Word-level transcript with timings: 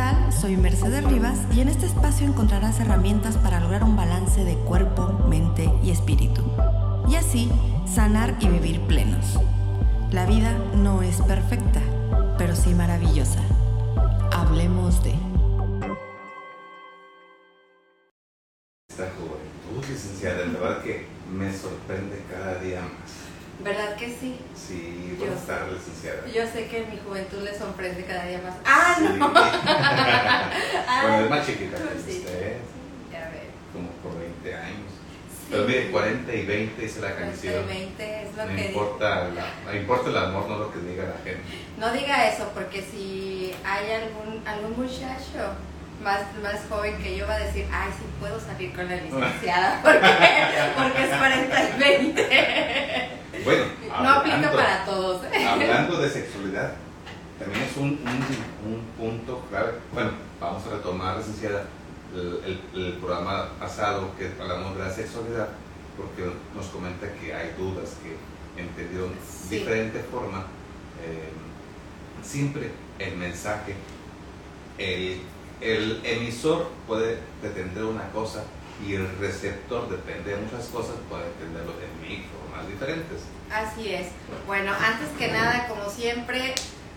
tal? 0.00 0.32
Soy 0.32 0.56
Mercedes 0.56 1.04
Rivas 1.04 1.40
y 1.54 1.60
en 1.60 1.68
este 1.68 1.84
espacio 1.84 2.26
encontrarás 2.26 2.80
herramientas 2.80 3.36
para 3.36 3.60
lograr 3.60 3.84
un 3.84 3.96
balance 3.96 4.44
de 4.44 4.54
cuerpo, 4.54 5.12
mente 5.28 5.70
y 5.82 5.90
espíritu. 5.90 6.42
Y 7.06 7.16
así, 7.16 7.52
sanar 7.86 8.34
y 8.40 8.48
vivir 8.48 8.80
plenos. 8.86 9.38
La 10.10 10.24
vida 10.24 10.56
no 10.74 11.02
es 11.02 11.20
perfecta, 11.20 11.82
pero 12.38 12.56
sí 12.56 12.72
maravillosa. 12.72 13.42
Hablemos 14.32 15.04
de... 15.04 15.10
Esta 18.88 19.10
juventud, 19.18 19.86
licenciada, 19.86 20.44
en 20.44 20.54
verdad 20.54 20.82
que 20.82 21.04
me 21.30 21.52
sorprende 21.52 22.24
cada 22.30 22.54
día 22.54 22.80
más. 22.80 23.09
¿Verdad 23.62 23.94
que 23.96 24.06
sí? 24.08 24.36
Sí, 24.54 25.16
Yo- 25.18 25.26
buenas 25.26 25.46
tardes, 25.46 25.74
licenciada. 25.74 26.26
Yo 26.26 26.46
sé 26.50 26.66
que 26.68 26.86
mi 26.90 26.98
juventud 26.98 27.42
le 27.42 27.56
sorprende 27.56 28.04
cada 28.04 28.24
día 28.26 28.40
más. 28.42 28.54
¡Ah, 28.64 28.94
Sí. 28.98 29.04
no! 29.18 29.32
Ah, 30.92 31.02
bueno, 31.02 31.24
es 31.24 31.30
más 31.30 31.46
chiquita 31.46 31.76
que 31.76 32.12
sí. 32.12 32.18
usted, 32.24 32.56
Ya 33.12 33.28
ves. 33.30 33.48
como 33.72 33.88
por 34.02 34.18
20 34.18 34.54
años. 34.54 34.90
Sí. 35.30 35.46
Pero 35.50 35.64
mire, 35.64 35.90
40 35.90 36.32
y 36.34 36.46
20 36.46 36.82
dice 36.82 37.00
la 37.00 37.08
40 37.10 37.32
canción. 37.32 37.64
y 37.64 37.66
20 37.68 38.22
es 38.22 38.36
lo 38.36 38.46
No 38.46 38.56
que 38.56 38.66
importa, 38.66 39.28
la, 39.28 39.44
no 39.66 39.76
importa 39.76 40.08
el 40.10 40.16
amor, 40.16 40.48
no 40.48 40.56
lo 40.58 40.72
que 40.72 40.78
diga 40.80 41.04
la 41.04 41.16
gente. 41.24 41.42
No 41.78 41.92
diga 41.92 42.28
eso, 42.28 42.50
porque 42.54 42.82
si 42.82 43.54
hay 43.64 43.92
algún, 43.92 44.42
algún 44.46 44.76
muchacho 44.76 45.54
más, 46.02 46.20
más 46.42 46.60
joven 46.68 46.96
que 47.02 47.16
yo 47.16 47.26
va 47.26 47.34
a 47.34 47.38
decir, 47.40 47.66
ay, 47.72 47.90
sí 47.96 48.04
puedo 48.20 48.40
salir 48.40 48.74
con 48.74 48.88
la 48.88 48.96
licenciada, 48.96 49.80
porque, 49.82 50.00
porque 50.76 51.02
es 51.04 51.16
40 51.18 51.62
y 51.62 51.78
20. 51.78 53.19
Bueno, 53.44 53.64
No 54.02 54.08
aplica 54.10 54.52
para 54.52 54.84
todos. 54.84 55.22
¿eh? 55.32 55.46
Hablando 55.46 55.98
de 55.98 56.08
sexualidad, 56.10 56.72
también 57.38 57.62
es 57.64 57.76
un, 57.76 57.86
un, 57.86 58.72
un 58.72 58.80
punto 58.98 59.44
clave. 59.48 59.72
Bueno, 59.92 60.10
vamos 60.40 60.66
a 60.66 60.70
retomar, 60.76 61.16
licenciada, 61.18 61.64
el, 62.14 62.60
el, 62.74 62.82
el 62.86 62.92
programa 62.94 63.48
pasado 63.58 64.10
que 64.18 64.30
hablamos 64.40 64.76
de 64.76 64.84
la 64.84 64.90
sexualidad, 64.90 65.48
porque 65.96 66.30
nos 66.54 66.66
comenta 66.66 67.06
que 67.14 67.32
hay 67.34 67.54
dudas 67.58 67.90
que 68.02 68.16
entendieron 68.60 69.12
Sí. 69.48 69.56
diferente 69.58 70.00
forma. 70.10 70.44
eh, 71.04 71.30
siempre 72.22 72.70
el 72.98 73.16
mensaje, 73.16 73.74
el, 74.76 75.20
el 75.62 76.00
emisor 76.04 76.68
puede 76.86 77.18
pretender 77.40 77.84
una 77.84 78.10
cosa 78.10 78.44
y 78.86 78.94
el 78.94 79.08
receptor, 79.18 79.88
depende 79.88 80.30
de 80.34 80.36
muchas 80.42 80.66
cosas, 80.66 80.96
puede 81.08 81.24
entenderlo 81.26 81.72
de 81.72 82.06
mil 82.06 82.24
diferentes. 82.66 83.20
Así 83.52 83.94
es. 83.94 84.08
Bueno, 84.46 84.72
antes 84.72 85.08
que 85.18 85.28
nada, 85.28 85.66
como 85.68 85.88
siempre, 85.90 86.54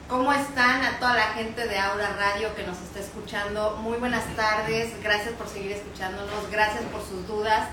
¿cómo 0.08 0.32
están 0.34 0.84
a 0.84 1.00
toda 1.00 1.16
la 1.16 1.28
gente 1.34 1.68
de 1.68 1.78
Aura 1.80 2.10
Radio 2.18 2.54
que 2.56 2.64
nos 2.64 2.78
está 2.80 3.00
escuchando? 3.00 3.78
Muy 3.82 3.98
buenas 3.98 4.24
tardes, 4.36 4.92
gracias 5.02 5.34
por 5.34 5.48
seguir 5.48 5.72
escuchándonos, 5.72 6.50
gracias 6.52 6.84
por 6.92 7.02
sus 7.02 7.28
dudas. 7.28 7.68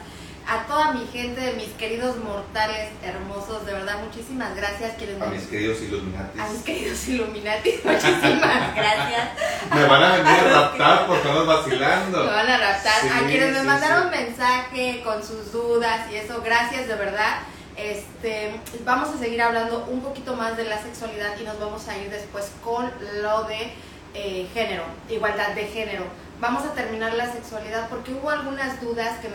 A 0.48 0.64
toda 0.66 0.92
mi 0.92 1.06
gente, 1.06 1.52
mis 1.52 1.68
queridos 1.74 2.16
mortales 2.24 2.88
hermosos, 3.04 3.66
de 3.66 3.72
verdad, 3.74 3.98
muchísimas 4.02 4.56
gracias. 4.56 4.94
Quienes 4.96 5.20
A 5.20 5.26
me- 5.26 5.36
mis 5.36 5.46
queridos 5.46 5.80
Illuminatis. 5.82 6.40
a 6.40 6.48
mis 6.48 6.62
queridos 6.62 7.08
Illuminati, 7.08 7.70
muchísimas 7.84 8.74
gracias. 8.74 9.28
Me 9.72 9.84
van 9.84 10.02
a 10.02 10.16
venir 10.16 10.26
a 10.28 10.60
raptar 10.62 11.06
por 11.06 11.16
estamos 11.18 11.46
vacilando. 11.46 12.24
Me 12.24 12.30
van 12.30 12.48
a 12.48 12.56
raptar. 12.58 13.00
Sí, 13.02 13.08
a 13.08 13.26
quienes 13.28 13.52
me 13.52 13.60
sí, 13.60 13.66
mandaron 13.66 14.10
sí. 14.10 14.18
mensaje 14.18 15.02
con 15.04 15.22
sus 15.22 15.52
dudas 15.52 16.10
y 16.10 16.16
eso, 16.16 16.40
gracias 16.42 16.88
de 16.88 16.94
verdad. 16.94 17.40
Este, 17.82 18.60
vamos 18.84 19.08
a 19.08 19.18
seguir 19.18 19.40
hablando 19.40 19.86
un 19.88 20.02
poquito 20.02 20.36
más 20.36 20.56
de 20.56 20.64
la 20.64 20.82
sexualidad 20.82 21.38
y 21.40 21.44
nos 21.44 21.58
vamos 21.58 21.88
a 21.88 21.96
ir 21.96 22.10
después 22.10 22.52
con 22.62 22.90
lo 23.22 23.44
de 23.44 23.72
eh, 24.12 24.46
género, 24.52 24.84
igualdad 25.08 25.54
de 25.54 25.64
género. 25.64 26.04
Vamos 26.40 26.64
a 26.64 26.74
terminar 26.74 27.14
la 27.14 27.32
sexualidad 27.32 27.88
porque 27.88 28.12
hubo 28.12 28.28
algunas 28.28 28.80
dudas 28.82 29.18
que 29.20 29.28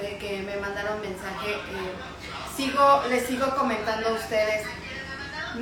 me, 0.43 0.55
mandaron 0.57 1.01
mensaje. 1.01 1.53
eh, 1.53 1.93
sigo, 2.55 3.01
les 3.09 3.25
sigo 3.25 3.55
comentando 3.55 4.09
a 4.09 4.13
ustedes. 4.13 4.67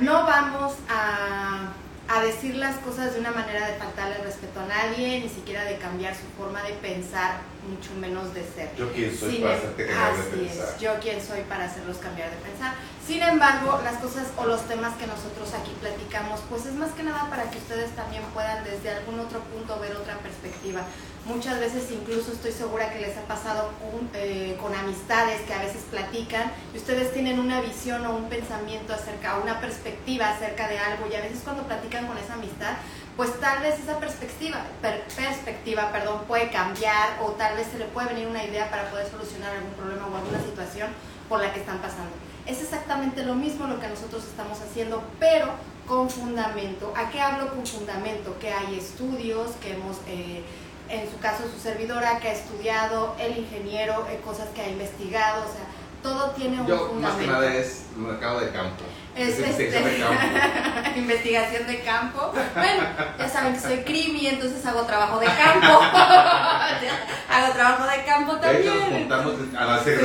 No 0.00 0.26
vamos 0.26 0.74
a, 0.88 1.72
a 2.06 2.20
decir 2.22 2.54
las 2.56 2.76
cosas 2.76 3.14
de 3.14 3.20
una 3.20 3.30
manera 3.30 3.66
de 3.66 3.74
faltarle 3.78 4.18
respeto 4.18 4.60
a 4.60 4.66
nadie, 4.66 5.20
ni 5.20 5.28
siquiera 5.28 5.64
de 5.64 5.78
cambiar 5.78 6.14
su 6.14 6.26
forma 6.36 6.62
de 6.62 6.74
pensar, 6.74 7.40
mucho 7.66 7.94
menos 7.98 8.34
de 8.34 8.44
ser. 8.44 8.70
Yo 8.76 8.92
quién 8.92 9.16
soy 9.16 9.32
Sin 9.32 9.42
para 9.42 9.54
em- 9.54 9.58
hacerte 9.60 9.86
cambiar 9.86 10.14
de 10.14 10.20
así 10.20 10.30
pensar. 10.36 10.68
es, 10.74 10.80
yo 10.80 10.92
quién 11.00 11.24
soy 11.26 11.40
para 11.48 11.64
hacerlos 11.64 11.96
cambiar 11.96 12.30
de 12.30 12.36
pensar. 12.36 12.74
Sin 13.06 13.22
embargo, 13.22 13.80
las 13.82 13.96
cosas 14.00 14.26
o 14.36 14.44
los 14.44 14.66
temas 14.68 14.94
que 14.96 15.06
nosotros 15.06 15.52
aquí 15.54 15.72
platicamos, 15.80 16.40
pues 16.50 16.66
es 16.66 16.74
más 16.74 16.90
que 16.92 17.02
nada 17.04 17.28
para 17.30 17.50
que 17.50 17.56
ustedes 17.58 17.90
también 17.96 18.22
puedan 18.34 18.62
desde 18.64 18.90
algún 18.90 19.20
otro 19.20 19.40
punto 19.40 19.78
ver 19.80 19.96
otra 19.96 20.18
perspectiva. 20.18 20.82
Muchas 21.26 21.58
veces 21.58 21.90
incluso 21.90 22.32
estoy 22.32 22.52
segura 22.52 22.92
que 22.92 23.00
les 23.00 23.16
ha 23.16 23.22
pasado 23.22 23.70
con, 23.80 24.10
eh, 24.12 24.58
con 24.60 24.74
amistades 24.74 25.40
que 25.42 25.54
a 25.54 25.58
veces 25.62 25.80
platican 25.90 26.52
y 26.74 26.76
ustedes 26.76 27.14
tienen 27.14 27.40
una 27.40 27.62
visión 27.62 28.04
o 28.04 28.14
un 28.14 28.28
pensamiento 28.28 28.92
acerca, 28.92 29.38
una 29.42 29.58
perspectiva 29.58 30.28
acerca 30.28 30.68
de 30.68 30.78
algo 30.78 31.06
y 31.10 31.14
a 31.14 31.22
veces 31.22 31.40
cuando 31.42 31.62
platican 31.62 32.06
con 32.06 32.18
esa 32.18 32.34
amistad, 32.34 32.74
pues 33.16 33.40
tal 33.40 33.62
vez 33.62 33.78
esa 33.78 33.98
perspectiva, 33.98 34.66
per- 34.82 35.04
perspectiva 35.16 35.90
perdón, 35.92 36.24
puede 36.28 36.50
cambiar 36.50 37.18
o 37.22 37.30
tal 37.32 37.56
vez 37.56 37.68
se 37.68 37.78
le 37.78 37.86
puede 37.86 38.08
venir 38.08 38.26
una 38.28 38.44
idea 38.44 38.68
para 38.70 38.90
poder 38.90 39.08
solucionar 39.10 39.54
algún 39.56 39.72
problema 39.72 40.06
o 40.06 40.16
alguna 40.16 40.40
situación 40.40 40.90
por 41.30 41.40
la 41.40 41.54
que 41.54 41.60
están 41.60 41.78
pasando. 41.78 42.12
Es 42.44 42.60
exactamente 42.60 43.24
lo 43.24 43.34
mismo 43.34 43.66
lo 43.66 43.80
que 43.80 43.88
nosotros 43.88 44.24
estamos 44.24 44.60
haciendo, 44.60 45.02
pero 45.18 45.48
con 45.86 46.10
fundamento. 46.10 46.92
¿A 46.94 47.08
qué 47.08 47.18
hablo 47.20 47.48
con 47.54 47.64
fundamento? 47.66 48.38
Que 48.38 48.52
hay 48.52 48.78
estudios, 48.78 49.52
que 49.62 49.72
hemos, 49.72 49.96
eh, 50.06 50.42
en 50.88 51.10
su 51.10 51.18
caso 51.18 51.44
su 51.54 51.60
servidora, 51.60 52.18
que 52.20 52.28
ha 52.28 52.32
estudiado, 52.32 53.14
el 53.18 53.38
ingeniero, 53.38 54.06
eh, 54.10 54.20
cosas 54.24 54.48
que 54.54 54.60
ha 54.62 54.68
investigado, 54.68 55.42
o 55.42 55.52
sea, 55.52 55.64
todo 56.02 56.30
tiene 56.32 56.60
un 56.60 56.66
Yo 56.66 56.76
más 56.76 57.14
que 57.14 57.24
fundamento. 57.24 57.32
nada 57.32 57.54
es 57.54 57.84
mercado 57.96 58.40
de 58.40 58.50
campo. 58.50 58.84
Es 59.16 59.38
investigación 59.38 59.84
este- 59.84 59.90
de 59.90 60.04
campo. 60.04 60.90
investigación 60.96 61.66
de 61.68 61.80
campo. 61.82 62.32
Bueno, 62.54 62.82
ya 63.18 63.28
saben 63.28 63.54
que 63.54 63.60
soy 63.60 63.76
crimi, 63.84 64.26
entonces 64.26 64.66
hago 64.66 64.82
trabajo 64.82 65.18
de 65.20 65.26
campo. 65.26 65.80
hago 67.30 67.52
trabajo 67.54 67.84
de 67.86 68.04
campo 68.04 68.36
De 68.36 68.60
hecho, 68.60 68.74
nos 68.74 68.80
también. 68.80 69.00
juntamos 69.08 69.34
a 69.56 69.64
las 69.64 69.82
seis, 69.84 69.98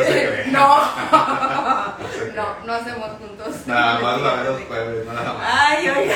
no. 0.48 0.80
No, 2.36 2.56
No 2.66 2.74
hacemos 2.74 3.10
juntos. 3.20 3.68
Nada 3.68 4.00
más 4.00 4.22
la 4.22 4.34
vez 4.36 4.46
los 4.46 4.62
jueves, 4.68 5.06
nada 5.06 5.34
más. 5.34 5.44
Ay, 5.46 5.90
oiga. 5.90 6.16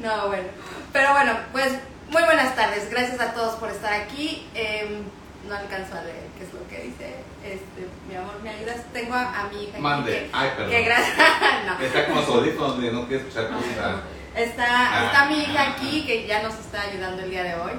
No, 0.00 0.28
bueno. 0.28 0.48
Pero 0.92 1.12
bueno, 1.12 1.32
pues 1.52 1.72
muy 2.10 2.22
buenas 2.22 2.54
tardes. 2.54 2.90
Gracias 2.90 3.20
a 3.20 3.32
todos 3.34 3.56
por 3.56 3.70
estar 3.70 3.92
aquí. 3.92 4.46
Em, 4.54 5.02
no 5.48 5.54
alcanzo 5.56 5.96
a 5.96 6.02
leer 6.02 6.26
qué 6.38 6.44
es 6.44 6.52
lo 6.52 6.66
que 6.68 6.82
dice. 6.88 7.16
Este, 7.44 7.86
mi 8.08 8.16
amor, 8.16 8.40
¿me 8.42 8.50
ayudas? 8.50 8.78
Tengo 8.92 9.14
a, 9.14 9.40
a 9.40 9.44
mi 9.48 9.62
hija 9.64 9.72
aquí 9.74 9.80
Mande. 9.82 10.12
que- 10.12 10.30
Ay, 10.32 10.48
que 10.50 10.56
perdón. 10.56 10.84
gracias. 10.84 11.16
no. 11.66 11.84
Está 11.86 12.06
con 12.06 12.14
los 12.16 12.28
audífonos 12.28 12.78
no 12.78 13.06
quiere 13.06 13.22
escuchar 13.22 13.50
música. 13.52 14.00
Está, 14.34 15.06
está 15.06 15.24
mi 15.26 15.38
hija 15.42 15.62
Ah. 15.62 15.70
aquí 15.76 16.04
que 16.04 16.26
ya 16.26 16.42
nos 16.42 16.54
está 16.58 16.82
ayudando 16.82 17.22
el 17.22 17.30
día 17.30 17.44
de 17.44 17.54
hoy. 17.54 17.72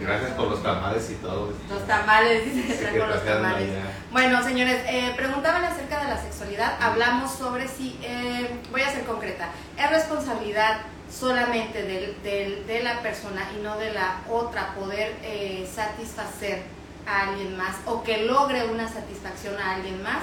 Gracias 0.00 0.30
por 0.32 0.48
los 0.48 0.62
tamales 0.62 1.10
y 1.10 1.14
todo. 1.14 1.52
Los 1.68 1.86
tamales, 1.86 2.44
dice, 2.54 2.74
Sí, 2.78 2.84
que 2.92 2.98
los 2.98 3.24
tamales. 3.24 3.68
Bueno, 4.12 4.42
señores, 4.42 4.82
eh, 4.86 5.12
preguntaban 5.16 5.64
acerca 5.64 5.98
de 6.04 6.04
la 6.10 6.16
sexualidad. 6.22 6.74
Hablamos 6.80 7.32
sobre 7.32 7.66
si, 7.66 7.98
eh, 8.02 8.48
voy 8.70 8.82
a 8.82 8.90
ser 8.90 9.04
concreta, 9.04 9.48
es 9.76 9.90
responsabilidad 9.90 10.78
solamente 11.10 11.82
del, 11.82 12.22
del- 12.22 12.66
de 12.66 12.82
la 12.82 13.00
persona 13.02 13.50
y 13.58 13.62
no 13.62 13.76
de 13.78 13.92
la 13.92 14.20
otra 14.30 14.74
poder 14.74 15.14
eh, 15.22 15.68
satisfacer 15.72 16.62
a 17.06 17.28
alguien 17.30 17.56
más 17.56 17.76
o 17.86 18.02
que 18.02 18.18
logre 18.24 18.64
una 18.66 18.88
satisfacción 18.88 19.56
a 19.58 19.74
alguien 19.74 20.02
más. 20.02 20.22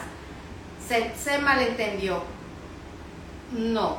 Se, 0.88 1.12
se 1.22 1.38
malentendió. 1.40 2.24
No. 3.52 3.98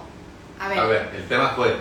A 0.60 0.68
ver. 0.68 0.78
A 0.78 0.84
ver, 0.86 1.10
el 1.14 1.28
tema 1.28 1.50
fue, 1.50 1.76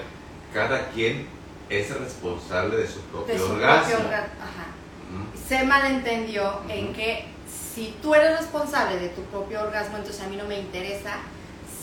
cada 0.53 0.89
quien 0.89 1.27
es 1.69 1.89
responsable 1.97 2.77
de 2.77 2.87
su 2.87 2.99
propio 3.01 3.33
de 3.33 3.39
su 3.39 3.51
orgasmo. 3.51 3.89
propio 3.95 4.09
orga- 4.09 4.23
ajá. 4.41 4.67
Mm. 5.11 5.47
se 5.47 5.63
malentendió 5.63 6.61
en 6.69 6.93
que 6.93 7.25
si 7.73 7.95
tú 8.01 8.13
eres 8.15 8.37
responsable 8.39 8.97
de 8.99 9.09
tu 9.09 9.21
propio 9.23 9.61
orgasmo, 9.61 9.97
entonces 9.97 10.21
a 10.23 10.27
mí 10.27 10.35
no 10.35 10.45
me 10.45 10.59
interesa 10.59 11.15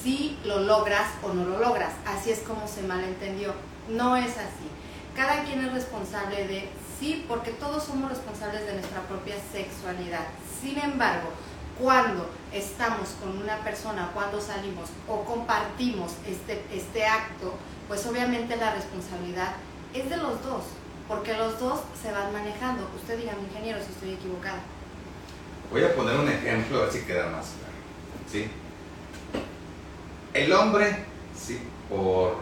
si 0.04 0.38
lo 0.44 0.60
logras 0.60 1.08
o 1.22 1.32
no 1.32 1.46
lo 1.46 1.58
logras. 1.58 1.94
Así 2.06 2.30
es 2.30 2.40
como 2.40 2.68
se 2.68 2.82
malentendió. 2.82 3.54
No 3.88 4.16
es 4.16 4.32
así. 4.36 4.68
Cada 5.16 5.44
quien 5.44 5.64
es 5.64 5.72
responsable 5.72 6.46
de 6.46 6.68
sí, 7.00 7.24
porque 7.26 7.52
todos 7.52 7.84
somos 7.84 8.10
responsables 8.10 8.66
de 8.66 8.74
nuestra 8.74 9.00
propia 9.02 9.36
sexualidad. 9.50 10.26
Sin 10.60 10.78
embargo, 10.78 11.30
cuando 11.80 12.30
estamos 12.52 13.08
con 13.20 13.38
una 13.38 13.56
persona, 13.64 14.10
cuando 14.12 14.40
salimos 14.40 14.90
o 15.08 15.24
compartimos 15.24 16.12
este, 16.26 16.62
este 16.70 17.06
acto, 17.06 17.54
pues 17.88 18.06
obviamente 18.06 18.56
la 18.56 18.74
responsabilidad 18.74 19.54
es 19.94 20.10
de 20.10 20.16
los 20.18 20.42
dos, 20.42 20.64
porque 21.08 21.34
los 21.34 21.58
dos 21.58 21.80
se 22.00 22.12
van 22.12 22.32
manejando. 22.32 22.88
Usted 22.96 23.18
dígame, 23.18 23.42
ingeniero, 23.42 23.78
si 23.80 23.92
estoy 23.92 24.12
equivocada. 24.14 24.60
Voy 25.70 25.82
a 25.82 25.94
poner 25.94 26.18
un 26.18 26.28
ejemplo 26.28 26.78
a 26.78 26.82
ver 26.82 26.92
si 26.92 27.00
queda 27.00 27.26
más 27.30 27.46
claro. 27.46 27.74
¿sí? 28.30 28.50
El 30.34 30.52
hombre, 30.52 30.96
sí, 31.38 31.60
por 31.88 32.34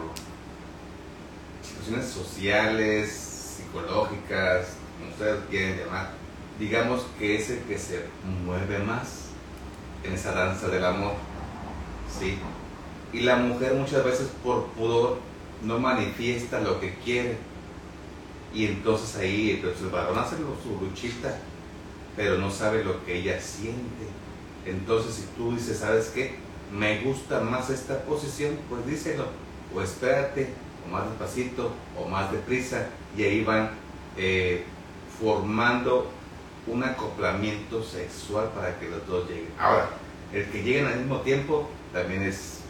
cuestiones 1.61 2.07
sociales, 2.07 3.11
psicológicas, 3.57 4.69
como 4.97 5.11
ustedes 5.11 5.39
quieren 5.51 5.77
llamar, 5.77 6.09
digamos 6.57 7.05
que 7.19 7.35
es 7.35 7.51
el 7.51 7.59
que 7.59 7.77
se 7.77 8.05
mueve 8.45 8.79
más 8.79 9.25
en 10.03 10.13
esa 10.13 10.31
danza 10.31 10.69
del 10.69 10.83
amor. 10.83 11.13
¿sí? 12.19 12.39
Y 13.15 13.21
la 13.21 13.35
mujer 13.35 13.75
muchas 13.75 14.03
veces 14.03 14.27
por 14.43 14.65
pudor 14.69 15.19
no 15.61 15.77
manifiesta 15.77 16.61
lo 16.61 16.79
que 16.79 16.95
quiere. 16.95 17.37
Y 18.55 18.65
entonces 18.65 19.15
ahí 19.17 19.51
entonces 19.51 19.83
el 19.83 19.89
varón 19.89 20.17
hace 20.17 20.37
su 20.37 20.83
luchita, 20.83 21.37
pero 22.15 22.39
no 22.39 22.49
sabe 22.49 22.83
lo 22.83 23.05
que 23.05 23.19
ella 23.19 23.39
siente. 23.39 24.07
Entonces 24.65 25.13
si 25.13 25.21
tú 25.37 25.53
dices, 25.55 25.77
¿sabes 25.77 26.07
qué? 26.07 26.41
Me 26.73 27.01
gusta 27.01 27.39
más 27.39 27.69
esta 27.69 27.99
posición, 28.01 28.57
pues 28.69 28.85
díselo. 28.85 29.27
O 29.75 29.81
espérate, 29.81 30.49
o 30.85 30.91
más 30.91 31.07
despacito, 31.07 31.71
o 31.97 32.07
más 32.07 32.31
deprisa. 32.31 32.87
Y 33.15 33.23
ahí 33.23 33.43
van 33.43 33.69
eh, 34.17 34.63
formando 35.19 36.09
un 36.65 36.83
acoplamiento 36.83 37.83
sexual 37.83 38.49
para 38.55 38.79
que 38.79 38.89
los 38.89 39.05
dos 39.07 39.29
lleguen. 39.29 39.51
Ahora, 39.59 39.89
el 40.33 40.49
que 40.49 40.63
lleguen 40.63 40.87
al 40.87 40.97
mismo 40.97 41.19
tiempo 41.21 41.69
también 41.93 42.23
es 42.23 42.61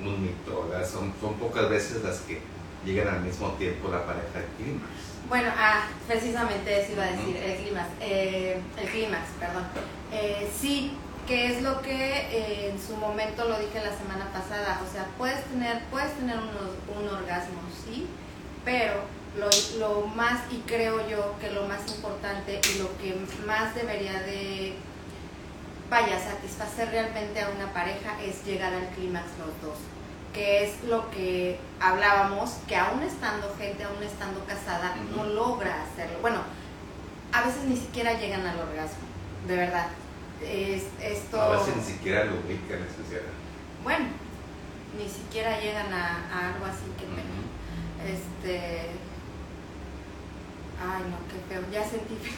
un 0.00 0.22
mito, 0.22 0.68
Son, 0.90 1.12
son 1.20 1.34
pocas 1.34 1.68
veces 1.68 2.02
las 2.02 2.20
que 2.20 2.40
llegan 2.84 3.08
al 3.08 3.20
mismo 3.20 3.48
tiempo 3.52 3.88
la 3.90 4.04
pareja 4.04 4.44
clímax. 4.56 4.86
Bueno, 5.28 5.50
ah, 5.56 5.86
precisamente 6.08 6.82
eso 6.82 6.92
iba 6.92 7.04
a 7.04 7.12
decir, 7.12 7.36
el 7.36 7.56
clímax, 7.58 7.88
eh, 8.00 8.60
el 8.76 8.88
clímax, 8.88 9.28
perdón. 9.38 9.64
Eh, 10.10 10.50
sí, 10.58 10.96
que 11.30 11.46
es 11.46 11.62
lo 11.62 11.80
que 11.80 11.92
eh, 11.92 12.70
en 12.72 12.82
su 12.84 12.96
momento 12.96 13.44
lo 13.44 13.56
dije 13.56 13.78
la 13.78 13.96
semana 13.96 14.26
pasada, 14.32 14.80
o 14.84 14.92
sea, 14.92 15.06
puedes 15.16 15.44
tener, 15.44 15.80
puedes 15.84 16.12
tener 16.16 16.36
un 16.36 17.08
orgasmo, 17.08 17.60
sí, 17.84 18.08
pero 18.64 18.94
lo, 19.38 19.48
lo 19.78 20.08
más, 20.08 20.40
y 20.50 20.56
creo 20.66 21.08
yo 21.08 21.36
que 21.38 21.52
lo 21.52 21.68
más 21.68 21.86
importante 21.86 22.60
y 22.74 22.78
lo 22.80 22.98
que 22.98 23.14
más 23.46 23.76
debería 23.76 24.20
de 24.22 24.74
vaya 25.88 26.18
satisfacer 26.18 26.90
realmente 26.90 27.40
a 27.40 27.50
una 27.50 27.72
pareja 27.72 28.20
es 28.20 28.44
llegar 28.44 28.74
al 28.74 28.88
clímax 28.88 29.26
los 29.38 29.54
dos, 29.62 29.78
que 30.34 30.64
es 30.64 30.82
lo 30.82 31.12
que 31.12 31.60
hablábamos, 31.78 32.54
que 32.66 32.74
aún 32.74 33.04
estando 33.04 33.54
gente, 33.56 33.84
aún 33.84 34.02
estando 34.02 34.44
casada, 34.46 34.96
no 35.14 35.22
logra 35.22 35.84
hacerlo. 35.84 36.18
Bueno, 36.22 36.40
a 37.30 37.42
veces 37.42 37.62
ni 37.68 37.76
siquiera 37.76 38.14
llegan 38.14 38.44
al 38.44 38.58
orgasmo, 38.58 39.06
de 39.46 39.54
verdad. 39.54 39.86
Es, 40.42 40.84
esto... 41.02 41.40
A 41.40 41.56
veces 41.58 41.76
ni 41.76 41.82
siquiera 41.82 42.24
lo 42.24 42.34
ubican, 42.34 42.80
licenciada. 42.82 43.30
Bueno, 43.82 44.06
ni 44.96 45.08
siquiera 45.08 45.60
llegan 45.60 45.92
a, 45.92 46.48
algo 46.52 46.64
así 46.66 46.86
que 46.98 47.06
Este... 48.12 48.86
Ay, 50.82 51.02
no, 51.10 51.18
qué 51.28 51.54
feo, 51.54 51.62
ya 51.70 51.82
sentí 51.82 52.16
feo. 52.16 52.32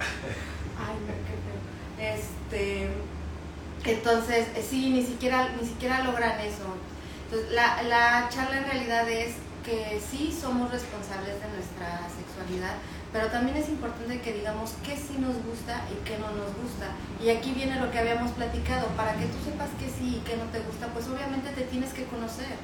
Ay, 0.78 0.96
no, 1.06 1.14
qué 1.26 1.34
feo. 1.44 1.64
Este, 1.96 2.88
entonces, 3.84 4.48
eh, 4.56 4.66
sí, 4.68 4.90
ni 4.90 5.04
siquiera, 5.04 5.54
ni 5.60 5.66
siquiera 5.66 6.02
logran 6.02 6.40
eso. 6.40 6.74
Entonces, 7.24 7.52
la, 7.52 7.82
la 7.84 8.28
charla 8.30 8.58
en 8.58 8.64
realidad 8.64 9.08
es 9.08 9.34
que 9.64 10.00
sí 10.00 10.36
somos 10.38 10.70
responsables 10.70 11.40
de 11.40 11.48
nuestra 11.48 12.00
sexualidad, 12.08 12.76
pero 13.14 13.28
también 13.28 13.56
es 13.56 13.68
importante 13.68 14.20
que 14.20 14.32
digamos 14.32 14.74
qué 14.82 14.96
sí 14.96 15.14
nos 15.22 15.38
gusta 15.46 15.86
y 15.86 16.02
qué 16.04 16.18
no 16.18 16.34
nos 16.34 16.50
gusta. 16.58 16.90
Y 17.22 17.30
aquí 17.30 17.52
viene 17.52 17.78
lo 17.78 17.88
que 17.92 18.00
habíamos 18.00 18.32
platicado, 18.32 18.88
para 18.98 19.14
que 19.14 19.26
tú 19.26 19.38
sepas 19.44 19.70
qué 19.78 19.86
sí 19.86 20.18
y 20.18 20.24
qué 20.26 20.36
no 20.36 20.50
te 20.50 20.58
gusta, 20.58 20.88
pues 20.88 21.06
obviamente 21.06 21.54
te 21.54 21.62
tienes 21.62 21.94
que 21.94 22.06
conocer. 22.06 22.58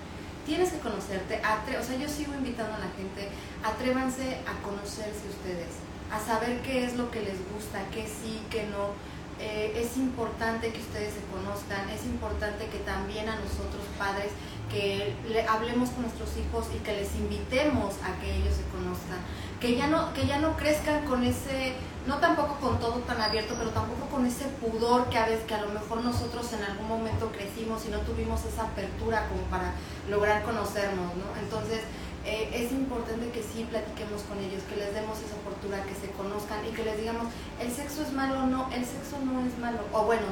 Tienes 0.45 0.71
que 0.71 0.81
conocerte, 0.81 1.41
o 1.79 1.85
sea, 1.85 1.97
yo 1.97 2.09
sigo 2.09 2.35
invitando 2.35 2.75
a 2.75 2.81
la 2.81 2.91
gente, 2.99 3.31
atrévanse 3.63 4.43
a 4.43 4.59
conocerse 4.67 5.31
ustedes, 5.31 5.71
a 6.11 6.19
saber 6.19 6.59
qué 6.63 6.85
es 6.85 6.97
lo 6.97 7.13
que 7.13 7.23
les 7.23 7.39
gusta, 7.55 7.79
qué 7.95 8.09
sí, 8.09 8.43
qué 8.51 8.67
no 8.67 8.99
eh, 9.39 9.73
es 9.77 9.97
importante 9.97 10.73
que 10.73 10.81
ustedes 10.81 11.15
se 11.15 11.25
conozcan, 11.33 11.89
es 11.89 12.05
importante 12.05 12.67
que 12.67 12.79
también 12.81 13.29
a 13.29 13.37
nosotros 13.37 13.87
padres 13.97 14.33
que 14.71 15.15
le 15.29 15.47
hablemos 15.47 15.91
con 15.91 16.03
nuestros 16.03 16.31
hijos 16.37 16.67
y 16.75 16.79
que 16.79 16.93
les 16.93 17.15
invitemos 17.17 17.95
a 18.05 18.21
que 18.21 18.37
ellos 18.37 18.55
se 18.55 18.65
conozcan, 18.71 19.19
que 19.61 19.77
ya 19.77 19.89
no 19.89 20.15
que 20.15 20.27
ya 20.27 20.39
no 20.39 20.57
crezcan 20.57 21.05
con 21.05 21.25
ese 21.25 21.75
no 22.07 22.17
tampoco 22.19 22.55
con 22.61 22.79
todo 22.79 23.01
tan 23.01 23.21
abierto, 23.21 23.55
pero 23.59 23.71
tampoco 23.71 24.07
con 24.07 24.25
ese 24.25 24.47
pudor 24.47 25.11
que 25.11 25.19
a 25.19 25.27
veces 25.27 25.45
que 25.45 25.55
a 25.55 25.61
lo 25.61 25.69
mejor 25.69 26.03
nosotros 26.03 26.51
en 26.55 26.65
algún 26.65 26.89
momento 26.89 27.31
crecimos 27.31 27.85
y 27.87 27.91
no 27.91 27.99
tuvimos 28.01 28.45
esa 28.47 28.63
apertura 28.65 29.29
como 29.29 29.43
para 29.51 29.75
lograr 30.09 30.43
conocernos, 30.43 31.15
¿no? 31.17 31.29
Entonces, 31.43 31.81
eh, 32.25 32.51
es 32.53 32.73
importante 32.73 33.31
que 33.31 33.43
sí 33.43 33.67
platiquemos 33.69 34.23
con 34.23 34.39
ellos, 34.39 34.63
que 34.69 34.77
les 34.77 34.95
demos 34.95 35.19
esa 35.19 35.37
oportunidad, 35.37 35.85
que 35.85 35.95
se 35.95 36.11
conozcan 36.13 36.65
y 36.67 36.71
que 36.73 36.85
les 36.85 36.97
digamos, 36.99 37.27
el 37.61 37.71
sexo 37.71 38.03
es 38.03 38.13
malo 38.13 38.45
o 38.45 38.47
no, 38.47 38.69
el 38.73 38.85
sexo 38.85 39.19
no 39.25 39.41
es 39.45 39.57
malo. 39.59 39.81
O 39.93 40.05
bueno, 40.05 40.27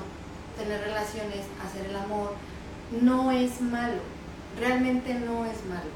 tener 0.56 0.80
relaciones, 0.80 1.44
hacer 1.64 1.86
el 1.86 1.96
amor, 1.96 2.32
no 2.90 3.30
es 3.30 3.60
malo, 3.60 4.00
realmente 4.58 5.14
no 5.14 5.44
es 5.46 5.64
malo. 5.66 5.90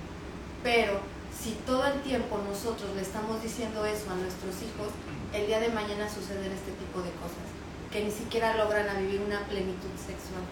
Pero 0.63 1.01
si 1.33 1.53
todo 1.67 1.87
el 1.87 2.01
tiempo 2.03 2.39
nosotros 2.49 2.95
le 2.95 3.03
estamos 3.03 3.43
diciendo 3.43 3.85
eso 3.85 4.11
a 4.11 4.17
nuestros 4.17 4.55
hijos, 4.63 4.93
el 5.33 5.47
día 5.47 5.61
de 5.61 5.69
mañana 5.69 6.09
suceden 6.09 6.53
este 6.53 6.73
tipo 6.73 7.01
de 7.03 7.11
cosas, 7.19 7.47
que 7.91 8.05
ni 8.05 8.11
siquiera 8.11 8.57
logran 8.57 8.89
a 8.89 8.95
vivir 9.01 9.21
una 9.21 9.41
plenitud 9.47 9.91
sexual 9.97 10.45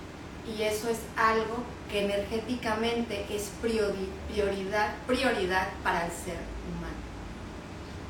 y 0.47 0.63
eso 0.63 0.89
es 0.89 0.99
algo 1.17 1.63
que 1.91 2.05
energéticamente 2.05 3.27
es 3.31 3.51
prioridad, 3.61 4.95
prioridad 5.07 5.69
para 5.83 6.07
el 6.07 6.13
ser 6.13 6.39
humano. 6.69 6.97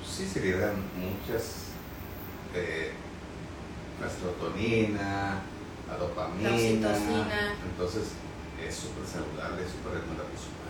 Sí, 0.06 0.26
se 0.26 0.40
liberan 0.40 0.76
muchas, 0.96 1.54
eh, 2.54 2.92
la 4.00 4.08
serotonina, 4.08 5.40
la 5.88 5.96
dopamina, 5.96 6.50
la 6.50 7.56
entonces 7.64 8.12
es 8.66 8.74
súper 8.74 9.06
saludable, 9.06 9.62
es 9.64 9.70
súper 9.70 9.94
recomendable, 9.94 10.36
súper 10.36 10.60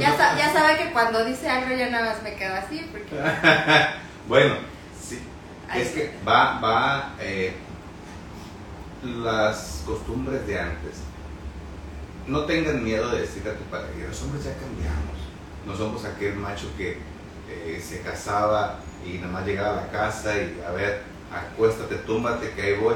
Ya, 0.00 0.36
ya 0.36 0.52
sabe 0.52 0.76
que 0.76 0.92
cuando 0.92 1.24
dice 1.24 1.48
algo 1.48 1.74
ya 1.74 1.88
nada 1.88 2.12
más 2.12 2.22
me 2.22 2.34
quedo 2.34 2.54
así. 2.54 2.88
Porque... 2.90 3.16
bueno, 4.28 4.56
sí. 5.00 5.20
Es 5.72 5.90
que 5.90 6.14
va, 6.26 6.58
va 6.60 7.14
eh, 7.20 7.54
las 9.04 9.82
costumbres 9.86 10.46
de 10.46 10.58
antes. 10.58 11.02
No 12.26 12.44
tengan 12.44 12.82
miedo 12.82 13.10
de 13.10 13.20
decirle 13.20 13.50
a 13.50 13.56
tu 13.56 13.64
padre, 13.64 13.90
los 14.08 14.22
hombres 14.22 14.44
ya 14.44 14.54
cambiamos. 14.54 15.14
No 15.66 15.76
somos 15.76 16.04
aquel 16.04 16.34
macho 16.36 16.66
que 16.76 16.98
eh, 17.48 17.82
se 17.82 18.00
casaba 18.00 18.80
y 19.06 19.18
nada 19.18 19.32
más 19.32 19.46
llegaba 19.46 19.78
a 19.78 19.82
la 19.82 19.90
casa 19.90 20.36
y 20.36 20.62
a 20.66 20.70
ver, 20.72 21.02
acuéstate, 21.32 21.96
túmbate, 21.96 22.50
que 22.50 22.62
ahí 22.62 22.74
voy. 22.78 22.94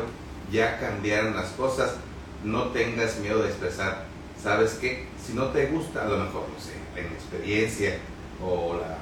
Ya 0.50 0.78
cambiaron 0.78 1.36
las 1.36 1.50
cosas. 1.50 1.96
No 2.42 2.68
tengas 2.68 3.18
miedo 3.18 3.42
de 3.42 3.48
expresar. 3.48 4.06
¿Sabes 4.42 4.78
qué? 4.80 5.06
Si 5.24 5.34
no 5.34 5.48
te 5.48 5.66
gusta, 5.66 6.02
a 6.02 6.08
lo 6.08 6.16
mejor, 6.16 6.46
no 6.48 6.60
sé, 6.60 6.74
en 6.96 7.06
experiencia 7.12 7.98
o 8.42 8.76
la 8.76 8.98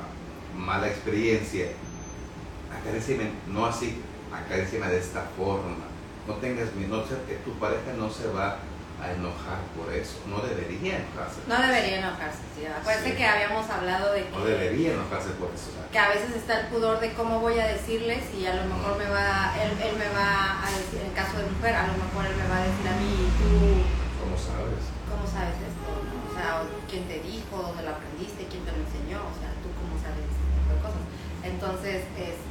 mala 0.58 0.88
experiencia, 0.88 1.66
acaríciame, 2.72 3.30
no 3.46 3.66
así, 3.66 4.00
acaríciame 4.32 4.88
de 4.88 4.98
esta 4.98 5.22
forma. 5.36 5.76
No 6.26 6.34
tengas 6.34 6.74
miedo, 6.74 7.04
que 7.28 7.34
tu 7.44 7.52
pareja 7.58 7.92
no 7.96 8.10
se 8.10 8.28
va 8.28 8.58
enojar 9.04 9.60
por 9.76 9.92
eso. 9.92 10.24
No 10.26 10.40
debería 10.40 11.04
enojarse. 11.04 11.44
No 11.46 11.56
debería 11.60 11.98
enojarse, 12.00 12.42
sí. 12.56 12.64
Acuérdate 12.64 13.14
que 13.14 13.24
habíamos 13.26 13.68
hablado 13.68 14.12
de 14.12 14.24
que... 14.24 14.30
No 14.30 14.44
debería 14.44 14.94
enojarse 14.94 15.30
por 15.36 15.52
eso. 15.52 15.76
Que 15.92 15.98
a 15.98 16.08
veces 16.08 16.32
está 16.34 16.60
el 16.60 16.66
pudor 16.68 17.00
de 17.00 17.12
cómo 17.12 17.40
voy 17.40 17.58
a 17.60 17.66
decirles 17.68 18.24
y 18.32 18.46
a 18.46 18.54
lo 18.54 18.64
mejor 18.64 18.96
me 18.96 19.08
va, 19.08 19.52
él, 19.60 19.76
él 19.76 19.96
me 20.00 20.08
va 20.16 20.64
a 20.64 20.68
decir, 20.72 21.04
en 21.04 21.12
caso 21.12 21.36
de 21.36 21.44
mujer, 21.44 21.76
a 21.76 21.86
lo 21.86 21.94
mejor 22.00 22.24
él 22.24 22.36
me 22.36 22.48
va 22.48 22.56
a 22.56 22.64
decir 22.64 22.86
a 22.88 22.96
mí, 22.96 23.14
tú... 23.36 23.84
¿Cómo 24.24 24.36
sabes? 24.36 24.80
¿Cómo 25.06 25.24
sabes 25.28 25.60
esto? 25.60 25.88
O 25.92 26.32
sea, 26.32 26.64
quién 26.88 27.04
te 27.04 27.20
dijo, 27.20 27.52
dónde 27.52 27.84
lo 27.84 28.00
aprendiste, 28.00 28.48
quién 28.48 28.64
te 28.64 28.72
lo 28.72 28.80
enseñó, 28.80 29.20
o 29.28 29.34
sea, 29.36 29.52
tú 29.60 29.68
cómo 29.76 29.92
sabes 30.00 30.24
este 30.24 30.44
tipo 30.56 30.72
de 30.72 30.80
cosas. 30.80 31.04
Entonces, 31.44 32.00
este, 32.16 32.45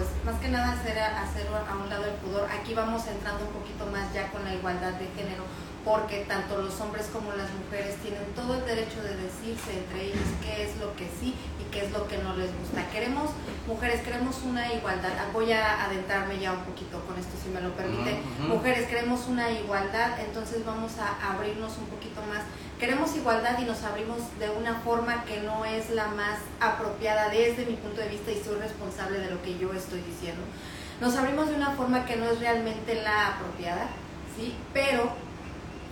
pues 0.00 0.24
más 0.24 0.40
que 0.40 0.48
nada 0.48 0.72
hacer, 0.72 0.98
hacer 0.98 1.46
a 1.48 1.76
un 1.76 1.90
lado 1.90 2.04
el 2.04 2.16
pudor. 2.24 2.48
Aquí 2.50 2.72
vamos 2.72 3.06
entrando 3.06 3.44
un 3.44 3.52
poquito 3.52 3.84
más 3.86 4.12
ya 4.14 4.30
con 4.32 4.42
la 4.44 4.54
igualdad 4.54 4.92
de 4.94 5.06
género, 5.12 5.44
porque 5.84 6.24
tanto 6.24 6.56
los 6.62 6.80
hombres 6.80 7.08
como 7.12 7.32
las 7.32 7.50
mujeres 7.52 7.96
tienen 8.00 8.24
todo 8.34 8.54
el 8.54 8.64
derecho 8.64 9.02
de 9.02 9.16
decirse 9.16 9.76
entre 9.76 10.08
ellos 10.08 10.28
qué 10.40 10.64
es 10.64 10.76
lo 10.78 10.96
que 10.96 11.08
sí 11.20 11.34
qué 11.70 11.84
es 11.84 11.92
lo 11.92 12.06
que 12.08 12.18
no 12.18 12.36
les 12.36 12.50
gusta. 12.58 12.88
Queremos, 12.90 13.30
mujeres, 13.66 14.02
queremos 14.02 14.42
una 14.44 14.72
igualdad. 14.72 15.12
Ah, 15.18 15.30
voy 15.32 15.52
a 15.52 15.84
adentrarme 15.84 16.38
ya 16.38 16.52
un 16.52 16.64
poquito 16.64 17.00
con 17.06 17.18
esto, 17.18 17.32
si 17.42 17.50
me 17.50 17.60
lo 17.60 17.72
permite. 17.74 18.20
Mujeres, 18.40 18.88
queremos 18.88 19.26
una 19.28 19.50
igualdad, 19.50 20.18
entonces 20.20 20.64
vamos 20.64 20.92
a 20.98 21.32
abrirnos 21.32 21.78
un 21.78 21.86
poquito 21.86 22.20
más 22.28 22.42
queremos 22.80 23.14
igualdad 23.14 23.58
y 23.60 23.64
nos 23.64 23.82
abrimos 23.84 24.16
de 24.38 24.48
una 24.48 24.76
forma 24.76 25.24
que 25.26 25.42
no 25.42 25.66
es 25.66 25.90
la 25.90 26.08
más 26.08 26.38
apropiada 26.60 27.28
desde 27.28 27.66
mi 27.66 27.74
punto 27.74 28.00
de 28.00 28.08
vista 28.08 28.32
y 28.32 28.42
soy 28.42 28.58
responsable 28.58 29.18
de 29.18 29.30
lo 29.30 29.42
que 29.42 29.58
yo 29.58 29.72
estoy 29.74 30.00
diciendo. 30.00 30.42
nos 30.98 31.14
abrimos 31.14 31.48
de 31.48 31.56
una 31.56 31.72
forma 31.72 32.06
que 32.06 32.16
no 32.16 32.24
es 32.24 32.40
realmente 32.40 32.94
la 33.02 33.28
apropiada, 33.28 33.88
¿sí? 34.36 34.54
Pero 34.72 35.12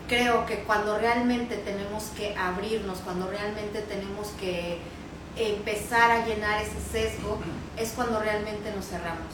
creo 0.09 0.47
que 0.47 0.61
cuando 0.65 0.99
realmente 0.99 1.57
tenemos 1.59 2.05
que 2.17 2.35
abrirnos, 2.37 2.99
cuando 3.01 3.29
realmente 3.31 3.83
tenemos 3.83 4.29
que 4.41 4.79
empezar 5.39 6.11
a 6.11 6.27
llenar 6.27 6.63
ese 6.63 6.81
sesgo, 6.91 7.39
es 7.77 7.93
cuando 7.93 8.21
realmente 8.21 8.73
nos 8.75 8.87
cerramos. 8.87 9.33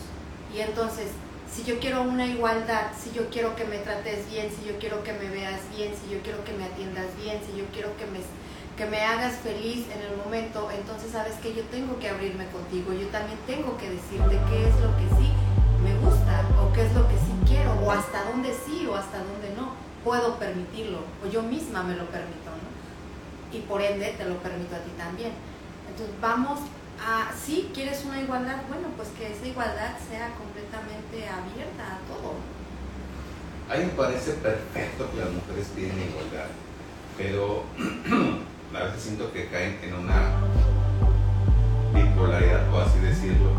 Y 0.54 0.60
entonces, 0.60 1.08
si 1.50 1.64
yo 1.64 1.78
quiero 1.78 2.02
una 2.02 2.26
igualdad, 2.26 2.92
si 2.98 3.12
yo 3.12 3.30
quiero 3.30 3.56
que 3.56 3.64
me 3.64 3.78
trates 3.78 4.28
bien, 4.30 4.48
si 4.50 4.68
yo 4.68 4.78
quiero 4.78 5.02
que 5.02 5.12
me 5.12 5.30
veas 5.30 5.60
bien, 5.74 5.92
si 5.94 6.12
yo 6.12 6.20
quiero 6.22 6.44
que 6.44 6.52
me 6.52 6.64
atiendas 6.64 7.06
bien, 7.16 7.38
si 7.46 7.58
yo 7.58 7.64
quiero 7.72 7.96
que 7.96 8.06
me, 8.06 8.20
que 8.76 8.86
me 8.86 9.02
hagas 9.02 9.36
feliz 9.36 9.86
en 9.90 10.02
el 10.02 10.16
momento, 10.16 10.68
entonces 10.70 11.12
sabes 11.12 11.34
que 11.42 11.54
yo 11.54 11.62
tengo 11.70 11.98
que 11.98 12.08
abrirme 12.08 12.46
contigo, 12.48 12.92
yo 12.92 13.06
también 13.08 13.38
tengo 13.46 13.76
que 13.78 13.90
decirte 13.90 14.38
qué 14.50 14.68
es 14.68 14.74
lo 14.80 14.90
que 14.96 15.06
sí 15.18 15.30
me 15.82 15.94
gusta 15.98 16.42
o 16.60 16.72
qué 16.72 16.86
es 16.86 16.92
lo 16.94 17.06
que 17.08 17.14
sí 17.14 17.32
quiero 17.46 17.72
o 17.74 17.90
hasta 17.90 18.24
dónde 18.24 18.54
sí 18.66 18.86
o 18.86 18.96
hasta 18.96 19.18
dónde 19.18 19.54
no 19.56 19.74
puedo 20.02 20.36
permitirlo 20.38 20.98
o 21.22 21.30
yo 21.30 21.42
misma 21.42 21.82
me 21.82 21.94
lo 21.94 22.06
permito, 22.06 22.50
¿no? 22.50 23.56
Y 23.56 23.60
por 23.62 23.80
ende 23.80 24.14
te 24.18 24.24
lo 24.24 24.36
permito 24.38 24.74
a 24.74 24.80
ti 24.80 24.90
también. 24.98 25.32
Entonces 25.94 26.16
vamos 26.20 26.58
a, 27.06 27.30
si 27.32 27.70
quieres 27.72 28.04
una 28.04 28.20
igualdad, 28.20 28.62
bueno, 28.68 28.88
pues 28.96 29.10
que 29.10 29.32
esa 29.32 29.46
igualdad 29.46 29.94
sea 30.10 30.34
completamente 30.34 31.28
abierta 31.28 31.86
a 31.86 31.98
todo. 32.08 32.34
A 33.70 33.76
mí 33.76 33.84
me 33.84 33.92
parece 33.92 34.32
perfecto 34.32 35.08
que 35.12 35.20
las 35.20 35.30
mujeres 35.30 35.68
piden 35.68 35.92
igualdad, 36.02 36.50
pero 37.16 37.62
a 38.74 38.84
veces 38.86 39.02
siento 39.02 39.32
que 39.32 39.46
caen 39.46 39.78
en 39.84 39.94
una 39.94 40.32
bipolaridad, 41.94 42.74
o 42.74 42.80
así 42.80 42.98
decirlo, 42.98 43.52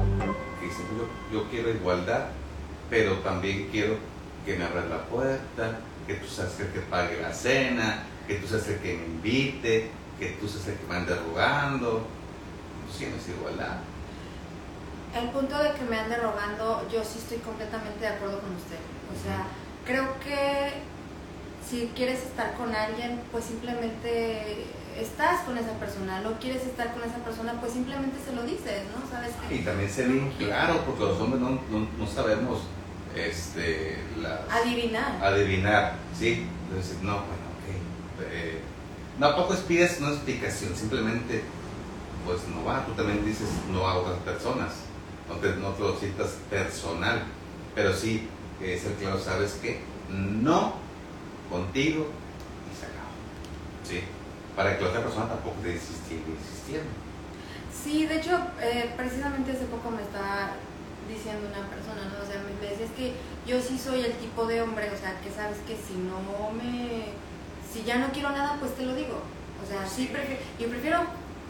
que 0.60 0.66
dicen, 0.66 0.86
yo, 0.98 1.40
yo 1.40 1.50
quiero 1.50 1.70
igualdad, 1.70 2.26
pero 2.90 3.14
también 3.20 3.70
quiero 3.72 3.96
que 4.46 4.58
me 4.58 4.66
abras 4.66 4.90
la 4.90 5.06
puerta, 5.06 5.80
que 6.06 6.16
tú 6.16 6.28
seas 6.28 6.60
el 6.60 6.68
que 6.68 6.82
pague 6.82 7.22
la 7.22 7.32
cena, 7.32 8.04
que 8.28 8.36
tú 8.36 8.48
seas 8.48 8.68
el 8.68 8.80
que 8.80 8.98
me 8.98 9.06
invite, 9.06 9.90
que 10.20 10.28
tú 10.42 10.50
seas 10.50 10.68
el 10.68 10.76
que 10.76 10.88
me 10.88 10.96
ande 10.96 11.16
rogando. 11.16 12.06
Sí, 12.98 13.08
no 13.10 13.18
es 13.18 13.28
igualdad. 13.30 13.78
El 15.16 15.30
punto 15.30 15.58
de 15.58 15.72
que 15.74 15.84
me 15.90 15.98
ande 16.00 16.18
rogando, 16.18 16.86
yo 16.92 17.04
sí 17.04 17.20
estoy 17.20 17.38
completamente 17.38 18.00
de 18.00 18.08
acuerdo 18.08 18.40
con 18.40 18.56
usted. 18.56 18.80
O 19.12 19.24
sea, 19.24 19.48
creo 19.86 20.20
que 20.20 20.74
si 21.68 21.92
quieres 21.96 22.22
estar 22.22 22.54
con 22.56 22.76
alguien, 22.76 23.22
pues 23.32 23.46
simplemente 23.46 24.66
estás 25.00 25.42
con 25.42 25.58
esa 25.58 25.72
persona. 25.74 26.22
No 26.22 26.40
quieres 26.40 26.64
estar 26.64 26.94
con 26.94 27.04
esa 27.04 27.18
persona, 27.18 27.54
pues 27.60 27.74
simplemente 27.74 28.18
se 28.26 28.36
lo 28.36 28.44
dices, 28.44 28.84
¿no? 28.94 29.10
¿Sabes 29.10 29.32
qué? 29.48 29.56
Y 29.56 29.60
también 29.60 29.90
ser 29.90 30.08
bien 30.10 30.32
claro, 30.38 30.82
porque 30.86 31.04
los 31.04 31.20
hombres 31.20 31.42
no, 31.42 31.50
no, 31.50 31.88
no 31.98 32.08
sabemos 32.08 32.62
este, 33.16 33.98
adivinar. 34.52 35.18
Adivinar, 35.22 35.96
sí. 36.18 36.48
Entonces, 36.68 36.98
no, 37.02 37.14
bueno, 37.14 37.46
ok. 37.56 38.32
Eh, 38.32 38.60
no, 39.20 39.36
poco 39.36 39.56
pides 39.68 40.00
una 40.02 40.10
explicación, 40.10 40.76
simplemente, 40.76 41.44
pues 42.26 42.48
no 42.48 42.66
va. 42.66 42.86
Tú 42.86 42.94
también 42.94 43.24
dices 43.24 43.48
no 43.72 43.88
a 43.88 44.00
otras 44.00 44.18
personas, 44.20 44.74
no 45.30 45.36
te, 45.36 45.56
no 45.58 45.70
te 45.70 45.84
lo 45.84 45.96
sientas 45.98 46.38
personal, 46.50 47.24
pero 47.74 47.94
sí, 47.94 48.28
es 48.62 48.86
el 48.86 48.94
claro, 48.94 49.20
sabes 49.20 49.54
que 49.62 49.82
no 50.10 50.74
contigo 51.50 52.08
y 52.72 52.76
se 52.76 52.86
acabó. 52.86 53.14
¿Sí? 53.84 54.02
Para 54.56 54.76
que 54.76 54.84
la 54.84 54.90
otra 54.90 55.04
persona 55.04 55.28
tampoco 55.28 55.58
te 55.62 55.74
insistiera, 55.74 56.24
insistiera. 56.28 56.84
Sí, 57.72 58.06
de 58.08 58.18
hecho, 58.18 58.40
eh, 58.62 58.94
precisamente 58.98 59.52
hace 59.52 59.66
poco 59.66 59.92
me 59.92 60.02
estaba 60.02 60.54
diciendo 61.08 61.46
una 61.46 61.68
persona, 61.70 62.10
¿no? 62.10 62.24
O 62.24 62.26
sea, 62.26 62.42
me 62.42 62.68
decía, 62.68 62.86
es 62.86 62.92
que 62.94 63.14
yo 63.46 63.62
sí 63.62 63.78
soy 63.78 64.02
el 64.02 64.14
tipo 64.14 64.46
de 64.48 64.62
hombre, 64.62 64.90
o 64.90 64.98
sea, 64.98 65.20
que 65.22 65.30
sabes 65.30 65.58
que 65.68 65.76
si 65.76 65.94
no 65.94 66.52
me... 66.52 67.14
Si 67.72 67.84
ya 67.84 67.98
no 67.98 68.12
quiero 68.12 68.32
nada, 68.32 68.58
pues 68.60 68.74
te 68.76 68.84
lo 68.84 68.96
digo. 68.96 69.22
O 69.62 69.68
sea, 69.68 69.86
sí, 69.86 70.10
prefiero, 70.12 70.42
yo 70.58 70.70
prefiero 70.70 71.00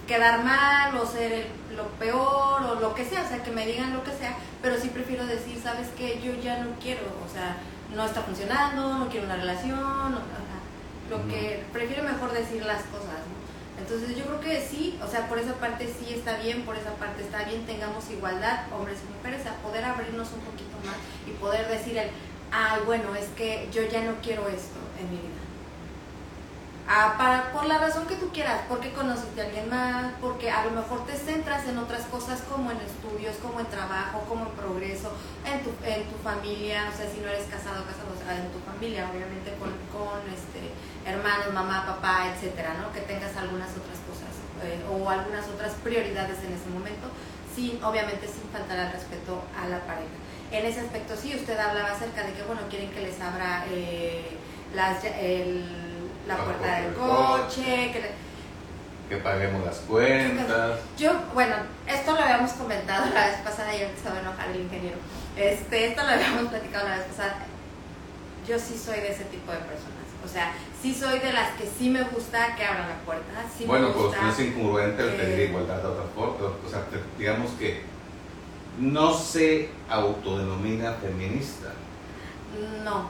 quedar 0.07 0.43
mal 0.43 0.95
o 0.97 1.05
ser 1.05 1.47
lo 1.75 1.88
peor 2.00 2.63
o 2.63 2.79
lo 2.79 2.93
que 2.93 3.05
sea, 3.05 3.24
o 3.24 3.27
sea, 3.27 3.43
que 3.43 3.51
me 3.51 3.65
digan 3.65 3.93
lo 3.93 4.03
que 4.03 4.12
sea, 4.12 4.35
pero 4.62 4.79
sí 4.79 4.89
prefiero 4.89 5.25
decir, 5.25 5.59
sabes 5.62 5.89
que 5.89 6.21
yo 6.21 6.33
ya 6.41 6.63
no 6.63 6.71
quiero, 6.81 7.03
o 7.25 7.31
sea, 7.31 7.57
no 7.93 8.05
está 8.05 8.21
funcionando, 8.21 8.97
no 8.97 9.09
quiero 9.09 9.25
una 9.25 9.35
relación, 9.35 9.79
o, 9.79 10.17
sea, 10.17 10.45
lo 11.09 11.27
que 11.27 11.63
prefiero 11.71 12.03
mejor 12.03 12.31
decir 12.33 12.65
las 12.65 12.83
cosas, 12.83 13.21
¿no? 13.27 13.35
Entonces 13.77 14.15
yo 14.17 14.25
creo 14.25 14.39
que 14.39 14.62
sí, 14.62 14.97
o 15.03 15.07
sea, 15.07 15.27
por 15.27 15.38
esa 15.38 15.53
parte 15.55 15.85
sí 15.88 16.13
está 16.13 16.38
bien, 16.38 16.63
por 16.63 16.77
esa 16.77 16.91
parte 16.91 17.24
está 17.24 17.43
bien, 17.43 17.65
tengamos 17.65 18.09
igualdad, 18.09 18.65
hombres 18.74 19.00
y 19.03 19.17
mujeres, 19.17 19.45
a 19.45 19.53
poder 19.62 19.83
abrirnos 19.83 20.29
un 20.31 20.39
poquito 20.39 20.77
más 20.85 20.95
y 21.27 21.31
poder 21.31 21.67
decir 21.67 21.97
el, 21.97 22.09
ay, 22.51 22.81
bueno, 22.85 23.13
es 23.15 23.27
que 23.35 23.67
yo 23.71 23.83
ya 23.83 24.01
no 24.03 24.13
quiero 24.24 24.47
esto 24.47 24.79
en 25.00 25.12
mi 25.12 25.17
vida. 25.17 25.44
Ah, 26.87 27.15
para, 27.17 27.51
por 27.51 27.65
la 27.65 27.79
razón 27.79 28.05
que 28.05 28.15
tú 28.15 28.29
quieras, 28.29 28.61
porque 28.69 28.93
conociste 28.93 29.41
a 29.41 29.45
alguien 29.45 29.69
más, 29.69 30.13
porque 30.21 30.51
a 30.51 30.65
lo 30.65 30.71
mejor 30.71 31.03
te 31.07 31.17
centras 31.17 31.65
en 31.67 31.79
otras 31.79 32.05
cosas 32.13 32.41
como 32.41 32.69
en 32.69 32.77
estudios, 32.77 33.37
como 33.41 33.59
en 33.59 33.65
trabajo, 33.65 34.21
como 34.29 34.45
en 34.45 34.51
progreso, 34.51 35.09
en 35.49 35.65
tu, 35.65 35.73
en 35.81 36.05
tu 36.05 36.15
familia, 36.21 36.85
o 36.85 36.95
sea, 36.95 37.09
si 37.09 37.21
no 37.21 37.27
eres 37.27 37.49
casado, 37.49 37.81
casado, 37.89 38.13
o 38.13 38.19
sea, 38.21 38.37
en 38.37 38.53
tu 38.53 38.59
familia, 38.61 39.09
obviamente 39.09 39.57
con, 39.57 39.73
este 40.29 40.69
hermanos, 41.09 41.53
mamá, 41.53 41.85
papá, 41.85 42.29
etcétera, 42.29 42.75
¿no? 42.77 42.93
Que 42.93 43.01
tengas 43.01 43.35
algunas 43.35 43.69
otras 43.73 43.97
cosas 44.05 44.29
eh, 44.61 44.81
o 44.85 45.09
algunas 45.09 45.47
otras 45.49 45.73
prioridades 45.81 46.37
en 46.45 46.53
ese 46.53 46.69
momento, 46.69 47.09
sin, 47.55 47.81
obviamente 47.83 48.27
sin 48.27 48.45
faltar 48.53 48.77
al 48.77 48.91
respeto 48.91 49.41
a 49.57 49.67
la 49.67 49.81
pareja. 49.89 50.13
En 50.51 50.65
ese 50.65 50.81
aspecto 50.81 51.17
sí, 51.17 51.33
usted 51.33 51.57
hablaba 51.57 51.97
acerca 51.97 52.21
de 52.21 52.33
que, 52.33 52.43
bueno, 52.43 52.61
quieren 52.69 52.91
que 52.91 53.01
les 53.01 53.19
abra 53.19 53.65
eh, 53.71 54.37
las, 54.75 55.03
la 56.27 56.38
puerta 56.38 56.82
del 56.82 56.94
coche, 56.94 57.91
que, 57.91 58.12
que 59.10 59.17
paguemos 59.17 59.65
las 59.65 59.77
cuentas. 59.79 60.79
Yo, 60.98 61.13
bueno, 61.34 61.55
esto 61.88 62.12
lo 62.13 62.20
habíamos 62.20 62.51
comentado 62.53 63.13
la 63.13 63.27
vez 63.27 63.38
pasada 63.38 63.75
y 63.75 63.79
ya 63.79 63.89
se 64.01 64.10
va 64.10 64.17
a 64.17 64.22
enojar 64.22 64.50
el 64.50 64.62
ingeniero. 64.62 64.98
Este, 65.36 65.88
esto 65.88 66.03
lo 66.03 66.10
habíamos 66.10 66.50
platicado 66.50 66.88
la 66.89 66.98
vez 66.98 67.05
pasada. 67.05 67.36
Yo 68.48 68.58
sí 68.60 68.77
soy 68.77 69.00
de 69.00 69.12
ese 69.12 69.25
tipo 69.25 69.51
de 69.51 69.60
personas. 69.60 70.05
O 70.24 70.27
sea, 70.27 70.53
sí 70.82 70.94
soy 70.94 71.20
de 71.20 71.34
las 71.34 71.51
que 71.51 71.67
sí 71.67 71.89
me 71.89 72.01
gusta 72.03 72.55
que 72.55 72.63
abran 72.65 72.89
la 72.89 72.98
puerta. 73.05 73.46
bueno, 73.67 73.94
pues 73.94 74.20
no 74.20 74.29
es 74.29 74.39
incongruente 74.39 75.03
el 75.03 75.15
pedir 75.15 75.39
eh, 75.39 75.46
igualdad 75.46 75.77
de 75.77 75.88
otra 75.88 76.05
forma. 76.15 76.48
O 76.65 76.70
sea, 76.70 76.84
digamos 77.17 77.51
que 77.60 77.84
no 78.79 79.13
se 79.13 79.70
autodenomina 79.88 80.94
feminista. 80.94 81.74
No. 82.84 83.10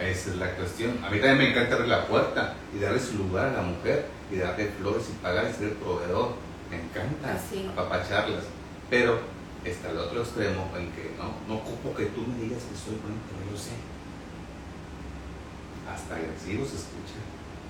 Esa 0.00 0.30
es 0.30 0.36
la 0.36 0.50
cuestión. 0.56 0.98
A 1.04 1.10
mí 1.10 1.18
también 1.18 1.38
me 1.38 1.50
encanta 1.50 1.74
abrir 1.74 1.88
la 1.88 2.06
puerta 2.06 2.54
y 2.74 2.78
darle 2.78 3.00
su 3.00 3.16
lugar 3.18 3.46
a 3.46 3.52
la 3.52 3.62
mujer 3.62 4.06
y 4.30 4.36
darle 4.36 4.68
flores 4.78 5.08
y 5.10 5.22
pagar 5.22 5.48
y 5.50 5.52
ser 5.52 5.68
el 5.68 5.74
proveedor. 5.74 6.34
Me 6.70 6.76
encanta 6.76 7.34
Así. 7.34 7.66
apapacharlas. 7.72 8.44
Pero 8.90 9.18
está 9.64 9.90
el 9.90 9.98
otro 9.98 10.20
extremo 10.20 10.70
en 10.76 10.92
que 10.92 11.14
no, 11.18 11.32
no 11.48 11.60
ocupo 11.60 11.94
que 11.94 12.06
tú 12.06 12.22
me 12.26 12.42
digas 12.42 12.62
que 12.62 12.76
soy 12.76 12.98
bueno, 13.02 13.16
pero 13.28 13.50
yo 13.50 13.56
sé 13.56 13.72
hasta 15.86 16.16
agresivo 16.16 16.66
se 16.66 16.76
escucha. 16.76 17.22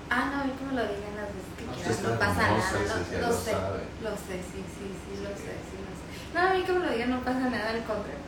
Ah, 0.09 0.31
no, 0.31 0.41
a 0.41 0.43
mí 0.45 0.53
me 0.55 0.73
lo 0.73 0.83
digan 0.87 1.15
las 1.19 1.29
veces 1.35 1.51
que 1.57 1.65
quieras, 1.67 2.01
no 2.01 2.19
pasa 2.19 2.41
nada. 2.41 2.57
No, 2.57 3.27
lo, 3.27 3.33
sé, 3.33 3.51
lo 4.01 4.11
sé, 4.15 4.35
sí, 4.39 4.59
sí, 4.63 4.87
sí, 4.87 5.11
lo 5.21 5.31
sé, 5.35 5.53
sí, 5.67 5.75
lo 5.83 5.91
sé. 5.93 6.03
No, 6.33 6.39
a 6.39 6.53
mí 6.53 6.63
me 6.63 6.85
lo 6.85 6.91
digan 6.91 7.09
no 7.11 7.21
pasa 7.23 7.49
nada, 7.49 7.69
al 7.69 7.83
contrario. 7.83 8.26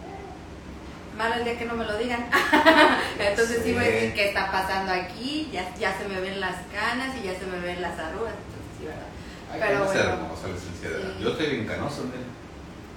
Malo 1.20 1.36
el 1.36 1.44
día 1.44 1.60
que 1.60 1.66
no 1.66 1.74
me 1.74 1.84
lo 1.84 1.98
digan. 1.98 2.30
Entonces 3.20 3.60
sí. 3.62 3.74
voy 3.74 3.84
a 3.84 3.88
decir 3.88 4.14
qué 4.14 4.30
está 4.30 4.50
pasando 4.50 4.94
aquí, 4.94 5.50
ya, 5.52 5.76
ya 5.76 5.92
se 5.98 6.08
me 6.08 6.22
ven 6.22 6.40
las 6.40 6.56
canas 6.72 7.14
y 7.22 7.28
ya 7.28 7.38
se 7.38 7.46
me 7.46 7.60
ven 7.60 7.82
las 7.82 8.00
arrugas. 8.00 8.36
Entonces 8.40 8.72
sí, 8.80 8.86
¿verdad? 8.86 9.04
Hay 9.52 9.60
Pero 9.60 9.84
bueno, 9.84 10.00
hermosa 10.00 10.48
licenciada. 10.48 11.20
Yo 11.20 11.32
estoy 11.32 11.48
bien 11.48 11.68
canoso, 11.68 12.04
mira. 12.06 12.24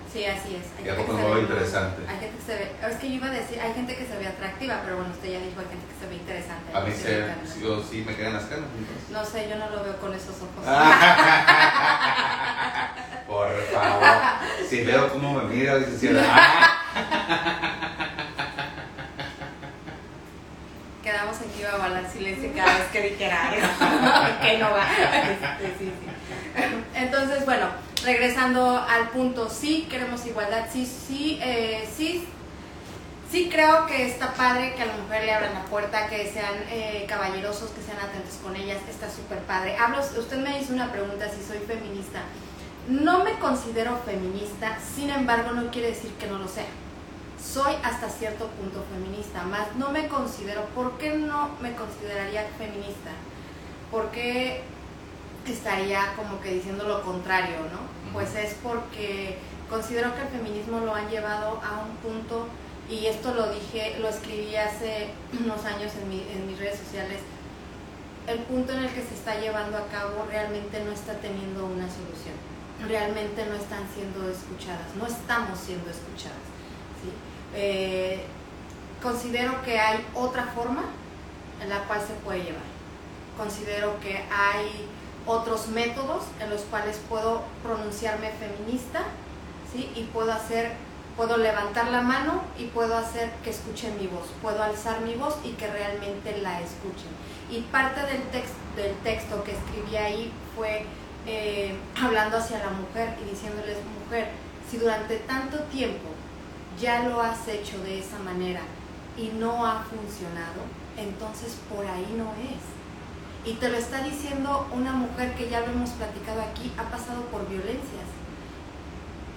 Sí, 0.07 0.25
así 0.25 0.55
es. 0.55 0.71
Hay 0.79 0.87
y 0.87 0.89
a 0.91 0.97
poco 0.99 1.15
no 1.15 1.37
interesante. 1.37 2.03
Hay 2.07 2.19
gente 2.21 2.37
que 2.39 2.45
se 2.47 2.55
ve, 2.55 2.71
es 2.89 2.97
que 2.99 3.09
yo 3.09 3.15
iba 3.17 3.27
a 3.27 3.31
decir, 3.31 3.59
hay 3.59 3.73
gente 3.75 3.97
que 3.97 4.07
se 4.07 4.17
ve 4.17 4.29
atractiva, 4.29 4.83
pero 4.85 4.99
bueno, 4.99 5.11
usted 5.11 5.33
ya 5.33 5.41
dijo, 5.41 5.59
hay 5.59 5.67
gente 5.67 5.87
que 5.91 5.99
se 5.99 6.07
ve 6.07 6.15
interesante. 6.15 6.71
A 6.73 6.81
mí 6.81 6.93
sí, 6.95 7.61
yo 7.61 7.83
sí 7.83 8.05
me 8.07 8.15
quedan 8.15 8.35
las 8.35 8.45
canas. 8.45 8.69
No 9.11 9.25
sé, 9.25 9.49
yo 9.51 9.57
no 9.57 9.69
lo 9.69 9.83
veo 9.83 9.97
con 9.99 10.15
esos 10.15 10.37
ojos. 10.37 10.63
Por 13.27 13.51
favor. 13.73 14.07
Si 14.71 14.85
veo 14.85 15.13
cómo 15.13 15.35
me 15.35 15.55
mira, 15.55 15.77
dice 15.77 16.15
Quedamos 21.23 21.41
aquí, 21.41 21.61
iba 21.61 21.71
a 21.71 21.79
guardar 21.79 22.11
silencio 22.11 22.51
cada 22.57 22.79
vez 22.79 22.89
que 22.89 23.01
dijera 23.11 23.51
que 24.43 24.59
no 24.59 24.71
va. 24.73 24.87
Este, 25.31 25.79
sí, 25.79 25.93
sí. 25.93 26.65
Entonces, 26.95 27.45
bueno 27.45 27.69
regresando 28.05 28.79
al 28.79 29.11
punto, 29.11 29.49
sí 29.49 29.87
queremos 29.89 30.27
igualdad, 30.27 30.67
sí, 30.73 30.87
sí, 30.87 31.39
eh, 31.43 31.89
sí, 31.97 32.27
sí 33.31 33.49
creo 33.51 33.87
que 33.87 34.07
está 34.07 34.33
padre 34.35 34.75
que 34.75 34.83
a 34.83 34.87
la 34.87 34.97
mujer 34.97 35.25
le 35.25 35.33
abran 35.33 35.55
la 35.55 35.65
puerta, 35.67 36.09
que 36.09 36.31
sean 36.31 36.55
eh, 36.71 37.07
caballerosos, 37.09 37.71
que 37.71 37.83
sean 37.83 37.99
atentos 37.99 38.35
con 38.43 38.57
ellas, 38.57 38.79
está 38.89 39.09
súper 39.11 39.39
padre. 39.41 39.77
Hablo, 39.77 40.01
usted 40.01 40.39
me 40.39 40.61
hizo 40.61 40.73
una 40.73 40.91
pregunta 40.91 41.29
si 41.29 41.45
soy 41.47 41.59
feminista. 41.59 42.21
No 42.89 43.23
me 43.23 43.35
considero 43.35 44.01
feminista, 44.05 44.77
sin 44.97 45.11
embargo 45.11 45.53
no 45.53 45.71
quiere 45.71 45.91
decir 45.91 46.11
que 46.15 46.27
no 46.27 46.39
lo 46.39 46.49
sea. 46.49 46.67
Soy 47.43 47.75
hasta 47.83 48.09
cierto 48.09 48.47
punto 48.49 48.85
feminista, 48.95 49.43
más 49.43 49.75
no 49.77 49.91
me 49.91 50.07
considero, 50.07 50.65
¿por 50.75 50.97
qué 50.99 51.17
no 51.17 51.51
me 51.61 51.75
consideraría 51.75 52.47
feminista? 52.57 53.11
¿Por 53.91 54.11
qué 54.11 54.63
estaría 55.47 56.15
como 56.17 56.41
que 56.41 56.55
diciendo 56.55 56.87
lo 56.87 57.03
contrario, 57.03 57.57
no? 57.73 58.13
Pues 58.13 58.35
es 58.37 58.55
porque 58.63 59.39
considero 59.69 60.15
que 60.15 60.23
el 60.23 60.29
feminismo 60.29 60.81
lo 60.81 60.95
han 60.95 61.09
llevado 61.11 61.61
a 61.63 61.81
un 61.81 61.97
punto, 61.97 62.47
y 62.89 63.07
esto 63.07 63.35
lo 63.35 63.51
dije, 63.51 63.99
lo 63.99 64.09
escribí 64.09 64.55
hace 64.55 65.11
unos 65.45 65.65
años 65.65 65.93
en, 65.97 66.13
en 66.13 66.47
mis 66.47 66.59
redes 66.59 66.79
sociales, 66.79 67.19
el 68.29 68.39
punto 68.41 68.73
en 68.73 68.85
el 68.85 68.89
que 68.91 69.03
se 69.03 69.15
está 69.15 69.41
llevando 69.41 69.77
a 69.79 69.87
cabo 69.89 70.27
realmente 70.31 70.83
no 70.85 70.93
está 70.93 71.15
teniendo 71.15 71.67
una 71.67 71.89
solución, 71.91 72.39
realmente 72.87 73.45
no 73.47 73.57
están 73.57 73.83
siendo 73.93 74.31
escuchadas, 74.31 74.95
no 74.97 75.07
estamos 75.07 75.59
siendo 75.59 75.91
escuchadas. 75.91 76.52
Eh, 77.55 78.23
considero 79.03 79.63
que 79.63 79.79
hay 79.79 80.05
otra 80.15 80.45
forma 80.55 80.85
en 81.63 81.69
la 81.69 81.81
cual 81.85 82.01
se 82.01 82.15
puede 82.25 82.45
llevar. 82.45 82.63
Considero 83.37 83.99
que 84.01 84.25
hay 84.31 84.89
otros 85.27 85.69
métodos 85.69 86.25
en 86.41 86.51
los 86.51 86.63
cuales 86.63 87.01
puedo 87.09 87.43
pronunciarme 87.63 88.31
feminista, 88.33 89.03
¿sí? 89.73 89.91
Y 89.95 90.05
puedo 90.05 90.33
hacer, 90.33 90.73
puedo 91.17 91.37
levantar 91.37 91.91
la 91.91 92.01
mano 92.03 92.43
y 92.59 92.67
puedo 92.67 92.97
hacer 92.97 93.31
que 93.45 93.51
escuchen 93.51 93.97
mi 93.99 94.07
voz, 94.07 94.27
puedo 94.41 94.63
alzar 94.63 95.01
mi 95.01 95.15
voz 95.15 95.37
y 95.45 95.53
que 95.53 95.69
realmente 95.69 96.39
la 96.39 96.61
escuchen. 96.61 97.11
Y 97.51 97.61
parte 97.71 98.01
del, 98.01 98.23
texto 99.03 99.45
que 99.45 99.53
escribí 99.53 99.97
ahí 99.97 100.33
fue 100.57 100.87
eh, 101.27 101.77
hablando 102.03 102.39
hacia 102.39 102.59
la 102.59 102.71
mujer 102.71 103.15
y 103.25 103.31
diciéndoles, 103.31 103.77
mujer, 104.05 104.29
si 104.69 104.79
durante 104.79 105.17
tanto 105.19 105.59
tiempo 105.65 106.09
ya 106.81 107.05
lo 107.05 107.21
has 107.21 107.47
hecho 107.49 107.79
de 107.83 107.99
esa 107.99 108.19
manera 108.19 108.61
y 109.17 109.29
no 109.39 109.67
ha 109.67 109.85
funcionado, 109.85 110.63
entonces 110.97 111.57
por 111.69 111.85
ahí 111.87 112.15
no 112.17 112.33
es. 112.33 112.63
Y 113.45 113.55
te 113.55 113.69
lo 113.69 113.77
está 113.77 114.03
diciendo 114.03 114.69
una 114.73 114.93
mujer 114.93 115.35
que 115.35 115.49
ya 115.49 115.61
lo 115.61 115.73
hemos 115.73 115.91
platicado 115.91 116.41
aquí, 116.43 116.73
ha 116.79 116.85
pasado 116.85 117.23
por 117.23 117.49
violencias. 117.49 118.07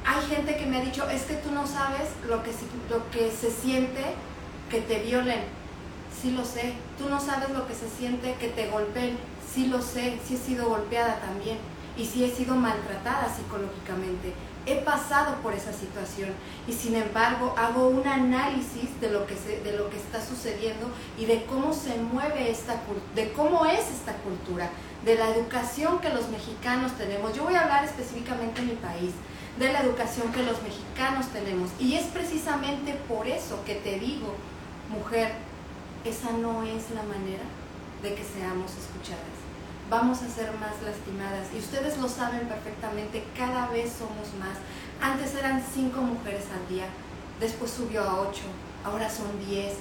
Hay 0.06 0.22
gente 0.28 0.56
que 0.56 0.68
me 0.68 0.78
ha 0.78 0.82
dicho, 0.82 1.10
es 1.10 1.24
que 1.24 1.34
tú 1.36 1.52
no 1.52 1.66
sabes 1.66 2.10
lo 2.30 2.44
que, 2.44 2.52
se 3.32 3.52
siente 3.52 4.04
que 4.70 4.82
te 4.82 5.00
violen. 5.00 5.42
Sí 6.22 6.32
lo 6.32 6.46
sé. 6.46 6.74
Tú 7.00 7.10
no 7.10 7.20
sabes 7.20 7.50
lo 7.50 7.68
que 7.68 7.74
se 7.74 7.90
siente 7.90 8.36
que 8.36 8.50
te 8.50 8.70
golpeen. 8.70 9.18
Sí 9.52 9.66
lo 9.66 9.82
sé. 9.82 10.20
Sí 10.24 10.36
he 10.36 10.38
sido 10.38 10.70
golpeada 10.70 11.20
también. 11.22 11.58
Y 11.98 12.06
sí 12.06 12.24
he 12.24 12.30
sido 12.30 12.56
maltratada 12.56 13.36
psicológicamente 13.36 14.34
he 14.66 14.78
pasado 14.78 15.36
por 15.42 15.54
esa 15.54 15.72
situación 15.72 16.32
y 16.68 16.74
sin 16.74 16.96
embargo 16.96 17.54
hago 17.58 17.88
un 17.88 18.08
análisis 18.08 19.00
de 19.00 19.12
lo 19.12 19.28
que, 19.28 19.36
de 19.36 19.78
lo 19.78 19.90
que 19.90 19.98
está 19.98 20.24
sucediendo 20.24 20.90
y 21.18 21.26
de 21.26 21.46
cómo 21.46 21.74
se 21.74 21.98
mueve 21.98 22.50
esta 22.50 22.82
de 23.14 23.32
cómo 23.34 23.66
es 23.66 23.90
esta 23.92 24.14
cultura, 24.18 24.70
de 25.04 25.16
la 25.16 25.30
educación 25.30 26.00
que 26.00 26.10
los 26.10 26.30
mexicanos 26.30 26.94
tenemos. 26.94 27.36
Yo 27.36 27.44
voy 27.44 27.56
a 27.56 27.62
hablar 27.62 27.86
específicamente 27.86 28.62
en 28.62 28.68
mi 28.70 28.76
país, 28.76 29.12
de 29.60 29.72
la 29.72 29.82
educación 29.82 30.32
que 30.32 30.44
los 30.44 30.62
mexicanos 30.64 31.28
tenemos 31.28 31.70
y 31.80 31.96
es 31.96 32.06
precisamente 32.08 32.94
por 33.08 33.28
eso 33.28 33.64
que 33.66 33.76
te 33.76 34.00
digo, 34.00 34.34
mujer, 34.90 35.32
esa 36.04 36.32
no 36.32 36.64
es 36.64 36.92
la 36.92 37.04
manera 37.04 37.44
de 38.02 38.14
que 38.16 38.24
seamos 38.24 38.72
escuchadas 38.72 39.35
vamos 39.90 40.22
a 40.22 40.30
ser 40.30 40.52
más 40.54 40.82
lastimadas. 40.84 41.48
Y 41.54 41.60
ustedes 41.60 41.98
lo 41.98 42.08
saben 42.08 42.48
perfectamente, 42.48 43.24
cada 43.38 43.68
vez 43.68 43.92
somos 43.92 44.34
más. 44.40 44.58
Antes 45.02 45.36
eran 45.36 45.62
cinco 45.62 46.02
mujeres 46.02 46.46
al 46.54 46.68
día, 46.74 46.88
después 47.40 47.72
subió 47.72 48.04
a 48.04 48.22
ocho, 48.22 48.44
ahora 48.84 49.10
son 49.10 49.28
diez. 49.46 49.76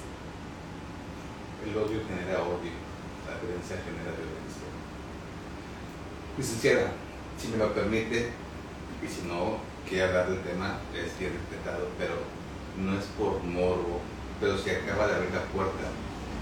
El 1.65 1.75
odio 1.77 2.01
genera 2.07 2.43
odio, 2.43 2.71
la 3.25 3.39
violencia 3.41 3.77
genera 3.83 4.11
violencia. 4.11 4.67
Licenciada, 6.37 6.91
si 7.39 7.47
me 7.47 7.57
lo 7.57 7.73
permite, 7.73 8.31
y 9.01 9.07
si 9.07 9.27
no 9.27 9.57
quiere 9.87 10.05
hablar 10.05 10.29
del 10.29 10.41
tema, 10.41 10.79
es 10.93 11.17
bien 11.17 11.33
respetado, 11.33 11.89
pero 11.97 12.15
no 12.77 12.97
es 12.97 13.05
por 13.17 13.41
morbo, 13.43 14.01
pero 14.39 14.57
si 14.57 14.69
acaba 14.69 15.07
de 15.07 15.15
abrir 15.15 15.31
la 15.31 15.43
puerta 15.45 15.85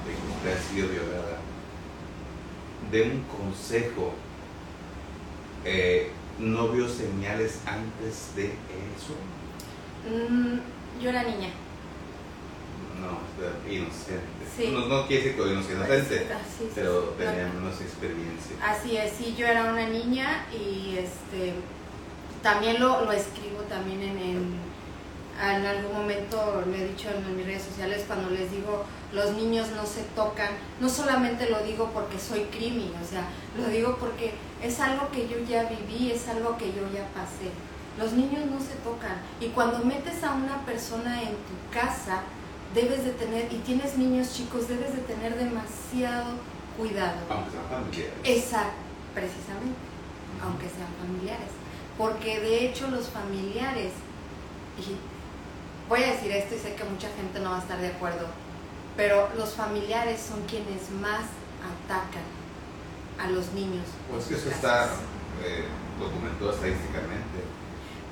de 0.05 0.11
que 0.11 0.27
usted 0.33 0.57
ha 0.57 0.69
sido 0.69 0.89
violada 0.89 1.42
de 2.93 3.01
un 3.01 3.23
consejo. 3.23 4.13
Eh, 5.65 6.11
¿No 6.39 6.69
vio 6.69 6.87
señales 6.87 7.59
antes 7.65 8.35
de 8.35 8.45
eso? 8.45 9.15
Mm, 10.09 11.01
yo 11.01 11.09
era 11.09 11.23
niña. 11.23 11.49
No, 13.01 13.71
inocente. 13.71 14.71
No, 14.71 14.87
no, 14.87 15.07
quiere 15.07 15.23
decir 15.23 15.41
que 15.41 15.51
inocente, 15.51 15.85
pues, 15.87 16.71
pero 16.75 16.99
tenía 17.17 17.51
menos 17.53 17.81
experiencia. 17.81 18.55
Así 18.63 18.97
es, 18.97 19.13
sí, 19.13 19.35
yo 19.37 19.45
era 19.45 19.71
una 19.71 19.87
niña 19.87 20.45
y 20.51 20.97
este 20.97 21.53
también 22.41 22.79
lo, 22.79 23.05
lo 23.05 23.11
escribo 23.11 23.61
también 23.69 24.01
en, 24.01 24.17
en 24.17 24.72
en 25.41 25.65
algún 25.65 25.93
momento 25.93 26.63
lo 26.65 26.73
he 26.73 26.87
dicho 26.87 27.09
en 27.09 27.35
mis 27.35 27.45
redes 27.45 27.63
sociales 27.63 28.03
cuando 28.07 28.29
les 28.29 28.51
digo 28.51 28.85
los 29.11 29.33
niños 29.33 29.69
no 29.75 29.85
se 29.85 30.01
tocan, 30.15 30.49
no 30.79 30.89
solamente 30.89 31.49
lo 31.49 31.61
digo 31.63 31.91
porque 31.93 32.19
soy 32.19 32.45
crimi, 32.45 32.91
o 33.01 33.07
sea, 33.07 33.27
lo 33.57 33.67
digo 33.67 33.97
porque 33.99 34.33
es 34.61 34.79
algo 34.79 35.09
que 35.11 35.27
yo 35.27 35.37
ya 35.47 35.65
viví, 35.65 36.11
es 36.11 36.27
algo 36.27 36.57
que 36.57 36.67
yo 36.67 36.81
ya 36.93 37.07
pasé. 37.13 37.51
Los 37.97 38.13
niños 38.13 38.45
no 38.47 38.59
se 38.59 38.73
tocan 38.83 39.17
y 39.39 39.47
cuando 39.47 39.79
metes 39.85 40.23
a 40.23 40.33
una 40.33 40.65
persona 40.65 41.21
en 41.21 41.29
tu 41.29 41.71
casa, 41.71 42.23
debes 42.73 43.05
de 43.05 43.11
tener, 43.11 43.53
y 43.53 43.57
tienes 43.57 43.97
niños 43.97 44.33
chicos, 44.33 44.67
debes 44.67 44.95
de 44.95 45.01
tener 45.01 45.35
demasiado 45.35 46.31
cuidado. 46.75 47.17
Aunque 47.29 47.51
sean 47.51 47.67
familiares. 47.69 48.13
Exacto, 48.23 48.81
precisamente, 49.13 49.77
aunque 50.41 50.65
sean 50.69 50.89
familiares. 50.99 51.51
Porque 51.97 52.39
de 52.39 52.65
hecho 52.65 52.87
los 52.87 53.09
familiares, 53.09 53.91
y 54.79 55.12
voy 55.93 56.01
a 56.01 56.13
decir 56.13 56.31
esto 56.31 56.55
y 56.55 56.57
sé 56.57 56.73
que 56.73 56.83
mucha 56.85 57.07
gente 57.15 57.39
no 57.39 57.51
va 57.51 57.57
a 57.57 57.59
estar 57.59 57.79
de 57.79 57.89
acuerdo, 57.89 58.25
pero 58.97 59.29
los 59.37 59.53
familiares 59.53 60.19
son 60.19 60.41
quienes 60.47 60.89
más 60.89 61.21
atacan 61.61 62.23
a 63.19 63.29
los 63.29 63.53
niños. 63.53 63.85
Pues 64.09 64.25
que 64.25 64.33
eso 64.33 64.49
está 64.49 64.85
eh, 65.45 65.65
documentado 65.99 66.51
estadísticamente. 66.51 67.45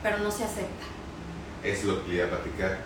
Pero 0.04 0.20
no 0.20 0.30
se 0.30 0.44
acepta. 0.44 0.86
Es 1.64 1.84
lo 1.84 2.06
que 2.06 2.14
iba 2.14 2.26
a 2.26 2.30
platicar. 2.30 2.82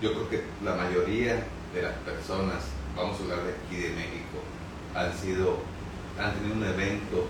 Yo 0.00 0.12
creo 0.12 0.30
que 0.30 0.44
la 0.62 0.76
mayoría 0.76 1.42
de 1.74 1.82
las 1.82 1.94
personas, 2.06 2.62
vamos 2.94 3.18
a 3.18 3.22
hablar 3.24 3.38
de 3.42 3.54
aquí 3.66 3.82
de 3.82 3.96
México, 3.96 4.38
han 4.94 5.12
sido, 5.12 5.58
han 6.20 6.34
tenido 6.34 6.54
un 6.54 6.62
evento 6.62 7.26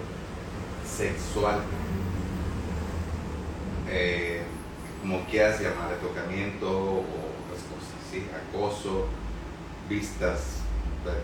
sexual. 0.86 1.62
Eh, 3.88 4.43
como 5.04 5.22
quieras 5.26 5.60
llamar, 5.60 5.94
tocamiento 6.00 6.66
o 6.66 7.00
otras 7.00 7.60
cosas, 7.68 7.92
¿sí? 8.10 8.24
acoso, 8.32 9.06
vistas 9.86 10.62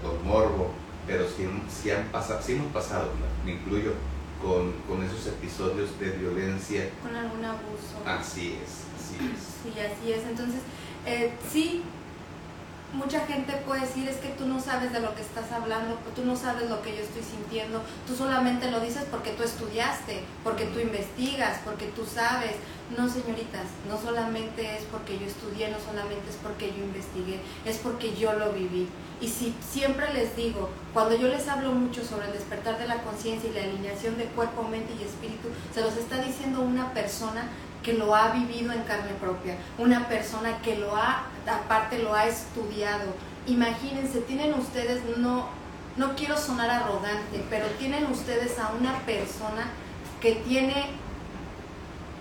con 0.03 0.23
morbo, 0.29 0.71
pero 1.07 1.25
sí, 1.27 1.91
han 1.91 2.05
pasado, 2.09 2.43
sí 2.43 2.53
hemos 2.53 2.71
pasado, 2.73 3.09
me 3.43 3.53
incluyo, 3.53 3.95
con, 4.43 4.73
con, 4.87 5.03
esos 5.03 5.27
episodios 5.29 5.99
de 5.99 6.11
violencia. 6.11 6.91
Con 7.03 7.17
algún 7.17 7.43
abuso. 7.43 7.97
Así 8.05 8.59
es, 8.63 8.85
así 9.01 9.17
es. 9.17 9.41
Sí, 9.63 9.81
así 9.81 10.13
es. 10.13 10.27
Entonces, 10.27 10.61
eh, 11.07 11.33
sí, 11.51 11.83
mucha 12.93 13.21
gente 13.27 13.53
puede 13.67 13.83
decir 13.83 14.09
es 14.09 14.17
que 14.17 14.29
tú 14.31 14.47
no 14.47 14.61
sabes 14.61 14.93
de 14.93 15.01
lo 15.01 15.15
que 15.15 15.23
estás 15.23 15.53
hablando, 15.53 15.97
tú 16.15 16.25
no 16.25 16.37
sabes 16.37 16.69
lo 16.69 16.83
que 16.83 16.97
yo 16.97 17.03
estoy 17.03 17.23
sintiendo, 17.23 17.83
tú 18.07 18.17
solamente 18.17 18.71
lo 18.71 18.81
dices 18.81 19.05
porque 19.11 19.31
tú 19.31 19.43
estudiaste, 19.43 20.23
porque 20.43 20.65
tú 20.67 20.81
investigas, 20.81 21.59
porque 21.65 21.87
tú 21.87 22.05
sabes. 22.05 22.53
No, 22.97 23.09
señoritas, 23.09 23.67
no 23.89 24.01
solamente 24.01 24.77
es 24.77 24.83
porque 24.91 25.17
yo 25.17 25.27
estudié, 25.27 25.71
no 25.71 25.79
solamente 25.79 26.29
es 26.29 26.37
porque 26.43 26.73
yo 26.77 26.83
investigué, 26.83 27.41
es 27.65 27.79
porque 27.79 28.17
yo 28.17 28.33
lo 28.33 28.53
viví. 28.53 28.89
Y 29.21 29.29
si 29.29 29.55
siempre 29.61 30.13
les 30.13 30.35
digo, 30.35 30.71
cuando 30.93 31.15
yo 31.15 31.29
les 31.29 31.47
hablo 31.47 31.71
mucho 31.71 32.05
sobre 32.05 32.27
el 32.27 32.33
despertar 32.33 32.79
de 32.79 32.89
la 32.89 33.01
conciencia 33.03 33.49
y 33.49 33.55
la 33.55 33.63
alineación 33.63 34.19
de 34.19 34.25
cuerpo, 34.25 34.65
mente 34.65 34.93
y 34.99 35.05
espíritu, 35.05 35.49
se 35.73 35.83
los 35.83 35.97
está 35.97 36.21
diciendo 36.21 36.63
una 36.63 36.93
persona 36.93 37.49
que 37.83 37.95
lo 37.95 38.15
ha 38.15 38.31
vivido 38.31 38.73
en 38.73 38.83
carne 38.83 39.13
propia, 39.21 39.57
una 39.79 40.09
persona 40.09 40.61
que 40.63 40.77
lo 40.77 40.97
ha, 40.97 41.27
aparte 41.47 41.99
lo 41.99 42.15
ha 42.15 42.27
estudiado. 42.27 43.15
Imagínense, 43.47 44.21
tienen 44.21 44.55
ustedes, 44.55 45.03
no, 45.17 45.49
no 45.97 46.15
quiero 46.15 46.37
sonar 46.37 46.71
arrogante, 46.71 47.45
pero 47.49 47.67
tienen 47.79 48.07
ustedes 48.07 48.59
a 48.59 48.73
una 48.79 48.99
persona 49.01 49.67
que 50.21 50.33
tiene 50.37 50.91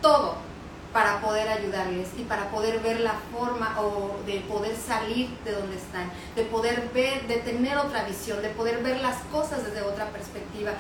todo 0.02 0.50
para 0.94 1.22
poder 1.22 1.48
ayudarles 1.48 2.08
y 2.18 2.24
para 2.24 2.50
poder 2.50 2.80
ver 2.80 3.02
la 3.02 3.14
forma 3.32 3.80
o 3.80 4.18
de 4.26 4.40
poder 4.42 4.76
salir 4.76 5.30
de 5.46 5.52
donde 5.52 5.76
están, 5.76 6.10
de 6.36 6.44
poder 6.44 6.90
ver, 6.94 7.28
de 7.28 7.38
tener 7.38 7.78
otra 7.78 8.06
visión, 8.06 8.42
de 8.42 8.50
poder 8.50 8.82
ver 8.82 9.00
las 9.02 9.18
cosas 9.32 9.64
desde 9.64 9.84
otra 9.84 10.10
perspectiva, 10.10 10.72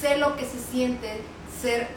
sé 0.00 0.16
lo 0.16 0.36
que 0.36 0.44
se 0.44 0.58
siente 0.58 1.20
ser, 1.60 1.88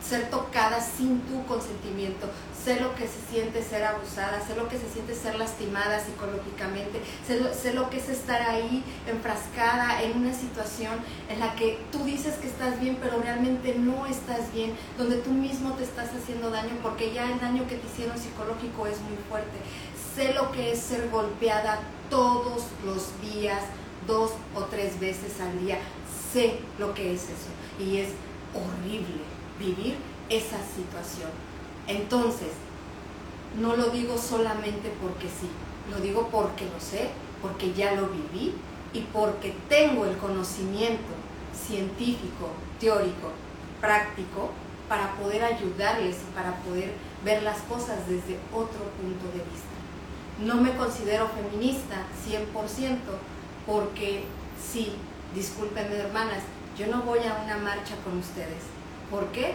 ser 0.00 0.30
tocada 0.30 0.80
sin 0.80 1.20
tu 1.22 1.44
consentimiento, 1.46 2.28
sé 2.64 2.80
lo 2.80 2.94
que 2.94 3.08
se 3.08 3.20
siente 3.30 3.62
ser 3.62 3.84
abusada, 3.84 4.40
sé 4.46 4.54
lo 4.54 4.68
que 4.68 4.78
se 4.78 4.88
siente 4.90 5.14
ser 5.14 5.36
lastimada 5.36 5.98
psicológicamente, 5.98 7.00
sé 7.26 7.40
lo, 7.40 7.52
sé 7.52 7.72
lo 7.72 7.90
que 7.90 7.98
es 7.98 8.08
estar 8.08 8.42
ahí 8.42 8.84
enfrascada 9.06 10.02
en 10.02 10.18
una 10.18 10.34
situación 10.34 10.92
en 11.28 11.40
la 11.40 11.54
que 11.54 11.78
tú 11.90 12.04
dices 12.04 12.34
que 12.36 12.48
estás 12.48 12.80
bien, 12.80 12.98
pero 13.00 13.20
realmente 13.20 13.74
no 13.74 14.06
estás 14.06 14.52
bien, 14.52 14.74
donde 14.96 15.16
tú 15.16 15.30
mismo 15.30 15.72
te 15.72 15.84
estás 15.84 16.10
haciendo 16.14 16.50
daño 16.50 16.76
porque 16.82 17.12
ya 17.12 17.30
el 17.30 17.40
daño 17.40 17.66
que 17.66 17.76
te 17.76 17.86
hicieron 17.86 18.18
psicológico 18.18 18.86
es 18.86 19.00
muy 19.00 19.16
fuerte. 19.28 19.58
Sé 20.14 20.34
lo 20.34 20.52
que 20.52 20.72
es 20.72 20.80
ser 20.80 21.08
golpeada 21.10 21.80
todos 22.10 22.64
los 22.84 23.20
días, 23.20 23.62
dos 24.06 24.32
o 24.54 24.64
tres 24.64 24.98
veces 24.98 25.40
al 25.40 25.58
día. 25.60 25.78
Sé 26.32 26.58
lo 26.78 26.94
que 26.94 27.14
es 27.14 27.24
eso. 27.24 27.50
Y 27.78 27.98
es 27.98 28.08
horrible 28.54 29.22
vivir 29.58 29.96
esa 30.28 30.58
situación. 30.58 31.30
Entonces, 31.86 32.48
no 33.60 33.76
lo 33.76 33.90
digo 33.90 34.18
solamente 34.18 34.92
porque 35.00 35.26
sí, 35.26 35.48
lo 35.90 36.00
digo 36.00 36.28
porque 36.30 36.64
lo 36.64 36.80
sé, 36.80 37.10
porque 37.40 37.72
ya 37.72 37.94
lo 37.94 38.08
viví 38.08 38.54
y 38.92 39.00
porque 39.12 39.54
tengo 39.68 40.04
el 40.04 40.16
conocimiento 40.18 41.14
científico, 41.54 42.50
teórico, 42.78 43.32
práctico 43.80 44.50
para 44.88 45.12
poder 45.14 45.44
ayudarles 45.44 46.16
y 46.16 46.34
para 46.34 46.56
poder 46.62 46.92
ver 47.24 47.42
las 47.42 47.58
cosas 47.62 48.06
desde 48.08 48.38
otro 48.52 48.84
punto 49.00 49.26
de 49.32 49.44
vista. 49.50 49.68
No 50.40 50.62
me 50.62 50.76
considero 50.76 51.28
feminista 51.28 52.06
100% 52.26 52.98
porque 53.66 54.24
sí, 54.62 54.92
discúlpenme 55.34 55.96
hermanas, 55.96 56.42
yo 56.78 56.86
no 56.86 57.02
voy 57.02 57.18
a 57.20 57.42
una 57.44 57.56
marcha 57.58 57.96
con 58.04 58.18
ustedes. 58.18 58.62
¿Por 59.10 59.26
qué? 59.28 59.54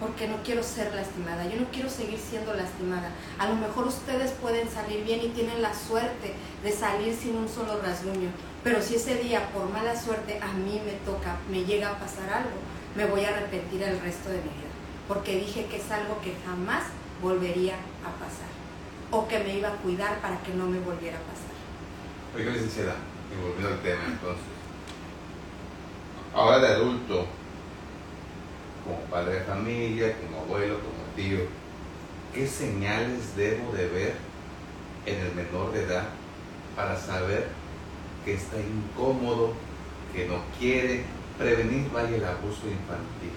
Porque 0.00 0.28
no 0.28 0.42
quiero 0.42 0.62
ser 0.62 0.94
lastimada, 0.94 1.46
yo 1.46 1.60
no 1.60 1.66
quiero 1.70 1.88
seguir 1.88 2.18
siendo 2.18 2.52
lastimada. 2.52 3.10
A 3.38 3.48
lo 3.48 3.54
mejor 3.54 3.86
ustedes 3.86 4.32
pueden 4.32 4.68
salir 4.68 5.04
bien 5.04 5.20
y 5.22 5.28
tienen 5.28 5.62
la 5.62 5.72
suerte 5.72 6.34
de 6.62 6.72
salir 6.72 7.14
sin 7.14 7.36
un 7.36 7.48
solo 7.48 7.80
rasguño, 7.80 8.28
pero 8.62 8.82
si 8.82 8.96
ese 8.96 9.14
día 9.16 9.48
por 9.52 9.70
mala 9.70 9.98
suerte 9.98 10.38
a 10.42 10.52
mí 10.52 10.80
me 10.84 10.92
toca, 11.10 11.36
me 11.50 11.64
llega 11.64 11.90
a 11.90 11.98
pasar 11.98 12.28
algo, 12.30 12.58
me 12.94 13.06
voy 13.06 13.24
a 13.24 13.28
arrepentir 13.28 13.82
el 13.82 14.00
resto 14.00 14.28
de 14.28 14.38
mi 14.38 14.42
vida, 14.42 14.74
porque 15.08 15.38
dije 15.38 15.66
que 15.66 15.76
es 15.76 15.90
algo 15.90 16.20
que 16.20 16.34
jamás 16.44 16.84
volvería 17.22 17.74
a 18.04 18.10
pasar, 18.18 18.50
o 19.10 19.26
que 19.28 19.38
me 19.38 19.56
iba 19.56 19.68
a 19.68 19.76
cuidar 19.76 20.20
para 20.20 20.42
que 20.42 20.52
no 20.52 20.66
me 20.66 20.80
volviera 20.80 21.16
a 21.16 21.22
pasar. 21.22 21.54
Oiga, 22.36 22.50
licenciada, 22.50 22.96
y 23.32 23.40
volviendo 23.40 23.68
al 23.68 23.80
tema 23.80 24.02
entonces 24.08 24.55
ahora 26.36 26.58
de 26.58 26.66
adulto, 26.74 27.26
como 28.84 28.98
padre 29.10 29.36
de 29.36 29.44
familia, 29.44 30.14
como 30.18 30.42
abuelo, 30.42 30.74
como 30.74 31.02
tío, 31.16 31.38
¿qué 32.34 32.46
señales 32.46 33.34
debo 33.34 33.72
de 33.72 33.88
ver 33.88 34.14
en 35.06 35.18
el 35.18 35.34
menor 35.34 35.72
de 35.72 35.84
edad 35.84 36.04
para 36.76 36.94
saber 36.94 37.48
que 38.24 38.34
está 38.34 38.56
incómodo, 38.58 39.54
que 40.12 40.26
no 40.26 40.34
quiere 40.58 41.04
prevenir 41.38 41.90
vaya 41.90 42.16
el 42.16 42.24
abuso 42.24 42.66
infantil? 42.66 43.32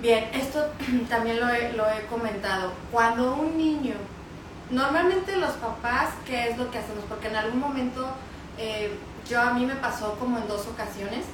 Bien, 0.00 0.24
esto 0.32 0.66
también 1.08 1.38
lo 1.38 1.48
he, 1.50 1.74
lo 1.74 1.84
he 1.84 2.06
comentado. 2.06 2.72
Cuando 2.90 3.34
un 3.34 3.58
niño, 3.58 3.94
normalmente 4.70 5.36
los 5.36 5.52
papás, 5.52 6.14
¿qué 6.26 6.48
es 6.48 6.56
lo 6.56 6.70
que 6.70 6.78
hacemos? 6.78 7.04
Porque 7.08 7.28
en 7.28 7.36
algún 7.36 7.60
momento, 7.60 8.08
eh, 8.56 8.96
yo 9.28 9.42
a 9.42 9.52
mí 9.52 9.66
me 9.66 9.74
pasó 9.74 10.14
como 10.18 10.38
en 10.38 10.48
dos 10.48 10.66
ocasiones, 10.66 11.26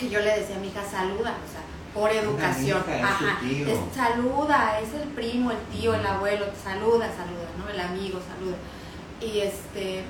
que 0.00 0.08
yo 0.08 0.20
le 0.20 0.40
decía 0.40 0.56
a 0.56 0.58
mi 0.58 0.68
hija, 0.68 0.82
saluda, 0.90 1.36
o 1.36 1.52
sea, 1.52 1.60
por 1.92 2.10
educación. 2.10 2.82
Ajá, 3.04 3.38
saluda, 3.94 4.80
es 4.80 4.94
el 4.94 5.08
primo, 5.10 5.50
el 5.50 5.58
tío, 5.78 5.94
el 5.94 6.06
abuelo, 6.06 6.46
saluda, 6.62 7.06
saluda, 7.14 7.48
¿no? 7.58 7.68
El 7.68 7.78
amigo, 7.78 8.18
saluda. 8.26 8.56
Y 9.20 9.40
este, 9.40 10.04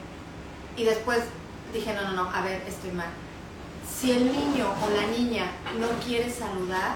y 0.76 0.84
después 0.84 1.24
dije, 1.72 1.92
no, 1.92 2.02
no, 2.02 2.12
no, 2.12 2.30
a 2.30 2.40
ver, 2.42 2.62
estoy 2.68 2.92
mal. 2.92 3.08
Si 3.84 4.12
el 4.12 4.26
niño 4.26 4.72
o 4.80 4.90
la 4.94 5.06
niña 5.08 5.50
no 5.78 5.88
quiere 6.04 6.30
saludar, 6.30 6.94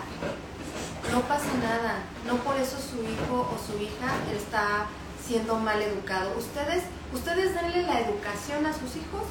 no 1.10 1.20
pasa 1.22 1.52
nada. 1.60 2.04
No 2.26 2.36
por 2.36 2.56
eso 2.56 2.76
su 2.78 3.02
hijo 3.02 3.50
o 3.52 3.58
su 3.58 3.82
hija 3.82 4.14
está 4.32 4.86
siendo 5.26 5.56
mal 5.56 5.82
educado. 5.82 6.32
Ustedes, 6.38 6.84
ustedes 7.12 7.54
denle 7.54 7.82
la 7.82 8.00
educación 8.00 8.64
a 8.64 8.72
sus 8.72 8.96
hijos 8.96 9.24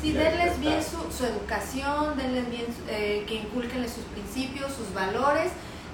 Sí, 0.00 0.12
denles 0.12 0.60
bien 0.60 0.80
su, 0.80 1.24
educación, 1.24 2.16
denles 2.16 2.48
bien, 2.50 2.66
eh, 2.88 3.24
que 3.26 3.34
inculquenles 3.34 3.92
sus 3.92 4.04
principios, 4.04 4.72
sus 4.72 4.94
valores, 4.94 5.50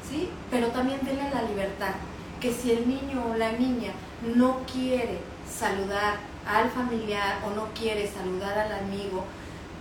¿sí? 0.08 0.28
Pero 0.50 0.68
también 0.68 1.00
denle 1.02 1.30
la 1.32 1.42
libertad, 1.42 1.94
que 2.38 2.52
si 2.52 2.72
el 2.72 2.86
niño 2.86 3.24
o 3.32 3.36
la 3.36 3.52
niña 3.52 3.92
no 4.36 4.60
quiere 4.70 5.20
saludar 5.48 6.16
al 6.46 6.70
familiar 6.70 7.38
o 7.46 7.50
no 7.54 7.68
quiere 7.72 8.06
saludar 8.06 8.58
al 8.58 8.72
amigo, 8.72 9.24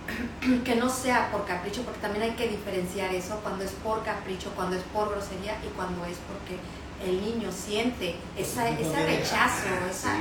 que 0.64 0.74
no 0.76 0.88
sea 0.88 1.30
por 1.30 1.44
capricho, 1.44 1.82
porque 1.82 2.00
también 2.00 2.24
hay 2.24 2.32
que 2.32 2.48
diferenciar 2.48 3.14
eso, 3.14 3.38
cuando 3.42 3.64
es 3.64 3.72
por 3.72 4.02
capricho, 4.04 4.50
cuando 4.56 4.76
es 4.76 4.82
por 4.84 5.10
grosería 5.10 5.58
y 5.62 5.68
cuando 5.76 6.02
es 6.06 6.16
porque 6.28 6.58
el 7.06 7.20
niño 7.20 7.52
siente 7.52 8.16
esa, 8.38 8.70
ese 8.70 9.06
rechazo, 9.06 9.68
esa, 9.90 10.16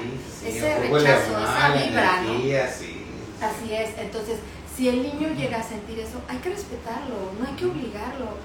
ese 0.46 0.80
rechazo, 0.80 1.42
esa 1.42 1.74
vibra, 1.78 2.22
¿no? 2.24 3.03
Así 3.44 3.74
es, 3.74 3.98
entonces 3.98 4.40
si 4.76 4.90
el 4.90 5.04
niño 5.04 5.30
llega 5.36 5.60
a 5.60 5.64
sentir 5.64 6.00
eso, 6.00 6.22
hay 6.28 6.38
que 6.38 6.50
respetarlo, 6.50 7.34
no 7.40 7.48
hay 7.48 7.54
que 7.56 7.66
obligarlo. 7.66 8.38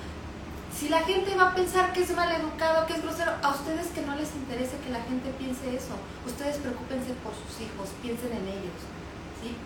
Si 0.77 0.89
la 0.89 1.01
gente 1.01 1.35
va 1.35 1.51
a 1.51 1.55
pensar 1.55 1.93
que 1.93 2.03
es 2.03 2.15
mal 2.15 2.31
educado, 2.31 2.87
que 2.87 2.93
es 2.93 3.03
grosero, 3.03 3.33
a 3.43 3.51
ustedes 3.51 3.89
que 3.89 4.03
no 4.03 4.15
les 4.15 4.35
interese 4.35 4.77
que 4.85 4.91
la 4.91 5.03
gente 5.03 5.31
piense 5.39 5.75
eso, 5.75 5.97
ustedes 6.27 6.59
preocúpense 6.59 7.15
por 7.25 7.33
sus 7.33 7.65
hijos, 7.65 7.89
piensen 8.03 8.31
en 8.31 8.47
ellos. 8.47 8.81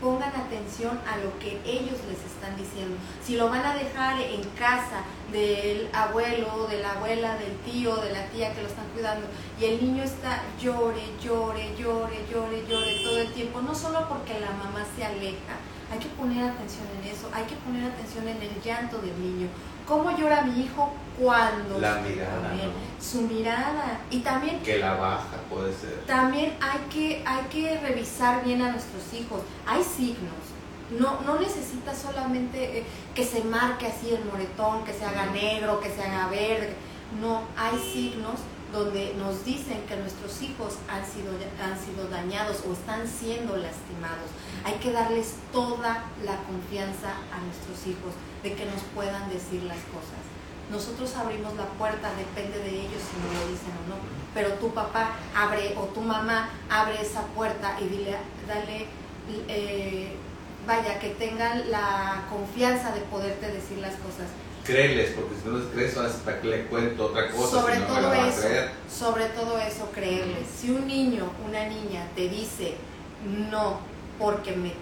Pongan 0.00 0.34
atención 0.34 1.00
a 1.06 1.16
lo 1.18 1.38
que 1.38 1.60
ellos 1.64 1.98
les 2.08 2.18
están 2.24 2.56
diciendo. 2.56 2.96
Si 3.24 3.36
lo 3.36 3.48
van 3.48 3.64
a 3.64 3.74
dejar 3.74 4.20
en 4.20 4.42
casa 4.50 5.02
del 5.32 5.88
abuelo, 5.92 6.66
de 6.68 6.80
la 6.80 6.92
abuela, 6.92 7.36
del 7.36 7.56
tío, 7.58 7.96
de 7.96 8.12
la 8.12 8.26
tía 8.26 8.52
que 8.52 8.62
lo 8.62 8.68
están 8.68 8.86
cuidando, 8.94 9.26
y 9.60 9.64
el 9.64 9.82
niño 9.82 10.02
está 10.02 10.42
llore, 10.60 11.02
llore, 11.22 11.74
llore, 11.78 12.24
llore, 12.30 12.64
llore 12.68 13.00
todo 13.02 13.18
el 13.18 13.32
tiempo, 13.32 13.62
no 13.62 13.74
solo 13.74 14.08
porque 14.08 14.40
la 14.40 14.50
mamá 14.50 14.84
se 14.96 15.04
aleja, 15.04 15.56
hay 15.90 15.98
que 15.98 16.08
poner 16.08 16.44
atención 16.44 16.86
en 17.00 17.10
eso, 17.10 17.28
hay 17.32 17.44
que 17.44 17.54
poner 17.56 17.84
atención 17.84 18.26
en 18.28 18.42
el 18.42 18.62
llanto 18.62 18.98
del 18.98 19.18
niño. 19.20 19.48
¿Cómo 19.86 20.16
llora 20.16 20.42
mi 20.42 20.62
hijo 20.62 20.92
cuando 21.18 21.78
la 21.78 21.96
mirada, 21.96 22.52
su 23.00 23.22
mirada 23.22 24.00
y 24.10 24.20
también 24.20 24.60
que 24.60 24.78
la 24.78 24.94
baja 24.94 25.36
puede 25.50 25.72
ser. 25.74 26.04
También 26.06 26.54
hay 26.60 26.78
que 26.90 27.22
hay 27.26 27.44
que 27.44 27.78
revisar 27.80 28.44
bien 28.44 28.62
a 28.62 28.72
nuestros 28.72 29.12
hijos. 29.12 29.40
Hay 29.66 29.82
signos. 29.82 30.32
No, 30.98 31.20
no 31.22 31.40
necesita 31.40 31.94
solamente 31.94 32.78
eh, 32.80 32.84
que 33.14 33.24
se 33.24 33.42
marque 33.44 33.86
así 33.86 34.10
el 34.14 34.24
moretón, 34.24 34.84
que 34.84 34.92
se 34.92 35.04
haga 35.04 35.26
negro, 35.26 35.80
que 35.80 35.90
se 35.90 36.02
haga 36.02 36.28
verde. 36.28 36.74
No, 37.20 37.42
hay 37.56 37.78
signos 37.78 38.40
donde 38.72 39.14
nos 39.14 39.44
dicen 39.44 39.82
que 39.86 39.96
nuestros 39.96 40.40
hijos 40.42 40.74
han 40.88 41.04
sido, 41.04 41.32
han 41.62 41.78
sido 41.78 42.08
dañados 42.08 42.62
o 42.68 42.72
están 42.72 43.06
siendo 43.06 43.56
lastimados. 43.56 44.28
Hay 44.64 44.74
que 44.74 44.92
darles 44.92 45.34
toda 45.52 46.04
la 46.24 46.36
confianza 46.44 47.10
a 47.32 47.38
nuestros 47.44 47.86
hijos 47.86 48.14
de 48.42 48.54
que 48.54 48.64
nos 48.66 48.82
puedan 48.94 49.28
decir 49.28 49.62
las 49.64 49.78
cosas. 49.90 50.22
Nosotros 50.70 51.14
abrimos 51.16 51.54
la 51.56 51.66
puerta, 51.66 52.10
depende 52.16 52.58
de 52.58 52.80
ellos 52.80 53.02
si 53.02 53.16
no 53.20 53.40
lo 53.40 53.48
dicen 53.50 53.72
o 53.84 53.88
no, 53.90 53.96
pero 54.34 54.54
tu 54.54 54.72
papá 54.72 55.16
abre 55.36 55.74
o 55.76 55.84
tu 55.86 56.00
mamá 56.00 56.48
abre 56.70 57.00
esa 57.00 57.22
puerta 57.34 57.76
y 57.80 57.88
dile, 57.88 58.16
dale, 58.46 58.86
eh, 59.48 60.16
vaya, 60.66 60.98
que 60.98 61.10
tengan 61.10 61.70
la 61.70 62.24
confianza 62.30 62.92
de 62.92 63.00
poderte 63.02 63.50
decir 63.50 63.78
las 63.78 63.94
cosas 63.96 64.28
créeles, 64.64 65.10
porque 65.10 65.34
si 65.42 65.48
no 65.48 65.58
les 65.58 65.68
crees, 65.68 66.14
¿para 66.24 66.40
qué 66.40 66.48
le 66.48 66.64
cuento 66.66 67.06
otra 67.06 67.30
cosa? 67.30 67.60
Sobre 67.60 67.78
no 67.80 67.86
todo 67.86 68.14
eso, 68.14 68.48
sobre 68.88 69.24
todo 69.26 69.58
eso, 69.58 69.90
creerles. 69.92 70.46
Si 70.56 70.70
un 70.70 70.86
niño, 70.86 71.30
una 71.46 71.66
niña 71.66 72.06
te 72.14 72.28
dice 72.28 72.76
no 73.50 73.91
porque 74.18 74.52
me 74.52 74.72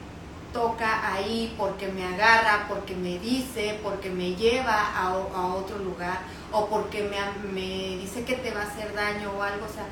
toca 0.52 1.12
ahí, 1.12 1.54
porque 1.56 1.88
me 1.88 2.04
agarra, 2.04 2.66
porque 2.68 2.94
me 2.94 3.18
dice, 3.18 3.78
porque 3.82 4.10
me 4.10 4.34
lleva 4.34 4.96
a, 4.96 5.14
otro 5.54 5.78
lugar, 5.78 6.18
o 6.52 6.66
porque 6.66 7.02
me, 7.04 7.52
me 7.52 7.96
dice 7.98 8.24
que 8.24 8.34
te 8.34 8.50
va 8.50 8.62
a 8.62 8.64
hacer 8.64 8.94
daño 8.94 9.30
o 9.38 9.42
algo, 9.42 9.64
o 9.64 9.72
sea, 9.72 9.86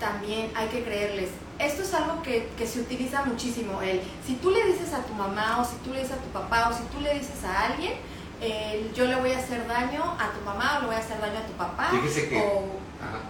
también 0.00 0.50
hay 0.54 0.68
que 0.68 0.82
creerles. 0.82 1.30
Esto 1.58 1.82
es 1.82 1.92
algo 1.92 2.22
que, 2.22 2.48
que, 2.56 2.66
se 2.66 2.80
utiliza 2.80 3.24
muchísimo. 3.24 3.82
El, 3.82 4.00
si 4.24 4.34
tú 4.34 4.50
le 4.50 4.64
dices 4.64 4.94
a 4.94 5.02
tu 5.02 5.12
mamá 5.12 5.60
o 5.60 5.64
si 5.64 5.76
tú 5.84 5.92
le 5.92 6.00
dices 6.00 6.16
a 6.16 6.22
tu 6.22 6.28
papá 6.28 6.70
o 6.70 6.72
si 6.72 6.84
tú 6.84 7.00
le 7.00 7.14
dices 7.14 7.42
a 7.44 7.66
alguien, 7.66 7.94
yo 8.94 9.06
le 9.06 9.16
voy 9.16 9.32
a 9.32 9.38
hacer 9.38 9.66
daño 9.66 10.02
a 10.02 10.30
tu 10.30 10.44
mamá 10.44 10.76
o 10.78 10.80
le 10.82 10.86
voy 10.86 10.96
a 10.96 11.00
hacer 11.00 11.20
daño 11.20 11.38
a 11.38 11.46
tu 11.46 11.52
papá. 11.54 11.88
Fíjese 11.90 12.28
que, 12.28 12.38
o, 12.40 12.78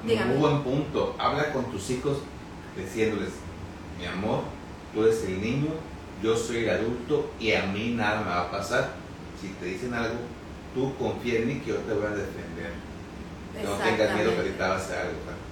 un 0.04 0.40
buen 0.40 0.62
punto, 0.62 1.14
habla 1.18 1.52
con 1.52 1.64
tus 1.70 1.88
hijos 1.90 2.18
diciéndoles, 2.76 3.30
mi 3.98 4.06
amor, 4.06 4.42
tú 4.92 5.04
eres 5.04 5.22
el 5.24 5.40
niño, 5.40 5.70
yo 6.22 6.36
soy 6.36 6.64
el 6.64 6.70
adulto 6.70 7.30
y 7.38 7.52
a 7.52 7.64
mí 7.64 7.94
nada 7.96 8.20
me 8.20 8.30
va 8.30 8.40
a 8.42 8.50
pasar. 8.50 8.90
Si 9.40 9.48
te 9.48 9.66
dicen 9.66 9.94
algo, 9.94 10.18
tú 10.74 10.96
confía 10.96 11.40
en 11.40 11.48
mí 11.48 11.54
que 11.60 11.70
yo 11.70 11.76
te 11.76 11.94
voy 11.94 12.06
a 12.06 12.10
defender. 12.10 12.72
No 13.64 13.72
tengas 13.72 14.14
miedo 14.14 14.30
que 14.42 14.50
te 14.50 14.62
algo, 14.62 14.82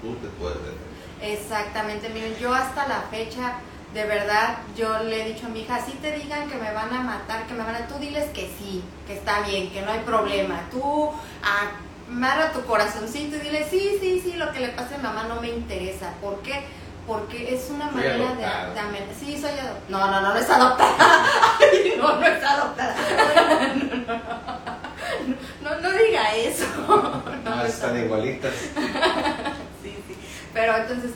tú 0.03 0.15
te 0.17 0.29
puedes 0.39 0.59
defender. 0.59 0.87
Exactamente, 1.23 2.09
miren, 2.11 2.37
yo 2.39 2.55
hasta 2.55 2.87
la 2.87 3.03
fecha, 3.11 3.55
de 3.95 4.05
verdad, 4.05 4.59
yo 4.77 4.99
le 5.05 5.23
he 5.23 5.33
dicho 5.33 5.47
a 5.47 5.49
mi 5.49 5.61
hija, 5.61 5.85
si 5.85 5.93
te 5.93 6.13
digan 6.13 6.49
que 6.51 6.57
me 6.57 6.73
van 6.73 6.93
a 6.93 7.03
matar, 7.03 7.47
que 7.47 7.55
me 7.55 7.65
van 7.65 7.75
a... 7.75 7.89
Tú 7.89 7.99
diles 7.99 8.29
que 8.31 8.51
sí, 8.59 8.83
que 9.07 9.15
está 9.15 9.41
bien, 9.41 9.71
que 9.71 9.83
no 9.83 9.91
hay 9.91 10.01
problema. 10.01 10.61
Tú 10.71 11.11
amarra 12.11 12.53
tu 12.53 12.61
corazoncito 12.63 13.37
y 13.37 13.41
dile, 13.41 13.67
sí, 13.69 13.97
sí, 14.01 14.21
sí, 14.23 14.35
lo 14.35 14.53
que 14.53 14.61
le 14.61 14.69
pase 14.69 14.97
a 14.97 14.99
mamá 14.99 15.25
no 15.25 15.41
me 15.41 15.49
interesa. 15.49 16.13
¿Por 16.21 16.43
qué? 16.43 16.65
Porque 17.07 17.55
es 17.55 17.71
una 17.71 17.91
manera 17.91 18.35
de, 18.35 18.43
de 18.43 19.15
Sí, 19.19 19.39
soy 19.41 19.51
adoptada. 19.51 19.81
No, 19.89 20.11
no, 20.11 20.21
no, 20.21 20.35
no 20.35 20.39
es 20.41 20.51
adoptada. 20.51 21.25
no, 21.99 22.17
no 22.17 22.27
es 22.27 22.45
adoptada. 22.45 22.97
No, 25.63 25.81
no, 25.81 25.91
diga 25.93 26.35
eso. 26.35 26.65
No, 27.45 27.65
están 27.65 27.97
igualitas. 27.97 28.53
Pero 30.53 30.77
entonces, 30.77 31.13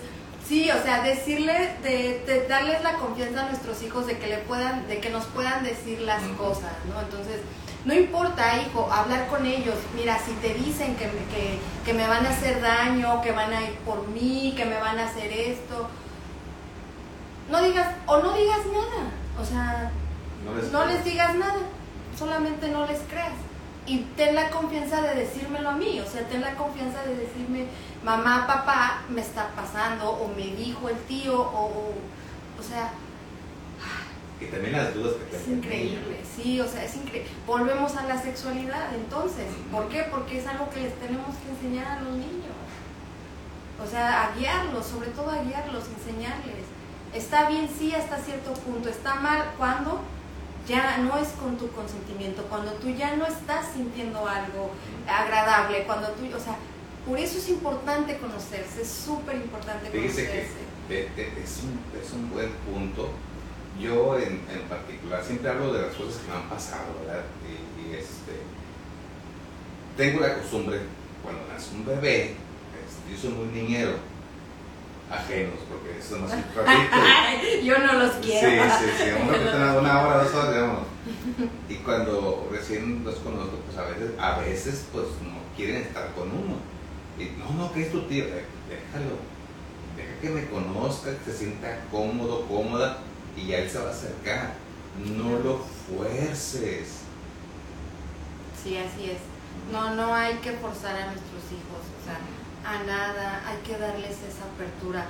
sí, 0.46 0.70
o 0.70 0.81
sea, 0.83 1.03
decirle, 1.03 1.72
de, 1.83 2.46
darles 2.48 2.83
la 2.83 2.94
confianza 2.94 3.40
a 3.40 3.48
nuestros 3.48 3.83
hijos 3.83 4.07
de 4.07 4.18
que 4.18 4.29
le 4.29 4.38
puedan, 4.38 4.87
de 4.87 5.00
que 5.00 5.11
nos 5.11 5.24
puedan 5.26 5.64
decir 5.64 6.00
las 6.03 6.22
cosas, 6.38 6.72
¿no? 6.88 7.00
Entonces, 7.00 7.40
no 7.85 7.95
importa, 7.95 8.61
hijo, 8.61 8.90
hablar 8.93 9.29
con 9.29 9.47
ellos. 9.47 9.77
Mira, 9.95 10.19
si 10.19 10.33
te 10.35 10.55
dicen 10.55 10.97
que, 10.97 11.07
que, 11.07 11.59
que, 11.85 11.95
me 11.95 12.07
van 12.07 12.27
a 12.27 12.31
hacer 12.31 12.61
daño, 12.61 13.23
que 13.23 13.33
van 13.33 13.53
a 13.53 13.62
ir 13.62 13.75
por 13.87 14.07
mí, 14.09 14.53
que 14.57 14.66
me 14.66 14.79
van 14.79 14.99
a 14.99 15.07
hacer 15.07 15.33
esto, 15.33 15.88
no 17.51 17.62
digas, 17.62 17.88
o 18.07 18.19
no 18.19 18.33
digas 18.35 18.61
nada. 18.66 19.11
O 19.40 19.45
sea, 19.45 19.90
no 20.45 20.55
les, 20.55 20.71
no 20.73 20.85
les 20.87 21.05
digas 21.05 21.35
nada, 21.37 21.61
solamente 22.19 22.69
no 22.69 22.87
les 22.87 23.01
creas. 23.01 23.33
Y 23.87 24.01
ten 24.16 24.35
la 24.35 24.51
confianza 24.51 25.01
de 25.01 25.14
decírmelo 25.14 25.71
a 25.71 25.73
mí, 25.73 26.01
o 26.01 26.07
sea, 26.07 26.23
ten 26.29 26.43
la 26.43 26.55
confianza 26.55 27.03
de 27.03 27.16
decirme, 27.16 27.66
mamá, 28.05 28.47
papá, 28.47 29.03
me 29.09 29.23
está 29.23 29.49
pasando, 29.57 30.11
o 30.11 30.29
me 30.29 30.55
dijo 30.55 30.88
el 30.88 30.99
tío, 31.05 31.40
o, 31.40 31.95
o, 32.59 32.62
sea... 32.62 32.93
Y 34.40 34.46
también 34.46 34.72
las 34.72 34.94
dudas 34.94 35.14
que 35.31 35.37
Es 35.37 35.48
increíble, 35.48 36.16
sí, 36.37 36.61
o 36.61 36.66
sea, 36.66 36.85
es 36.85 36.96
increíble. 36.96 37.29
Volvemos 37.46 37.94
a 37.96 38.07
la 38.07 38.20
sexualidad 38.20 38.94
entonces. 38.94 39.46
¿Por 39.70 39.88
qué? 39.88 40.07
Porque 40.11 40.38
es 40.38 40.46
algo 40.46 40.70
que 40.70 40.81
les 40.81 40.94
tenemos 40.94 41.37
que 41.37 41.50
enseñar 41.50 41.98
a 41.98 42.00
los 42.00 42.14
niños. 42.14 42.57
O 43.83 43.87
sea, 43.87 44.24
a 44.24 44.37
guiarlos, 44.37 44.87
sobre 44.87 45.09
todo 45.11 45.31
a 45.31 45.42
guiarlos, 45.42 45.85
enseñarles. 45.98 46.64
Está 47.14 47.48
bien, 47.48 47.68
sí, 47.68 47.94
hasta 47.94 48.18
cierto 48.18 48.53
punto. 48.55 48.88
Está 48.88 49.16
mal 49.16 49.53
cuando 49.59 50.00
ya 50.66 50.98
no 50.98 51.18
es 51.18 51.29
con 51.31 51.57
tu 51.57 51.68
consentimiento, 51.72 52.42
cuando 52.44 52.72
tú 52.72 52.90
ya 52.90 53.16
no 53.16 53.26
estás 53.26 53.72
sintiendo 53.74 54.26
algo 54.26 54.70
agradable, 55.09 55.85
cuando 55.85 56.09
tú, 56.11 56.24
o 56.35 56.40
sea, 56.40 56.57
por 57.07 57.18
eso 57.18 57.38
es 57.38 57.48
importante 57.48 58.18
conocerse, 58.18 58.83
es 58.83 58.88
súper 58.88 59.37
importante 59.37 59.90
conocerse. 59.90 60.70
Que 60.88 61.07
es, 61.42 61.62
un, 61.62 61.81
es 62.00 62.12
un 62.12 62.31
buen 62.31 62.50
punto. 62.53 63.11
Yo 63.81 64.19
en, 64.19 64.43
en, 64.53 64.69
particular 64.69 65.25
siempre 65.25 65.51
hablo 65.51 65.73
de 65.73 65.83
las 65.83 65.95
cosas 65.95 66.21
que 66.21 66.31
me 66.31 66.37
han 66.37 66.49
pasado, 66.49 66.85
¿verdad? 67.01 67.25
Y, 67.47 67.95
este, 67.95 68.40
tengo 69.97 70.21
la 70.21 70.35
costumbre, 70.38 70.81
cuando 71.23 71.43
nace 71.53 71.75
un 71.75 71.87
bebé, 71.87 72.35
este, 72.77 73.11
yo 73.11 73.19
soy 73.19 73.31
muy 73.31 73.47
niñero, 73.47 73.93
ajenos, 75.11 75.59
porque 75.69 75.99
eso 75.99 76.19
no 76.19 76.27
es 76.27 76.35
un 76.35 76.45
ratito. 76.55 77.64
yo 77.64 77.79
no 77.79 77.93
los 77.95 78.12
quiero. 78.16 78.64
Sí, 78.64 78.71
sí, 78.79 78.90
sí, 78.99 79.11
uno 79.21 79.33
que 79.33 79.79
una 79.79 80.03
hora, 80.03 80.25
dos 80.25 80.35
horas, 80.35 80.55
digamos. 80.55 80.81
Y 81.69 81.77
cuando 81.77 82.49
recién 82.53 83.03
los 83.05 83.16
conozco, 83.16 83.57
pues 83.64 83.79
a 83.79 83.88
veces, 83.88 84.11
a 84.19 84.38
veces, 84.40 84.87
pues 84.93 85.07
no 85.23 85.40
quieren 85.57 85.77
estar 85.77 86.12
con 86.12 86.29
uno 86.29 86.71
no, 87.38 87.64
no, 87.64 87.73
que 87.73 87.83
es 87.83 87.93
tu 87.93 88.03
tío, 88.03 88.25
déjalo, 88.25 89.16
deja 89.97 90.21
que 90.21 90.31
me 90.31 90.47
conozca, 90.47 91.11
que 91.11 91.31
se 91.31 91.38
sienta 91.38 91.85
cómodo, 91.90 92.47
cómoda 92.47 92.99
y 93.37 93.47
ya 93.49 93.59
él 93.59 93.71
se 93.71 93.79
va 93.79 93.88
a 93.88 93.93
acercar. 93.93 94.55
No 95.05 95.38
lo 95.38 95.59
fuerces. 95.59 97.01
Sí, 98.62 98.77
así 98.77 99.11
es. 99.11 99.19
No, 99.73 99.95
no 99.95 100.14
hay 100.14 100.35
que 100.37 100.53
forzar 100.53 100.97
a 100.97 101.07
nuestros 101.07 101.45
hijos, 101.51 101.83
o 102.01 102.05
sea, 102.05 102.19
a 102.71 102.83
nada, 102.85 103.43
hay 103.47 103.59
que 103.59 103.79
darles 103.79 104.16
esa 104.29 104.45
apertura. 104.55 105.07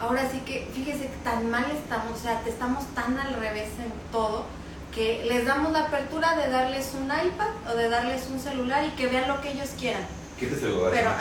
Ahora 0.00 0.28
sí 0.30 0.40
que, 0.40 0.68
fíjese 0.72 1.08
que 1.08 1.16
tan 1.24 1.50
mal 1.50 1.70
estamos, 1.70 2.18
o 2.18 2.22
sea, 2.22 2.40
te 2.40 2.50
estamos 2.50 2.86
tan 2.94 3.18
al 3.18 3.34
revés 3.34 3.70
en 3.78 3.92
todo, 4.10 4.46
que 4.94 5.24
les 5.28 5.44
damos 5.44 5.72
la 5.72 5.84
apertura 5.86 6.36
de 6.36 6.50
darles 6.50 6.92
un 6.94 7.06
iPad 7.06 7.72
o 7.72 7.76
de 7.76 7.88
darles 7.88 8.26
un 8.30 8.40
celular 8.40 8.84
y 8.84 8.90
que 8.90 9.06
vean 9.06 9.28
lo 9.28 9.40
que 9.40 9.52
ellos 9.52 9.70
quieran 9.78 10.06
pero, 10.38 11.10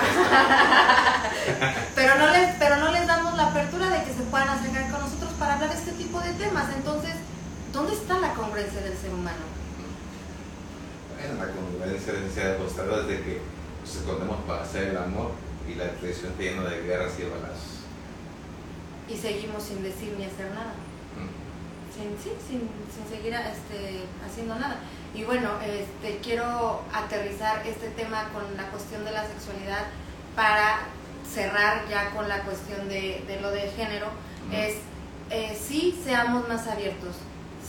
pero, 1.96 2.16
no 2.20 2.28
les, 2.32 2.56
pero 2.58 2.76
no 2.78 2.92
les 2.92 3.08
damos 3.08 3.36
la 3.36 3.48
apertura 3.48 3.90
de 3.90 4.04
que 4.04 4.14
se 4.14 4.22
puedan 4.24 4.50
acercar 4.50 4.87
para 5.40 5.56
hablar 5.56 5.70
de 5.70 5.76
este 5.76 5.92
tipo 5.92 6.20
de 6.20 6.34
temas. 6.34 6.74
Entonces, 6.76 7.14
¿dónde 7.74 7.94
está 7.94 8.20
la 8.20 8.34
congruencia 8.34 8.82
del 8.82 8.98
ser 8.98 9.14
humano? 9.14 9.46
Bueno, 11.16 11.46
la 11.46 11.52
congruencia 11.52 12.14
se 12.34 12.44
ha 12.44 12.54
demostrado 12.54 13.04
desde 13.04 13.24
que 13.24 13.42
nos 13.82 13.96
escondemos 13.96 14.38
para 14.46 14.64
hacer 14.64 14.90
el 14.90 14.98
amor 14.98 15.32
y 15.68 15.76
la 15.76 15.90
televisión 15.92 16.32
está 16.32 16.44
llena 16.44 16.64
de 16.64 16.82
guerras 16.84 17.14
y 17.20 17.24
balazos. 17.24 17.78
Y 19.10 19.18
seguimos 19.18 19.64
sin 19.64 19.84
decir 19.84 20.14
ni 20.18 20.26
hacer 20.26 20.52
nada. 20.52 20.74
Sin, 21.96 22.14
sí, 22.22 22.30
sin, 22.46 22.70
sin 22.94 23.10
seguir 23.10 23.34
este, 23.34 24.04
haciendo 24.24 24.56
nada. 24.56 24.78
Y 25.16 25.24
bueno, 25.24 25.50
este, 25.62 26.20
quiero 26.20 26.84
aterrizar 26.94 27.66
este 27.66 27.90
tema 27.90 28.30
con 28.34 28.44
la 28.56 28.70
cuestión 28.70 29.04
de 29.04 29.12
la 29.12 29.26
sexualidad 29.26 29.86
para 30.36 30.80
cerrar 31.28 31.88
ya 31.90 32.12
con 32.12 32.30
la 32.30 32.44
cuestión 32.44 32.88
de, 32.88 33.40
lo 33.42 33.52
de 33.52 33.62
género. 33.72 34.08
Es, 34.52 34.76
eh, 35.30 35.58
sí, 35.60 36.00
seamos 36.04 36.48
más 36.48 36.68
abiertos, 36.68 37.16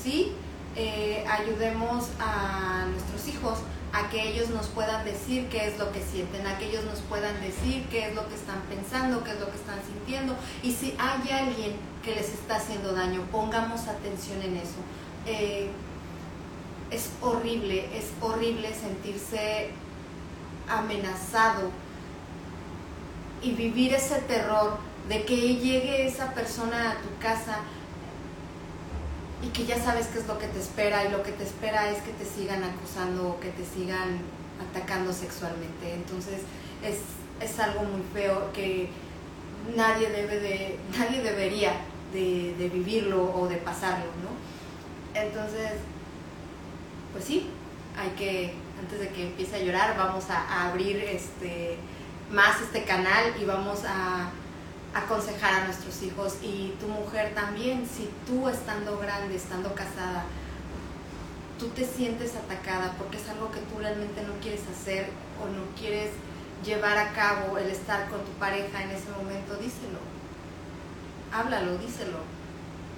sí, 0.02 0.32
eh, 0.76 1.24
ayudemos 1.28 2.08
a 2.20 2.86
nuestros 2.90 3.26
hijos 3.28 3.58
a 3.92 4.08
que 4.10 4.28
ellos 4.28 4.50
nos 4.50 4.66
puedan 4.66 5.04
decir 5.04 5.48
qué 5.48 5.66
es 5.66 5.78
lo 5.78 5.90
que 5.92 6.02
sienten, 6.02 6.46
a 6.46 6.58
que 6.58 6.66
ellos 6.66 6.84
nos 6.84 7.00
puedan 7.00 7.40
decir 7.40 7.86
qué 7.90 8.08
es 8.08 8.14
lo 8.14 8.28
que 8.28 8.34
están 8.34 8.60
pensando, 8.68 9.24
qué 9.24 9.30
es 9.30 9.40
lo 9.40 9.50
que 9.50 9.56
están 9.56 9.80
sintiendo. 9.86 10.36
Y 10.62 10.72
si 10.72 10.94
hay 10.98 11.30
alguien 11.30 11.72
que 12.04 12.14
les 12.14 12.28
está 12.28 12.56
haciendo 12.56 12.92
daño, 12.92 13.22
pongamos 13.32 13.88
atención 13.88 14.42
en 14.42 14.56
eso. 14.58 14.78
Eh, 15.26 15.68
es 16.90 17.10
horrible, 17.20 17.88
es 17.96 18.06
horrible 18.20 18.72
sentirse 18.74 19.70
amenazado 20.68 21.70
y 23.42 23.52
vivir 23.52 23.94
ese 23.94 24.16
terror 24.20 24.78
de 25.08 25.24
que 25.24 25.36
llegue 25.36 26.06
esa 26.06 26.34
persona 26.34 26.92
a 26.92 26.94
tu 26.96 27.08
casa 27.18 27.60
y 29.42 29.48
que 29.48 29.66
ya 29.66 29.82
sabes 29.82 30.08
qué 30.08 30.18
es 30.18 30.26
lo 30.26 30.38
que 30.38 30.48
te 30.48 30.58
espera 30.58 31.04
y 31.04 31.10
lo 31.10 31.22
que 31.22 31.32
te 31.32 31.44
espera 31.44 31.90
es 31.90 32.02
que 32.02 32.12
te 32.12 32.24
sigan 32.24 32.62
acusando 32.64 33.28
o 33.28 33.40
que 33.40 33.50
te 33.50 33.64
sigan 33.64 34.18
atacando 34.70 35.12
sexualmente. 35.12 35.94
Entonces 35.94 36.40
es, 36.82 36.98
es 37.40 37.58
algo 37.60 37.84
muy 37.84 38.02
feo 38.12 38.52
que 38.52 38.90
nadie 39.76 40.10
debe 40.10 40.40
de, 40.40 40.78
nadie 40.98 41.22
debería 41.22 41.72
de, 42.12 42.70
vivirlo 42.72 43.32
o 43.34 43.48
de 43.48 43.56
pasarlo, 43.56 44.06
¿no? 44.22 45.20
Entonces 45.20 45.72
pues 47.12 47.24
sí, 47.24 47.48
hay 47.96 48.10
que, 48.10 48.54
antes 48.78 49.00
de 49.00 49.08
que 49.08 49.28
empiece 49.28 49.56
a 49.56 49.60
llorar, 49.60 49.96
vamos 49.96 50.24
a, 50.30 50.68
abrir 50.68 50.96
este, 50.98 51.76
más 52.30 52.60
este 52.60 52.84
canal 52.84 53.34
y 53.40 53.44
vamos 53.44 53.80
a, 53.84 54.30
aconsejar 54.94 55.54
a 55.54 55.64
nuestros 55.64 56.02
hijos 56.02 56.36
y 56.42 56.74
tu 56.80 56.88
mujer 56.88 57.34
también, 57.34 57.86
si 57.86 58.08
tú 58.26 58.48
estando 58.48 58.98
grande, 58.98 59.36
estando 59.36 59.74
casada, 59.74 60.24
tú 61.58 61.68
te 61.68 61.84
sientes 61.84 62.34
atacada 62.36 62.94
porque 62.98 63.18
es 63.18 63.28
algo 63.28 63.50
que 63.50 63.60
tú 63.60 63.78
realmente 63.78 64.22
no 64.22 64.34
quieres 64.40 64.62
hacer 64.68 65.10
o 65.42 65.48
no 65.48 65.64
quieres 65.78 66.10
llevar 66.64 66.98
a 66.98 67.12
cabo 67.12 67.58
el 67.58 67.68
estar 67.68 68.08
con 68.08 68.24
tu 68.24 68.32
pareja 68.32 68.82
en 68.82 68.90
ese 68.90 69.10
momento, 69.10 69.56
díselo. 69.56 69.98
Háblalo, 71.32 71.78
díselo. 71.78 72.18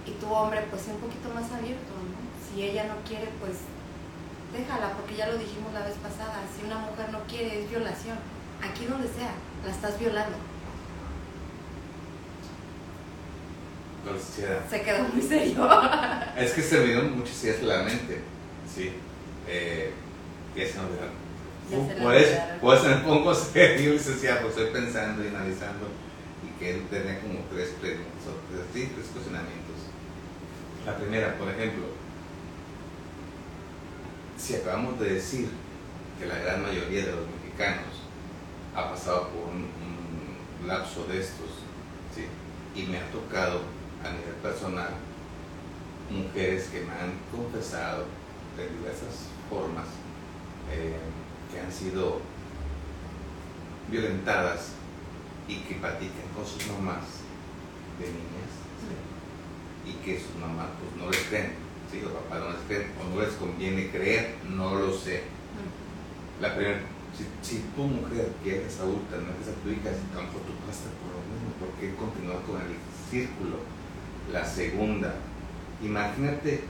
Y 0.06 0.12
tu 0.12 0.32
hombre 0.32 0.64
pues 0.70 0.86
un 0.88 0.98
poquito 0.98 1.28
más 1.34 1.50
abierto, 1.52 1.92
¿no? 1.92 2.20
Si 2.46 2.62
ella 2.62 2.84
no 2.84 2.96
quiere, 3.06 3.28
pues 3.40 3.58
déjala, 4.52 4.92
porque 4.92 5.16
ya 5.16 5.28
lo 5.28 5.38
dijimos 5.38 5.72
la 5.72 5.84
vez 5.84 5.94
pasada, 5.96 6.40
si 6.56 6.64
una 6.64 6.78
mujer 6.78 7.10
no 7.12 7.20
quiere 7.28 7.62
es 7.62 7.70
violación, 7.70 8.18
aquí 8.62 8.86
donde 8.86 9.08
sea, 9.08 9.32
la 9.64 9.70
estás 9.70 9.98
violando. 9.98 10.36
Se 14.68 14.82
quedó 14.82 15.04
muy 15.04 15.22
serio. 15.22 15.68
es 16.36 16.52
que 16.52 16.62
se 16.62 16.80
me 16.80 16.86
dio 16.86 17.02
muchas 17.02 17.44
ideas 17.44 17.62
la 17.62 17.82
mente, 17.82 18.20
sí. 18.72 18.92
Eh, 19.46 19.92
ya 20.56 20.66
se 20.66 20.78
me 20.78 20.84
olvidaron. 20.84 21.20
Pues, 22.02 22.40
pues 22.60 22.82
me 22.84 22.96
pongo 22.96 23.34
serio, 23.34 23.92
licenciado, 23.92 24.48
estoy 24.48 24.70
pensando 24.72 25.22
y 25.24 25.28
analizando 25.28 25.86
y 26.44 26.58
que 26.58 26.74
él 26.74 26.86
tenía 26.90 27.20
como 27.20 27.40
tres 27.52 27.70
preguntas, 27.80 28.24
tres, 28.72 28.88
tres 28.94 29.06
cuestionamientos. 29.12 29.76
La 30.84 30.96
primera, 30.96 31.36
por 31.38 31.48
ejemplo, 31.48 31.84
si 34.36 34.56
acabamos 34.56 34.98
de 34.98 35.14
decir 35.14 35.48
que 36.18 36.26
la 36.26 36.38
gran 36.38 36.62
mayoría 36.62 37.04
de 37.04 37.12
los 37.12 37.26
mexicanos 37.26 38.00
ha 38.74 38.90
pasado 38.90 39.28
por 39.28 39.54
un, 39.54 39.80
lapso 40.66 41.04
de 41.04 41.18
estos, 41.18 41.48
¿sí? 42.14 42.26
y 42.78 42.84
me 42.84 42.98
ha 42.98 43.10
tocado 43.10 43.62
a 44.04 44.10
nivel 44.12 44.34
personal 44.42 44.94
mujeres 46.10 46.68
que 46.68 46.80
me 46.80 46.92
han 46.92 47.12
confesado 47.30 48.04
de 48.56 48.68
diversas 48.68 49.30
formas 49.48 49.86
eh, 50.72 50.98
que 51.50 51.60
han 51.60 51.72
sido 51.72 52.20
violentadas 53.90 54.72
y 55.48 55.56
que 55.60 55.74
platican 55.76 56.28
con 56.34 56.46
sus 56.46 56.66
mamás 56.68 57.22
de 57.98 58.06
niñas 58.06 58.50
y 59.86 59.92
que 60.04 60.20
sus 60.20 60.36
mamás 60.36 60.68
pues, 60.78 61.02
no 61.02 61.10
les 61.10 61.22
creen, 61.28 61.54
¿sí? 61.90 62.00
los 62.00 62.12
papás 62.12 62.40
no 62.40 62.50
les 62.50 62.62
creen 62.68 62.92
o 63.00 63.14
no 63.14 63.20
les 63.22 63.34
conviene 63.34 63.90
creer, 63.90 64.36
no 64.48 64.74
lo 64.74 64.92
sé. 64.92 65.24
La 66.40 66.54
primera, 66.54 66.80
si, 67.16 67.26
si, 67.42 67.64
tu 67.74 67.82
mujer 67.82 68.30
que 68.44 68.60
eres 68.60 68.78
adulta 68.78 69.16
no 69.16 69.34
es 69.40 69.48
a 69.48 69.58
tu 69.62 69.68
hija, 69.70 69.90
a 69.90 70.16
lo 70.16 70.22
mejor 70.22 70.42
tú 70.42 70.54
pasas 70.66 70.92
por 71.02 71.10
lo 71.16 71.22
mismo, 71.26 71.50
¿por 71.58 71.70
qué 71.80 71.94
continuar 71.96 72.42
con 72.42 72.60
el 72.60 72.76
círculo? 73.10 73.79
La 74.32 74.44
segunda, 74.44 75.14
imagínate 75.82 76.62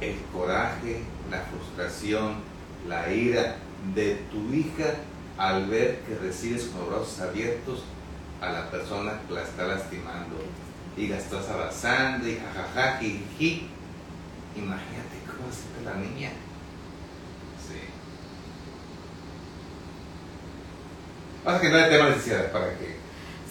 el 0.00 0.16
coraje, 0.32 1.02
la 1.30 1.40
frustración, 1.40 2.34
la 2.86 3.10
ira 3.12 3.56
de 3.94 4.16
tu 4.30 4.52
hija 4.52 4.94
al 5.38 5.66
ver 5.66 6.00
que 6.00 6.16
recibes 6.16 6.64
con 6.64 6.80
los 6.80 6.90
brazos 6.90 7.20
abiertos 7.20 7.84
a 8.42 8.50
la 8.50 8.70
persona 8.70 9.20
que 9.26 9.34
la 9.34 9.42
está 9.42 9.66
lastimando 9.66 10.36
y 10.96 11.06
la 11.06 11.16
estás 11.16 11.48
abrazando 11.48 12.28
y 12.28 12.36
jajaja, 12.36 12.98
jiji. 12.98 13.68
Imagínate 14.54 15.16
cómo 15.26 15.48
se 15.50 15.84
la 15.84 15.94
niña. 15.94 16.30
Sí. 17.66 17.78
Pasa 21.42 21.60
que 21.60 21.70
no 21.70 21.76
hay 21.76 21.90
tema 21.90 22.14
para 22.52 22.78
que 22.78 23.01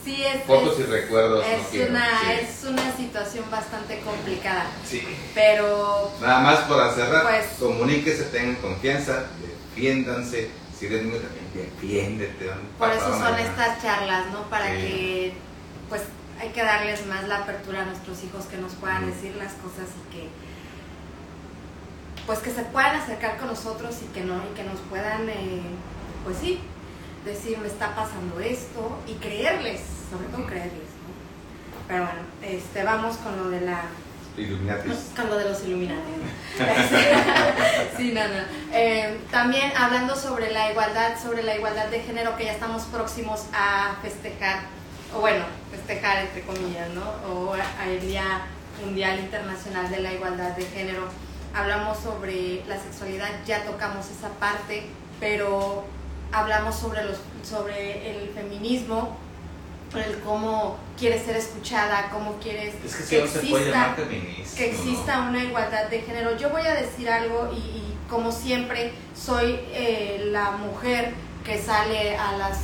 Sí, 0.03 0.23
es, 0.23 0.43
fotos 0.45 0.79
y 0.79 0.83
recuerdos. 0.83 1.45
Es, 1.45 1.89
una, 1.89 2.33
es 2.33 2.63
una 2.63 2.95
situación 2.97 3.45
bastante 3.51 3.99
complicada. 3.99 4.65
Sí. 4.85 5.03
Pero. 5.35 6.11
Nada 6.19 6.39
más 6.39 6.59
para 6.61 6.91
cerrar, 6.93 7.23
pues, 7.23 7.45
comuníquese, 7.59 8.23
tengan 8.25 8.55
confianza, 8.55 9.25
defiéndanse. 9.75 10.49
Si 10.77 10.87
eres 10.87 11.01
también, 11.01 11.51
defiéndete. 11.53 12.49
Por 12.79 12.89
eso 12.89 13.11
son 13.19 13.37
estas 13.37 13.81
charlas, 13.83 14.31
¿no? 14.31 14.49
Para 14.49 14.71
que, 14.71 15.33
pues, 15.89 16.01
hay 16.39 16.49
que 16.49 16.63
darles 16.63 17.05
más 17.05 17.27
la 17.27 17.37
apertura 17.37 17.83
a 17.83 17.85
nuestros 17.85 18.23
hijos 18.23 18.45
que 18.45 18.57
nos 18.57 18.73
puedan 18.73 19.05
decir 19.05 19.35
las 19.35 19.53
cosas 19.53 19.87
y 19.95 20.15
que 20.15 20.27
pues 22.25 22.39
que 22.39 22.51
se 22.51 22.63
puedan 22.63 22.95
acercar 22.95 23.37
con 23.37 23.47
nosotros 23.47 23.95
y 24.03 24.05
que 24.13 24.23
no 24.23 24.35
y 24.51 24.55
que 24.55 24.63
nos 24.63 24.79
puedan 24.89 25.29
eh, 25.29 25.61
pues 26.23 26.37
sí 26.37 26.59
decir 27.25 27.57
me 27.59 27.67
está 27.67 27.95
pasando 27.95 28.39
esto 28.39 28.97
y 29.07 29.13
creerles, 29.15 29.81
sobre 30.09 30.27
todo 30.27 30.45
creerles, 30.45 30.89
¿no? 31.01 31.87
Pero 31.87 32.05
bueno, 32.05 32.19
este, 32.41 32.83
vamos 32.83 33.17
con 33.17 33.37
lo 33.37 33.49
de 33.49 33.61
la... 33.61 33.83
Con 35.15 35.29
lo 35.29 35.37
de 35.37 35.49
los 35.49 35.61
Illuminati. 35.65 35.99
sí, 37.97 38.13
nada. 38.13 38.47
Eh, 38.71 39.19
también 39.29 39.73
hablando 39.75 40.15
sobre 40.15 40.51
la 40.51 40.71
igualdad, 40.71 41.21
sobre 41.21 41.43
la 41.43 41.55
igualdad 41.57 41.87
de 41.87 41.99
género 41.99 42.37
que 42.37 42.45
ya 42.45 42.53
estamos 42.53 42.83
próximos 42.83 43.47
a 43.53 43.97
festejar, 44.01 44.61
o 45.13 45.19
bueno, 45.19 45.43
festejar 45.69 46.19
entre 46.19 46.43
comillas, 46.43 46.89
¿no? 46.91 47.03
O 47.29 47.55
el 47.55 47.99
Día 47.99 48.43
Mundial 48.83 49.19
Internacional 49.19 49.91
de 49.91 49.99
la 49.99 50.13
Igualdad 50.13 50.55
de 50.55 50.63
Género. 50.63 51.09
Hablamos 51.53 51.99
sobre 51.99 52.63
la 52.67 52.81
sexualidad, 52.81 53.29
ya 53.45 53.65
tocamos 53.65 54.09
esa 54.09 54.29
parte, 54.39 54.85
pero 55.19 55.85
hablamos 56.31 56.75
sobre, 56.75 57.03
los, 57.03 57.17
sobre 57.43 58.11
el 58.11 58.29
feminismo, 58.29 59.17
el 59.99 60.19
cómo 60.19 60.77
quieres 60.97 61.23
ser 61.23 61.35
escuchada, 61.35 62.09
cómo 62.11 62.37
quieres 62.37 62.75
que, 63.09 63.23
exista, 63.23 63.95
que 64.55 64.69
exista 64.69 65.21
una 65.21 65.43
igualdad 65.43 65.87
de 65.89 66.01
género. 66.01 66.37
Yo 66.37 66.49
voy 66.49 66.61
a 66.61 66.73
decir 66.73 67.09
algo 67.09 67.51
y, 67.53 67.89
como 68.09 68.31
siempre 68.33 68.91
soy 69.15 69.57
eh, 69.71 70.27
la 70.31 70.51
mujer 70.51 71.13
que 71.45 71.57
sale 71.57 72.17
a 72.17 72.33
las 72.33 72.57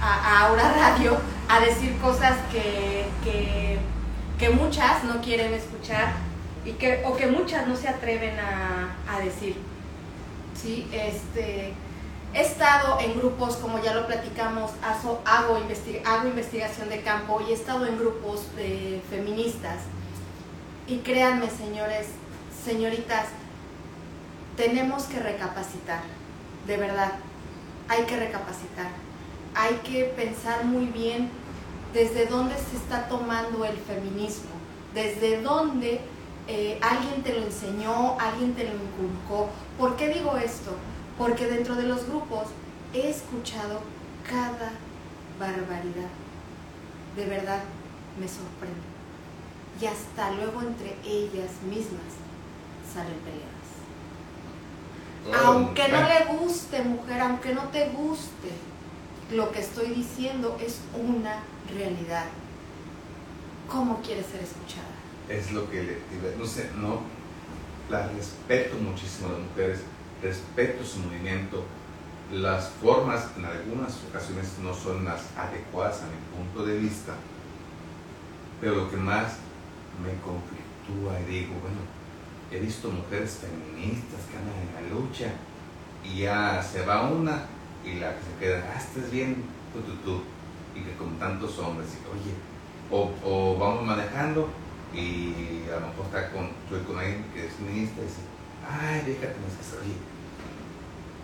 a, 0.00 0.46
Aura 0.46 0.72
Radio 0.72 1.16
a 1.48 1.60
decir 1.60 1.96
cosas 1.98 2.36
que, 2.50 3.06
que, 3.22 3.78
que, 4.38 4.50
muchas 4.50 5.04
no 5.04 5.20
quieren 5.20 5.54
escuchar 5.54 6.14
y 6.64 6.72
que, 6.72 7.04
o 7.06 7.16
que 7.16 7.28
muchas 7.28 7.68
no 7.68 7.76
se 7.76 7.88
atreven 7.88 8.38
a, 8.40 8.96
a 9.08 9.20
decir. 9.20 9.56
Sí, 10.60 10.88
este 10.92 11.74
He 12.34 12.42
estado 12.42 13.00
en 13.00 13.18
grupos, 13.18 13.56
como 13.56 13.82
ya 13.82 13.94
lo 13.94 14.06
platicamos, 14.06 14.72
hago, 14.82 15.20
hago, 15.24 15.58
investigación 15.58 16.88
de 16.88 17.02
campo 17.02 17.40
y 17.40 17.52
he 17.52 17.54
estado 17.54 17.86
en 17.86 17.98
grupos 17.98 18.54
de 18.54 19.02
feministas. 19.08 19.78
Y 20.86 20.98
créanme, 20.98 21.48
señores, 21.50 22.08
señoritas, 22.64 23.26
tenemos 24.56 25.04
que 25.04 25.20
recapacitar, 25.20 26.02
de 26.66 26.76
verdad, 26.76 27.12
hay 27.88 28.04
que 28.04 28.16
recapacitar. 28.16 28.90
Hay 29.54 29.76
que 29.76 30.04
pensar 30.04 30.64
muy 30.64 30.86
bien 30.86 31.30
desde 31.92 32.26
dónde 32.26 32.54
se 32.56 32.76
está 32.76 33.08
tomando 33.08 33.64
el 33.64 33.76
feminismo, 33.76 34.50
desde 34.94 35.40
dónde 35.40 36.00
eh, 36.46 36.78
alguien 36.82 37.22
te 37.22 37.34
lo 37.34 37.46
enseñó, 37.46 38.18
alguien 38.20 38.54
te 38.54 38.64
lo 38.64 38.74
inculcó. 38.74 39.48
¿Por 39.78 39.96
qué 39.96 40.08
digo 40.08 40.36
esto? 40.36 40.76
Porque 41.18 41.46
dentro 41.46 41.74
de 41.74 41.82
los 41.82 42.06
grupos 42.06 42.46
he 42.94 43.10
escuchado 43.10 43.80
cada 44.24 44.70
barbaridad. 45.38 46.10
De 47.16 47.26
verdad, 47.26 47.62
me 48.18 48.28
sorprende. 48.28 48.86
Y 49.80 49.86
hasta 49.86 50.30
luego 50.32 50.62
entre 50.62 50.96
ellas 51.04 51.50
mismas 51.68 52.14
salen 52.92 53.18
peleadas. 53.20 53.58
aunque 55.44 55.88
no 55.88 56.08
le 56.08 56.38
guste, 56.38 56.82
mujer, 56.82 57.20
aunque 57.20 57.52
no 57.54 57.64
te 57.68 57.88
guste, 57.90 58.50
lo 59.32 59.52
que 59.52 59.60
estoy 59.60 59.88
diciendo 59.88 60.56
es 60.64 60.80
una 60.96 61.42
realidad. 61.76 62.24
¿Cómo 63.68 64.00
quieres 64.00 64.26
ser 64.26 64.40
escuchada? 64.40 64.86
Es 65.28 65.52
lo 65.52 65.68
que 65.70 65.82
le 65.82 65.98
no 66.38 66.46
sé, 66.46 66.70
no, 66.76 67.02
la 67.90 68.08
respeto 68.08 68.76
muchísimo 68.76 69.28
a 69.28 69.32
las 69.32 69.40
mujeres 69.40 69.80
respeto 70.22 70.84
su 70.84 71.00
movimiento. 71.00 71.64
Las 72.32 72.68
formas 72.82 73.28
en 73.36 73.44
algunas 73.44 73.96
ocasiones 74.10 74.58
no 74.62 74.74
son 74.74 75.04
las 75.04 75.36
adecuadas 75.36 76.02
a 76.02 76.06
mi 76.06 76.36
punto 76.36 76.66
de 76.66 76.78
vista, 76.78 77.14
pero 78.60 78.74
lo 78.74 78.90
que 78.90 78.96
más 78.96 79.38
me 80.02 80.12
conflictúa 80.20 81.20
y 81.20 81.32
digo, 81.32 81.54
bueno, 81.60 81.80
he 82.50 82.58
visto 82.60 82.90
mujeres 82.90 83.40
feministas 83.40 84.20
que 84.30 84.36
andan 84.36 84.54
en 84.56 84.74
la 84.74 84.94
lucha 84.94 85.32
y 86.04 86.20
ya 86.20 86.62
se 86.62 86.84
va 86.84 87.08
una 87.08 87.46
y 87.84 87.94
la 87.98 88.14
que 88.14 88.22
se 88.22 88.38
queda, 88.40 88.72
ah, 88.74 88.78
estás 88.78 89.10
bien, 89.10 89.44
tú, 89.72 89.80
tú, 90.04 90.22
y 90.74 90.82
que 90.82 90.94
con 90.96 91.18
tantos 91.18 91.58
hombres, 91.58 91.88
y, 91.94 91.98
oye, 92.08 92.34
o, 92.90 93.10
o, 93.24 93.58
vamos 93.58 93.84
manejando 93.84 94.48
y 94.92 95.64
a 95.70 95.80
lo 95.80 95.88
mejor 95.88 96.06
está 96.06 96.30
con, 96.30 96.50
estoy 96.64 96.80
con 96.86 96.98
alguien 96.98 97.24
que 97.34 97.46
es 97.46 97.52
feminista 97.54 98.00
y 98.00 98.04
dice, 98.04 98.20
ay, 98.68 99.02
déjate, 99.06 99.34
que 99.34 99.76
oye, 99.80 99.96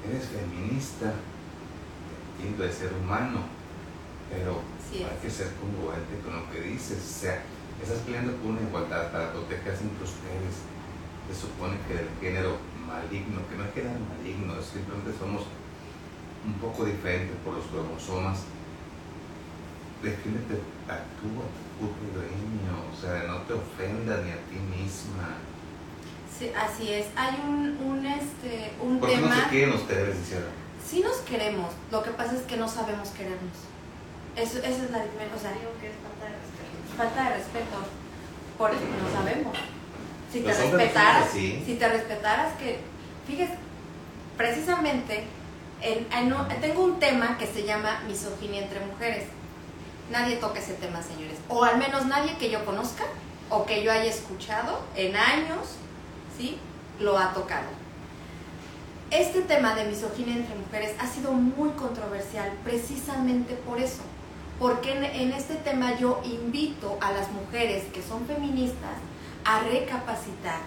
eres 0.09 0.29
feminista, 0.29 1.13
entiendo 2.37 2.65
de 2.65 2.73
ser 2.73 2.93
humano, 2.95 3.45
pero 4.31 4.63
hay 4.93 5.19
que 5.21 5.31
ser 5.31 5.53
congruente 5.61 6.19
con 6.25 6.37
lo 6.37 6.51
que 6.51 6.61
dices. 6.61 6.99
O 6.99 7.21
sea, 7.21 7.43
estás 7.83 7.99
peleando 8.01 8.33
por 8.37 8.53
una 8.53 8.63
igualdad 8.63 9.13
para 9.13 9.33
protegerse 9.33 9.85
entre 9.85 10.05
ustedes. 10.05 10.65
Se 11.29 11.35
supone 11.35 11.77
que 11.89 12.01
el 12.01 12.09
género 12.21 12.57
maligno, 12.87 13.41
que 13.49 13.57
no 13.57 13.65
es 13.65 13.75
género 13.75 14.01
maligno, 14.01 14.61
simplemente 14.61 15.13
somos 15.19 15.45
un 16.45 16.55
poco 16.61 16.85
diferentes 16.85 17.37
por 17.45 17.55
los 17.55 17.67
cromosomas. 17.67 18.45
Defiéndete 20.03 20.61
a 20.85 21.01
tú, 21.17 21.33
a 21.41 21.49
tu 21.81 21.89
dueño, 22.13 22.77
o 22.93 22.95
sea, 22.95 23.25
no 23.25 23.41
te 23.49 23.55
ofendas 23.55 24.23
ni 24.23 24.33
a 24.33 24.41
ti 24.53 24.61
misma 24.61 25.41
Sí, 26.39 26.51
así 26.57 26.93
es. 26.93 27.07
Hay 27.17 27.41
un, 27.47 27.79
un, 27.85 28.07
este, 28.07 28.73
un 28.83 28.99
¿Por 28.99 29.09
tema... 29.09 29.29
no 29.29 29.43
se 29.43 29.49
quieren 29.49 29.75
ustedes, 29.75 30.17
Sí 30.89 31.01
nos 31.01 31.17
queremos, 31.19 31.73
lo 31.91 32.03
que 32.03 32.11
pasa 32.11 32.35
es 32.35 32.43
que 32.43 32.57
no 32.57 32.69
sabemos 32.69 33.09
querernos. 33.11 33.57
Eso, 34.37 34.59
esa 34.59 34.85
es 34.85 34.91
la 34.91 35.03
diferencia. 35.03 35.37
O 35.37 35.41
sea, 35.41 35.53
digo 35.53 35.71
que 35.81 35.89
es 35.89 35.95
falta 36.03 36.27
de 36.27 36.37
respeto. 36.37 36.97
Falta 36.97 37.23
de 37.23 37.37
respeto, 37.37 37.77
porque 38.59 38.77
no 39.03 39.11
sabemos. 39.13 39.57
Si 40.31 40.41
te 40.41 40.53
respetaras, 40.53 41.31
si 41.31 41.77
te 41.79 41.89
respetaras 41.89 42.53
que, 42.55 42.81
fíjese, 43.27 43.55
precisamente, 44.37 45.25
en, 45.81 46.07
tengo 46.61 46.83
un 46.83 46.99
tema 46.99 47.39
que 47.39 47.47
se 47.47 47.65
llama 47.65 48.03
misoginia 48.07 48.63
entre 48.63 48.81
mujeres. 48.81 49.25
Nadie 50.11 50.37
toca 50.37 50.59
ese 50.59 50.75
tema, 50.75 51.03
señores. 51.03 51.39
O 51.49 51.65
al 51.65 51.79
menos 51.79 52.07
nadie 52.07 52.37
que 52.37 52.51
yo 52.51 52.65
conozca 52.65 53.05
o 53.49 53.65
que 53.65 53.83
yo 53.83 53.93
haya 53.93 54.11
escuchado 54.11 54.81
en 54.97 55.17
años 55.17 55.77
¿sí? 56.37 56.59
Lo 57.01 57.19
ha 57.19 57.33
tocado. 57.35 57.69
este 59.11 59.43
tema 59.43 59.75
de 59.75 59.85
misoginia 59.85 60.37
entre 60.37 60.55
mujeres 60.57 60.95
ha 60.99 61.07
sido 61.07 61.33
muy 61.33 61.71
controversial 61.71 62.51
precisamente 62.65 63.55
por 63.55 63.79
eso. 63.79 64.03
Porque 64.59 64.93
en, 64.93 65.05
este 65.33 65.55
tema 65.57 65.97
yo 65.99 66.21
invito 66.25 66.97
a 67.01 67.11
las 67.13 67.31
mujeres 67.33 67.85
que 67.93 68.03
son 68.03 68.25
feministas 68.27 68.97
a 69.45 69.61
recapacitar 69.61 70.61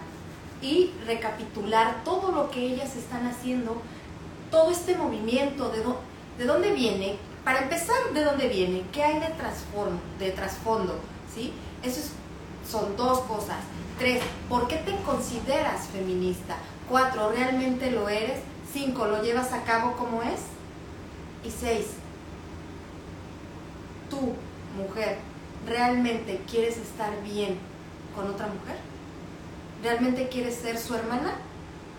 y 0.61 0.91
recapitular 1.05 2.03
todo 2.03 2.31
lo 2.31 2.49
que 2.51 2.59
ellas 2.61 2.95
están 2.95 3.25
haciendo, 3.27 3.81
todo 4.51 4.71
este 4.71 4.95
movimiento, 4.95 5.69
de, 5.69 5.83
dó- 5.83 5.99
de 6.37 6.45
dónde 6.45 6.71
viene, 6.73 7.15
para 7.45 7.59
empezar, 7.63 7.95
de 8.13 8.23
dónde 8.23 8.47
viene, 8.49 8.83
qué 8.91 9.03
hay 9.03 9.19
de 9.19 9.27
de 10.19 10.31
trasfondo 10.31 10.99
¿sí? 11.33 11.53
Eso 11.83 11.99
es- 12.01 12.11
son 12.69 12.95
dos 12.95 13.19
cosas. 13.21 13.57
Tres, 13.97 14.21
¿por 14.49 14.67
qué 14.67 14.77
te 14.77 14.95
consideras 15.03 15.87
feminista? 15.87 16.55
Cuatro, 16.89 17.31
¿realmente 17.31 17.91
lo 17.91 18.09
eres? 18.09 18.39
Cinco, 18.71 19.07
¿lo 19.07 19.23
llevas 19.23 19.53
a 19.53 19.63
cabo 19.63 19.93
como 19.93 20.21
es? 20.21 20.41
Y 21.43 21.51
seis, 21.51 21.87
tú, 24.09 24.33
mujer, 24.75 25.17
¿realmente 25.65 26.41
quieres 26.49 26.77
estar 26.77 27.11
bien 27.23 27.57
con 28.15 28.29
otra 28.29 28.47
mujer? 28.47 28.77
¿Realmente 29.83 30.27
quieres 30.27 30.55
ser 30.55 30.77
su 30.77 30.95
hermana? 30.95 31.35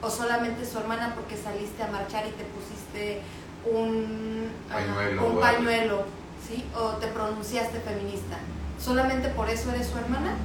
¿O 0.02 0.10
solamente 0.10 0.64
su 0.64 0.78
hermana 0.78 1.14
porque 1.14 1.36
saliste 1.36 1.82
a 1.82 1.88
marchar 1.88 2.26
y 2.26 2.30
te 2.30 2.44
pusiste 2.44 3.20
un 3.64 4.50
Pañuelo 4.70 5.26
un 5.26 5.40
pañuelo, 5.40 6.04
¿sí? 6.46 6.64
O 6.76 6.90
te 6.96 7.08
pronunciaste 7.08 7.80
feminista. 7.80 8.38
¿Solamente 8.78 9.28
por 9.30 9.50
eso 9.50 9.70
eres 9.72 9.88
su 9.88 9.98
hermana? 9.98 10.36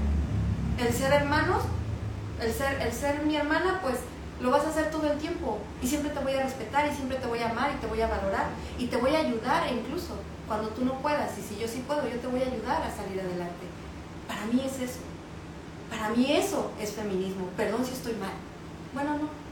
El 0.80 0.94
ser 0.94 1.14
hermanos, 1.14 1.64
el 2.42 2.52
ser, 2.52 2.82
el 2.82 2.92
ser 2.92 3.24
mi 3.24 3.36
hermana, 3.36 3.80
pues 3.82 3.96
lo 4.42 4.52
vas 4.52 4.66
a 4.66 4.70
hacer 4.70 4.92
todo 4.92 5.12
el 5.12 5.18
tiempo. 5.20 5.60
Y 5.82 5.88
siempre 5.88 6.12
te 6.12 6.20
voy 6.20 6.34
a 6.34 6.44
respetar, 6.44 6.92
y 6.92 6.96
siempre 6.96 7.18
te 7.18 7.28
voy 7.28 7.40
a 7.40 7.50
amar, 7.50 7.72
y 7.76 7.80
te 7.80 7.88
voy 7.88 8.02
a 8.02 8.08
valorar, 8.08 8.48
y 8.78 8.88
te 8.88 8.98
voy 8.98 9.16
a 9.16 9.20
ayudar 9.20 9.72
incluso 9.72 10.16
cuando 10.48 10.70
tú 10.70 10.84
no 10.84 10.94
puedas. 11.00 11.38
Y 11.38 11.42
si 11.42 11.60
yo 11.60 11.68
sí 11.68 11.84
puedo, 11.88 12.08
yo 12.08 12.18
te 12.20 12.28
voy 12.28 12.42
a 12.42 12.48
ayudar 12.48 12.82
a 12.82 12.96
salir 12.96 13.20
adelante. 13.20 13.66
Para 14.28 14.46
mí 14.46 14.62
es 14.66 14.80
eso. 14.80 15.00
Para 15.90 16.10
mí 16.10 16.32
eso 16.32 16.72
es 16.80 16.92
feminismo. 16.92 17.48
Perdón 17.56 17.86
si 17.86 17.94
estoy 17.94 18.14
mal. 18.16 18.34
Bueno, 18.94 19.18
no. 19.18 19.44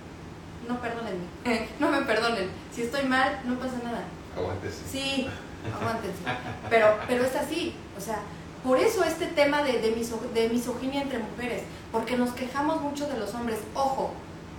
No 0.67 0.80
perdónenme. 0.80 1.26
No 1.80 1.89
me 1.89 2.01
perdonen. 2.01 2.49
Si 2.74 2.84
estoy 2.84 3.03
mal, 3.03 3.39
no 3.45 3.55
pasa 3.55 3.76
nada. 3.84 4.03
Aguántese. 4.36 4.82
Sí, 4.89 5.28
aguántense. 5.82 6.24
Pero, 6.69 6.97
pero 7.07 7.24
es 7.24 7.36
así. 7.36 7.76
O 7.97 8.01
sea, 8.01 8.19
por 8.64 8.78
eso 8.78 9.03
este 9.03 9.28
tema 9.28 9.64
de, 9.64 9.80
de, 9.80 9.95
miso- 9.95 10.22
de 10.34 10.49
misoginia 10.49 11.01
entre 11.01 11.20
mujeres. 11.20 11.64
Porque 11.91 12.16
nos 12.18 12.32
quejamos 12.32 12.82
mucho 12.82 13.07
de 13.07 13.18
los 13.20 13.34
hombres. 13.34 13.59
Ojo, 13.76 14.12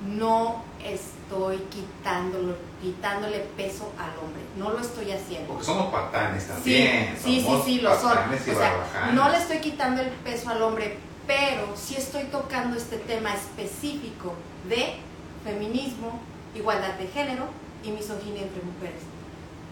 no 0.07 0.63
estoy 0.85 1.59
quitándolo, 1.71 2.57
quitándole 2.83 3.39
peso 3.57 3.91
al 3.99 4.11
hombre. 4.19 4.43
No 4.59 4.71
lo 4.73 4.81
estoy 4.81 5.11
haciendo. 5.13 5.49
Porque 5.49 5.65
somos 5.65 5.93
patanes 5.93 6.47
también. 6.49 7.17
Sí, 7.17 7.41
sí, 7.41 7.47
sí, 7.47 7.63
sí, 7.65 7.81
lo 7.81 7.99
son. 7.99 8.19
O 8.19 8.55
sea, 8.55 9.11
no 9.15 9.29
le 9.31 9.39
estoy 9.39 9.59
quitando 9.59 10.03
el 10.03 10.09
peso 10.09 10.51
al 10.51 10.61
hombre, 10.63 10.99
pero 11.27 11.69
sí 11.77 11.95
estoy 11.97 12.25
tocando 12.25 12.77
este 12.77 12.97
tema 12.99 13.33
específico 13.35 14.35
de 14.69 14.97
feminismo, 15.45 16.21
igualdad 16.55 16.95
de 16.95 17.07
género 17.07 17.45
y 17.85 17.91
misoginia 17.91 18.43
entre 18.43 18.63
mujeres. 18.63 19.01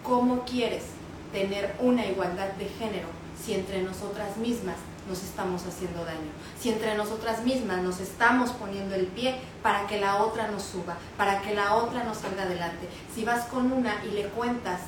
¿Cómo 0.03 0.43
quieres 0.45 0.83
tener 1.31 1.75
una 1.79 2.05
igualdad 2.05 2.47
de 2.53 2.65
género 2.67 3.07
si 3.43 3.53
entre 3.53 3.81
nosotras 3.81 4.37
mismas 4.37 4.75
nos 5.09 5.23
estamos 5.23 5.65
haciendo 5.65 6.05
daño? 6.05 6.31
Si 6.59 6.69
entre 6.69 6.95
nosotras 6.95 7.43
mismas 7.43 7.81
nos 7.81 7.99
estamos 7.99 8.51
poniendo 8.51 8.95
el 8.95 9.07
pie 9.07 9.35
para 9.63 9.87
que 9.87 9.99
la 9.99 10.23
otra 10.23 10.47
nos 10.49 10.63
suba, 10.63 10.97
para 11.17 11.41
que 11.41 11.55
la 11.55 11.75
otra 11.75 12.03
nos 12.03 12.17
salga 12.17 12.43
adelante. 12.43 12.87
Si 13.13 13.25
vas 13.25 13.45
con 13.45 13.71
una 13.71 14.03
y 14.05 14.11
le 14.11 14.29
cuentas 14.29 14.81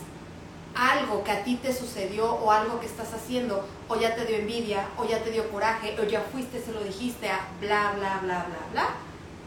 algo 0.76 1.24
que 1.24 1.32
a 1.32 1.44
ti 1.44 1.56
te 1.56 1.74
sucedió 1.74 2.34
o 2.34 2.52
algo 2.52 2.80
que 2.80 2.88
estás 2.88 3.14
haciendo 3.14 3.66
o 3.88 3.96
ya 3.96 4.16
te 4.16 4.26
dio 4.26 4.38
envidia 4.38 4.88
o 4.98 5.06
ya 5.06 5.24
te 5.24 5.32
dio 5.32 5.50
coraje 5.50 5.96
o 6.00 6.04
ya 6.04 6.22
fuiste, 6.22 6.62
se 6.62 6.72
lo 6.72 6.84
dijiste 6.84 7.30
a 7.30 7.48
bla, 7.60 7.94
bla, 7.96 8.20
bla, 8.22 8.46
bla, 8.46 8.68
bla. 8.72 8.90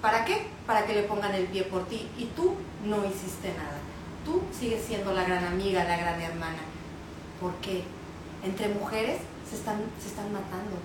¿Para 0.00 0.24
qué? 0.24 0.46
Para 0.66 0.86
que 0.86 0.94
le 0.94 1.02
pongan 1.02 1.34
el 1.34 1.46
pie 1.46 1.64
por 1.64 1.86
ti 1.86 2.09
y 2.16 2.26
tú 2.26 2.54
no 2.84 3.04
hiciste 3.04 3.52
nada. 3.54 3.78
Tú 4.24 4.42
sigues 4.52 4.84
siendo 4.84 5.12
la 5.12 5.24
gran 5.24 5.44
amiga, 5.44 5.84
la 5.84 5.96
gran 5.96 6.20
hermana. 6.20 6.59
¿Por 7.40 7.54
qué? 7.57 7.84
Entre 8.47 8.68
mujeres 8.68 9.18
se 9.49 9.57
están, 9.57 9.78
se 10.01 10.09
están 10.09 10.32
matando. 10.32 10.76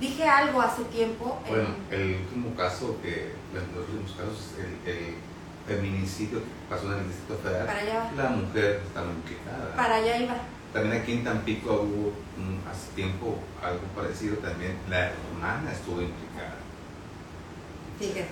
Dije 0.00 0.24
algo 0.28 0.60
hace 0.62 0.82
tiempo. 0.84 1.38
en- 1.46 1.50
Bueno, 1.54 1.68
el 1.90 2.14
último 2.22 2.54
caso 2.56 2.96
que, 3.02 3.32
los 3.54 3.88
últimos 3.88 4.12
casos, 4.12 4.54
el, 4.58 4.90
el 4.90 5.14
feminicidio 5.66 6.38
que 6.40 6.46
pasó 6.70 6.92
en 6.92 7.00
el 7.00 7.08
Distrito 7.08 7.38
Federal, 7.42 7.66
para 7.66 7.80
allá 7.80 8.10
va. 8.16 8.22
la 8.22 8.30
mujer 8.30 8.80
muy 8.94 9.14
implicada. 9.16 9.76
Para 9.76 9.94
allá 9.96 10.16
iba. 10.18 10.34
También 10.72 11.02
aquí 11.02 11.12
en 11.12 11.24
Tampico 11.24 11.72
hubo 11.82 12.12
hace 12.70 12.92
tiempo 12.94 13.38
algo 13.62 13.80
parecido, 13.94 14.36
también 14.38 14.76
la 14.90 15.10
hermana 15.10 15.72
estuvo 15.72 16.00
implicada. 16.02 16.56
Fíjese, 17.98 18.28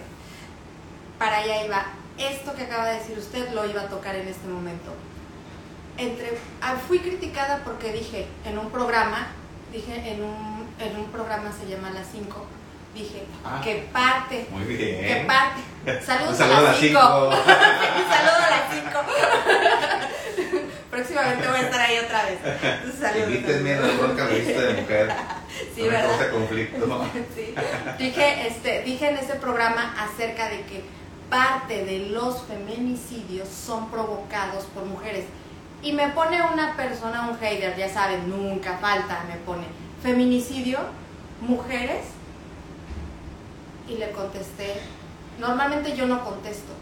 para 1.18 1.38
allá 1.38 1.64
iba. 1.66 1.86
Esto 2.18 2.54
que 2.54 2.62
acaba 2.62 2.86
de 2.88 2.98
decir 2.98 3.18
usted 3.18 3.52
lo 3.52 3.64
iba 3.68 3.82
a 3.82 3.88
tocar 3.88 4.14
en 4.14 4.28
este 4.28 4.46
momento. 4.46 4.92
Entre, 5.97 6.38
ah, 6.61 6.74
fui 6.88 6.99
criticada 6.99 7.61
porque 7.64 7.92
dije 7.92 8.26
en 8.45 8.59
un 8.59 8.70
programa, 8.70 9.28
dije 9.72 9.95
en 10.12 10.24
un, 10.24 10.68
en 10.80 10.97
un 10.99 11.07
programa 11.12 11.53
se 11.53 11.68
llama 11.70 11.90
Las 11.90 12.09
5, 12.11 12.45
dije 12.95 13.22
Ah. 13.45 13.61
que 13.62 13.88
parte, 13.92 14.47
Muy 14.51 14.64
que 14.64 15.03
bien. 15.03 15.26
parte. 15.26 15.61
Saludos 16.05 16.36
saludo 16.36 16.57
a 16.59 16.61
las 16.62 16.70
las 16.72 16.80
5. 16.80 17.01
cinco. 17.01 17.26
Un 17.28 18.09
saludo 18.12 18.36
a 18.36 18.51
las 18.51 18.64
5. 18.74 20.64
Próximamente 20.90 21.49
voy 21.49 21.57
a 21.59 21.62
estar 21.62 21.80
ahí 21.80 21.99
otra 21.99 22.24
vez. 22.24 22.38
Entonces, 22.45 23.01
saludos. 23.01 23.28
Invítenme 23.30 23.74
a 23.74 23.80
la 23.80 24.26
revista 24.26 24.61
de 24.62 24.74
mujer. 24.80 25.12
Sí, 25.74 25.82
no 25.82 25.90
¿verdad? 25.90 26.30
conflicto. 26.32 27.05
Sí. 27.34 27.55
Dije, 27.99 28.47
este, 28.49 28.82
dije 28.82 29.09
en 29.11 29.16
ese 29.18 29.34
programa 29.34 29.95
acerca 29.99 30.49
de 30.49 30.61
que 30.62 30.84
parte 31.30 31.84
de 31.84 32.11
los 32.11 32.42
feminicidios 32.42 33.49
son 33.49 33.90
provocados 33.90 34.64
por 34.66 34.84
mujeres. 34.84 35.24
Y 35.85 35.93
me 35.93 36.09
pone 36.09 36.41
una 36.41 36.74
persona, 36.74 37.28
un 37.28 37.39
hater, 37.39 37.76
ya 37.76 37.93
saben, 37.93 38.30
nunca 38.30 38.78
falta, 38.78 39.22
me 39.28 39.37
pone 39.37 39.66
feminicidio, 40.03 40.78
mujeres. 41.43 42.07
Y 43.87 43.99
le 43.99 44.11
contesté, 44.12 44.80
normalmente 45.39 45.95
yo 45.95 46.07
no 46.07 46.24
contesto, 46.24 46.72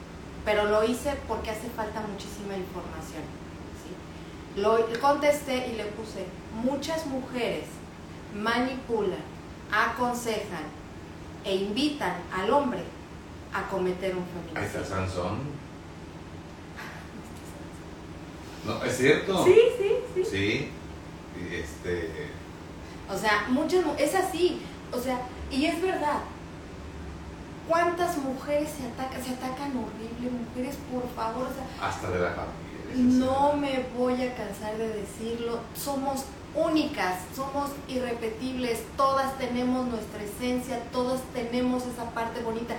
pero 0.45 0.67
lo 0.67 0.85
hice 0.85 1.15
porque 1.27 1.51
hace 1.51 1.69
falta 1.71 2.01
muchísima 2.01 2.57
información. 2.57 3.23
¿sí? 3.83 4.61
Lo 4.61 4.79
contesté 5.01 5.67
y 5.73 5.77
le 5.77 5.87
puse, 5.87 6.25
muchas 6.63 7.05
mujeres 7.07 7.65
manipulan, 8.37 9.19
aconsejan 9.73 10.65
e 11.45 11.57
invitan 11.57 12.15
al 12.33 12.53
hombre 12.53 12.85
a 13.53 13.69
cometer 13.69 14.15
un 14.15 14.25
Ahí 14.57 14.65
está 14.65 14.79
feminicidio. 14.79 15.09
Sansón. 15.09 15.62
No, 18.65 18.83
¿es 18.85 18.97
cierto? 18.97 19.45
Sí, 19.45 19.57
sí, 19.79 19.95
sí. 20.15 20.25
Sí. 20.25 20.71
Y 21.41 21.55
Este, 21.55 22.29
O 23.13 23.17
sea, 23.19 23.47
muchas 23.49 23.85
mu- 23.85 23.95
es 23.99 24.15
así, 24.15 24.61
o 24.93 24.99
sea, 24.99 25.21
y 25.51 25.67
es 25.67 25.81
verdad. 25.83 26.21
¿Cuántas 27.69 28.19
mujeres 28.19 28.69
se 28.77 28.87
atacan, 28.87 29.23
se 29.23 29.31
atacan 29.35 29.71
horrible, 29.77 30.31
mujeres, 30.47 30.77
por 30.93 31.09
favor, 31.15 31.47
o 31.49 31.55
sea, 31.55 31.89
hasta 31.89 32.11
de 32.11 32.19
la 32.21 32.31
familia. 32.31 33.19
No 33.19 33.55
me 33.55 33.87
voy 33.97 34.15
a 34.23 34.35
cansar 34.35 34.77
de 34.77 34.89
decirlo, 34.89 35.61
somos 35.75 36.25
únicas, 36.55 37.21
somos 37.35 37.71
irrepetibles, 37.89 38.81
todas 38.97 39.39
tenemos 39.39 39.87
nuestra 39.87 40.23
esencia, 40.23 40.83
todas 40.93 41.21
tenemos 41.33 41.85
esa 41.87 42.11
parte 42.11 42.43
bonita. 42.43 42.75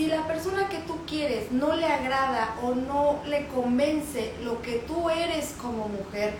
Si 0.00 0.06
la 0.06 0.26
persona 0.26 0.66
que 0.70 0.78
tú 0.78 0.96
quieres 1.06 1.52
no 1.52 1.76
le 1.76 1.84
agrada 1.84 2.54
o 2.62 2.74
no 2.74 3.20
le 3.26 3.46
convence 3.48 4.32
lo 4.42 4.62
que 4.62 4.76
tú 4.76 5.10
eres 5.10 5.54
como 5.60 5.88
mujer, 5.88 6.32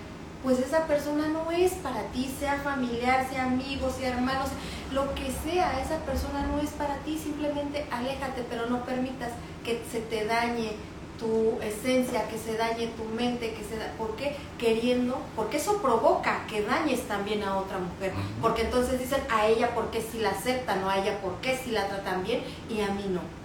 pues 0.43 0.59
esa 0.61 0.87
persona 0.87 1.29
no 1.29 1.51
es 1.51 1.73
para 1.73 2.05
ti, 2.05 2.35
sea 2.41 2.55
familiar, 2.65 3.29
sea 3.29 3.45
amigo, 3.45 3.91
sea 3.91 4.15
hermano, 4.17 4.45
lo 4.93 5.15
que 5.15 5.31
sea, 5.45 5.79
esa 5.79 5.99
persona 6.07 6.47
no 6.47 6.59
es 6.59 6.71
para 6.71 7.01
ti, 7.01 7.19
simplemente 7.19 7.85
aléjate, 7.91 8.47
pero 8.49 8.65
no 8.65 8.83
permitas 8.87 9.29
que 9.63 9.83
se 9.93 10.01
te 10.01 10.25
dañe 10.25 10.73
tu 11.19 11.61
esencia, 11.61 12.29
que 12.29 12.39
se 12.39 12.57
dañe 12.57 12.87
tu 12.87 13.05
mente, 13.15 13.53
que 13.53 13.63
se 13.63 13.77
da, 13.77 13.93
¿por 13.99 14.17
qué? 14.17 14.37
Queriendo, 14.59 15.19
porque 15.37 15.59
eso 15.59 15.83
provoca 15.83 16.47
que 16.47 16.63
dañes 16.63 17.03
también 17.03 17.43
a 17.43 17.59
otra 17.59 17.77
mujer, 17.77 18.15
porque 18.41 18.63
entonces 18.63 18.99
dicen 18.99 19.21
a 19.29 19.49
ella 19.49 19.75
porque 19.75 20.01
si 20.01 20.21
la 20.21 20.31
aceptan 20.31 20.83
o 20.83 20.89
a 20.89 20.97
ella 20.97 21.19
porque 21.23 21.59
si 21.59 21.73
la 21.73 21.89
tratan 21.89 22.25
bien 22.25 22.41
y 22.71 22.81
a 22.81 22.89
mí 22.95 23.05
no. 23.11 23.40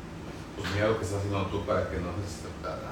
Pues 0.58 0.72
mira 0.74 0.88
lo 0.88 0.97
que 0.97 1.03
estás 1.06 1.20
haciendo 1.20 1.45
tú 1.47 1.66
para 1.66 1.89
que 1.89 1.97
no 1.97 2.10
seas 2.16 2.39
aceptada. 2.39 2.91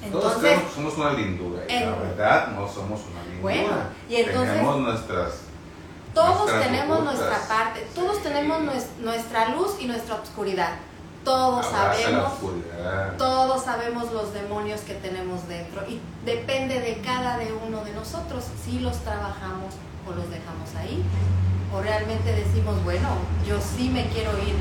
Todos 0.00 0.14
Entonces, 0.14 0.40
creemos 0.40 0.64
que 0.64 0.74
somos 0.74 0.96
una 0.98 1.12
lindura 1.12 1.62
y 1.68 1.72
la 1.72 1.80
en- 1.80 2.00
verdad 2.00 2.48
no 2.52 2.66
somos 2.68 3.00
una 3.10 3.22
lindura. 3.24 3.40
Bueno, 3.42 3.76
y 4.08 4.16
entonces- 4.16 4.50
Tenemos 4.54 4.80
nuestras... 4.80 5.32
todos 6.14 6.38
nuestras 6.38 6.62
tenemos 6.64 6.98
ocultas. 7.00 7.18
nuestra 7.18 7.48
parte, 7.48 7.86
todos 7.94 8.16
Sí. 8.16 8.22
tenemos 8.22 8.60
nues- 8.62 8.96
nuestra 9.00 9.48
luz 9.50 9.76
y 9.78 9.86
nuestra 9.86 10.14
oscuridad. 10.16 10.72
Todos 11.24 11.66
Abraza 11.66 12.10
la 12.10 12.30
sabemos 12.30 12.32
todos 13.18 13.62
sabemos 13.62 14.10
los 14.10 14.32
demonios 14.32 14.80
que 14.80 14.94
tenemos 14.94 15.46
dentro 15.48 15.82
y 15.86 16.00
depende 16.24 16.80
de 16.80 17.02
cada 17.02 17.36
de 17.36 17.52
uno 17.52 17.84
de 17.84 17.92
nosotros 17.92 18.42
si 18.64 18.78
los 18.80 18.96
trabajamos 19.04 19.74
o 20.08 20.12
los 20.14 20.30
dejamos 20.30 20.74
ahí 20.78 21.02
o 21.74 21.82
realmente 21.82 22.32
decimos, 22.32 22.82
bueno, 22.84 23.08
yo 23.46 23.58
sí 23.60 23.90
me 23.90 24.08
quiero 24.08 24.30
ir, 24.38 24.54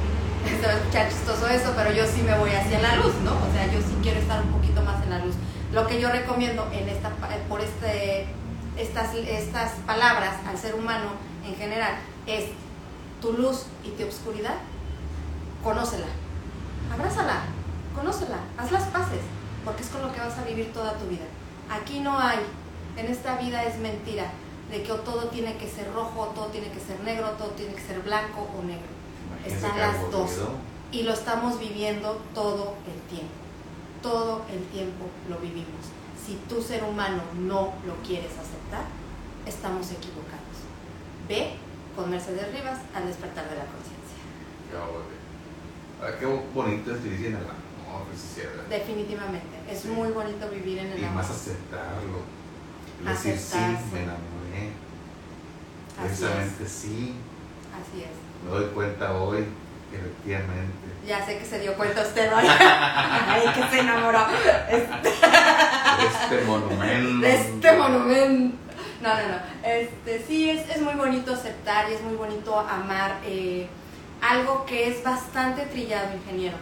se 0.45 1.09
chistoso 1.09 1.47
eso, 1.47 1.73
pero 1.75 1.91
yo 1.91 2.05
sí 2.05 2.21
me 2.21 2.37
voy 2.37 2.51
hacia 2.51 2.79
la 2.79 2.95
luz, 2.95 3.13
¿no? 3.23 3.31
O 3.31 3.51
sea, 3.53 3.65
yo 3.67 3.79
sí 3.79 3.95
quiero 4.01 4.19
estar 4.19 4.41
un 4.43 4.51
poquito 4.51 4.81
más 4.81 5.01
en 5.03 5.09
la 5.09 5.19
luz. 5.19 5.35
Lo 5.73 5.85
que 5.87 5.99
yo 6.01 6.09
recomiendo 6.09 6.67
en 6.71 6.89
esta, 6.89 7.09
pa- 7.09 7.29
por 7.47 7.61
este, 7.61 8.27
estas, 8.77 9.13
estas 9.15 9.71
palabras 9.85 10.35
al 10.47 10.57
ser 10.57 10.75
humano 10.75 11.09
en 11.45 11.55
general 11.55 11.93
es 12.25 12.45
tu 13.21 13.33
luz 13.33 13.65
y 13.83 13.89
tu 13.91 14.07
oscuridad, 14.07 14.55
conócela, 15.63 16.07
abrázala, 16.91 17.41
conócela, 17.95 18.37
haz 18.57 18.71
las 18.71 18.83
paces, 18.85 19.21
porque 19.65 19.83
es 19.83 19.89
con 19.89 20.01
lo 20.01 20.11
que 20.13 20.19
vas 20.19 20.37
a 20.37 20.43
vivir 20.43 20.71
toda 20.73 20.93
tu 20.93 21.05
vida. 21.07 21.25
Aquí 21.69 21.99
no 21.99 22.17
hay, 22.17 22.39
en 22.97 23.05
esta 23.07 23.35
vida 23.37 23.63
es 23.63 23.77
mentira, 23.77 24.25
de 24.71 24.83
que 24.83 24.93
todo 24.93 25.25
tiene 25.29 25.57
que 25.57 25.67
ser 25.67 25.91
rojo, 25.93 26.31
todo 26.35 26.45
tiene 26.47 26.69
que 26.69 26.79
ser 26.79 26.99
negro, 27.01 27.29
todo 27.31 27.49
tiene 27.49 27.73
que 27.73 27.81
ser 27.81 27.99
blanco 28.01 28.47
o 28.57 28.63
negro. 28.63 28.98
Están 29.45 29.77
las 29.77 30.11
dos. 30.11 30.31
Y 30.91 31.03
lo 31.03 31.13
estamos 31.13 31.59
viviendo 31.59 32.19
todo 32.33 32.75
el 32.85 32.99
tiempo. 33.15 33.33
Todo 34.01 34.43
el 34.51 34.63
tiempo 34.67 35.05
lo 35.29 35.37
vivimos. 35.37 35.85
Si 36.25 36.35
tu 36.47 36.61
ser 36.61 36.83
humano 36.83 37.21
no 37.39 37.73
lo 37.85 37.95
quieres 38.05 38.31
aceptar, 38.31 38.83
estamos 39.45 39.91
equivocados. 39.91 40.39
Ve 41.27 41.53
con 41.95 42.09
Mercedes 42.09 42.51
Rivas 42.53 42.79
al 42.95 43.07
despertar 43.07 43.49
de 43.49 43.55
la 43.55 43.65
conciencia. 43.65 43.99
Ah, 46.01 46.11
qué 46.19 46.25
bonito 46.53 46.95
es 46.95 47.03
vivir 47.03 47.27
en 47.27 47.35
el 47.35 47.43
amor, 47.43 48.03
pues, 48.07 48.19
sí. 48.35 48.41
Definitivamente. 48.69 49.47
Es 49.69 49.85
muy 49.85 50.09
bonito 50.11 50.49
vivir 50.49 50.79
en 50.79 50.91
el 50.91 50.99
Y 50.99 51.03
amor. 51.03 51.17
más 51.17 51.29
aceptarlo. 51.29 52.19
Y 53.01 53.05
decir, 53.07 53.37
sí, 53.37 53.57
me 53.93 54.03
enamoré. 54.03 54.71
Precisamente 55.99 56.67
sí. 56.67 57.15
Así 57.81 58.03
es. 58.03 58.43
Me 58.45 58.51
doy 58.51 58.65
cuenta 58.73 59.13
hoy, 59.13 59.45
efectivamente. 59.93 60.73
Ya 61.07 61.25
sé 61.25 61.37
que 61.37 61.45
se 61.45 61.59
dio 61.59 61.73
cuenta 61.75 62.01
usted, 62.01 62.29
¿no? 62.29 62.37
Ay, 62.39 63.41
que 63.55 63.67
se 63.69 63.79
enamoró. 63.79 64.25
Este- 64.69 65.09
Este 65.09 66.45
monumento. 66.45 67.19
de 67.25 67.35
este 67.35 67.71
monumento. 67.77 68.57
No, 69.01 69.09
no, 69.13 69.27
no. 69.29 69.37
Este, 69.63 70.23
sí, 70.27 70.49
es, 70.49 70.69
es 70.69 70.81
muy 70.81 70.93
bonito 70.93 71.33
aceptar 71.33 71.89
y 71.89 71.93
es 71.93 72.01
muy 72.01 72.15
bonito 72.15 72.57
amar 72.59 73.17
eh, 73.25 73.67
algo 74.21 74.65
que 74.65 74.89
es 74.89 75.01
bastante 75.03 75.63
trillado, 75.67 76.13
ingeniero. 76.15 76.57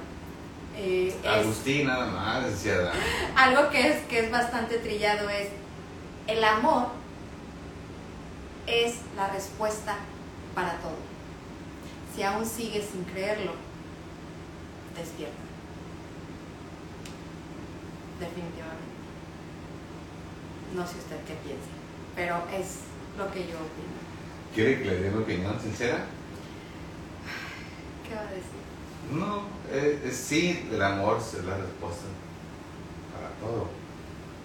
Eh, 0.78 1.16
es, 1.24 1.28
Agustín 1.30 1.88
nada 1.88 2.06
más, 2.06 2.46
decía 2.46 2.92
algo 3.36 3.70
que 3.72 3.88
es, 3.90 4.04
que 4.06 4.20
es 4.20 4.32
bastante 4.32 4.78
trillado 4.78 5.28
es 5.30 5.48
el 6.28 6.44
amor 6.44 6.90
es 8.68 8.96
la 9.16 9.28
respuesta 9.30 9.96
para 10.54 10.74
todo. 10.74 10.98
Si 12.18 12.24
aún 12.24 12.44
sigues 12.44 12.86
sin 12.92 13.04
creerlo, 13.04 13.52
despierta. 14.98 15.38
Definitivamente. 18.20 18.88
No 20.74 20.82
sé 20.82 20.98
usted 20.98 21.18
qué 21.28 21.36
piensa, 21.46 21.70
pero 22.16 22.38
es 22.52 22.80
lo 23.20 23.32
que 23.32 23.42
yo 23.42 23.54
opino. 23.58 23.98
¿Quiere 24.56 24.80
que 24.80 24.86
le 24.86 25.00
dé 25.00 25.12
mi 25.12 25.22
opinión 25.22 25.60
sincera? 25.62 26.08
¿Qué 28.10 28.16
va 28.16 28.22
a 28.22 28.32
decir? 28.32 28.66
No, 29.12 29.44
eh, 29.70 30.02
eh, 30.04 30.12
sí, 30.12 30.68
el 30.72 30.82
amor 30.82 31.20
es 31.20 31.36
la 31.46 31.56
respuesta 31.56 32.08
para 33.14 33.30
todo. 33.48 33.68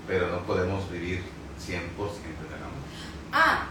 Pero 0.07 0.29
no 0.29 0.45
podemos 0.45 0.91
vivir 0.91 1.23
100% 1.59 1.71
del 1.73 2.63
amor. 2.63 2.83
Ah, 3.33 3.69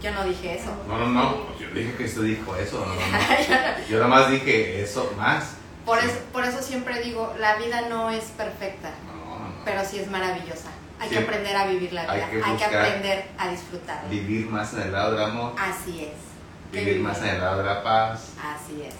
yo 0.00 0.10
no 0.12 0.24
dije 0.24 0.54
eso. 0.58 0.70
No, 0.88 0.98
no, 0.98 1.06
no. 1.08 1.58
Yo 1.58 1.68
dije 1.74 1.94
que 1.96 2.04
usted 2.04 2.22
dijo 2.22 2.56
eso. 2.56 2.78
No, 2.80 2.86
no, 2.86 2.94
no. 2.94 3.86
Yo 3.88 3.96
nada 3.98 4.08
más 4.08 4.30
dije 4.30 4.82
eso 4.82 5.12
más. 5.16 5.54
Por 5.84 5.98
eso, 5.98 6.18
por 6.32 6.44
eso 6.44 6.62
siempre 6.62 7.00
digo, 7.02 7.34
la 7.38 7.56
vida 7.56 7.82
no 7.88 8.10
es 8.10 8.24
perfecta. 8.36 8.90
No, 9.06 9.14
no, 9.38 9.38
no. 9.40 9.64
pero 9.64 9.84
sí 9.84 9.98
es 9.98 10.10
maravillosa. 10.10 10.68
Hay 11.00 11.08
Sí. 11.08 11.16
que 11.16 11.22
aprender 11.22 11.56
a 11.56 11.66
vivir 11.66 11.92
la 11.92 12.02
Hay 12.02 12.18
vida, 12.20 12.30
que 12.30 12.42
hay 12.44 12.56
que, 12.56 12.64
aprender 12.64 13.28
a 13.36 13.48
disfrutar. 13.48 14.08
Vivir 14.08 14.46
más 14.46 14.72
en 14.74 14.82
el 14.82 14.92
lado 14.92 15.12
del 15.16 15.24
amor, 15.24 15.52
Así 15.58 16.04
es. 16.04 16.72
vivir 16.72 17.00
más 17.00 17.18
en 17.22 17.26
el 17.30 17.40
lado 17.40 17.58
de 17.58 17.64
la 17.64 17.82
paz. 17.82 18.28
Así 18.40 18.82
es. 18.82 18.94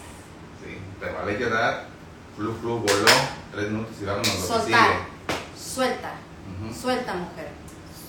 Sí, 0.64 0.78
te 0.98 1.06
vale 1.12 1.38
llorar. 1.38 1.86
Flu, 2.36 2.52
flu, 2.60 2.78
voló. 2.78 3.06
Tres 3.52 3.70
minutos 3.70 3.94
y 4.00 4.04
vámonos 4.04 4.26
lo 4.28 4.34
que 4.34 4.40
Soltar. 4.40 4.88
sigue. 4.88 5.64
Suelta, 5.74 6.12
suelta 6.80 7.14
mujer. 7.14 7.48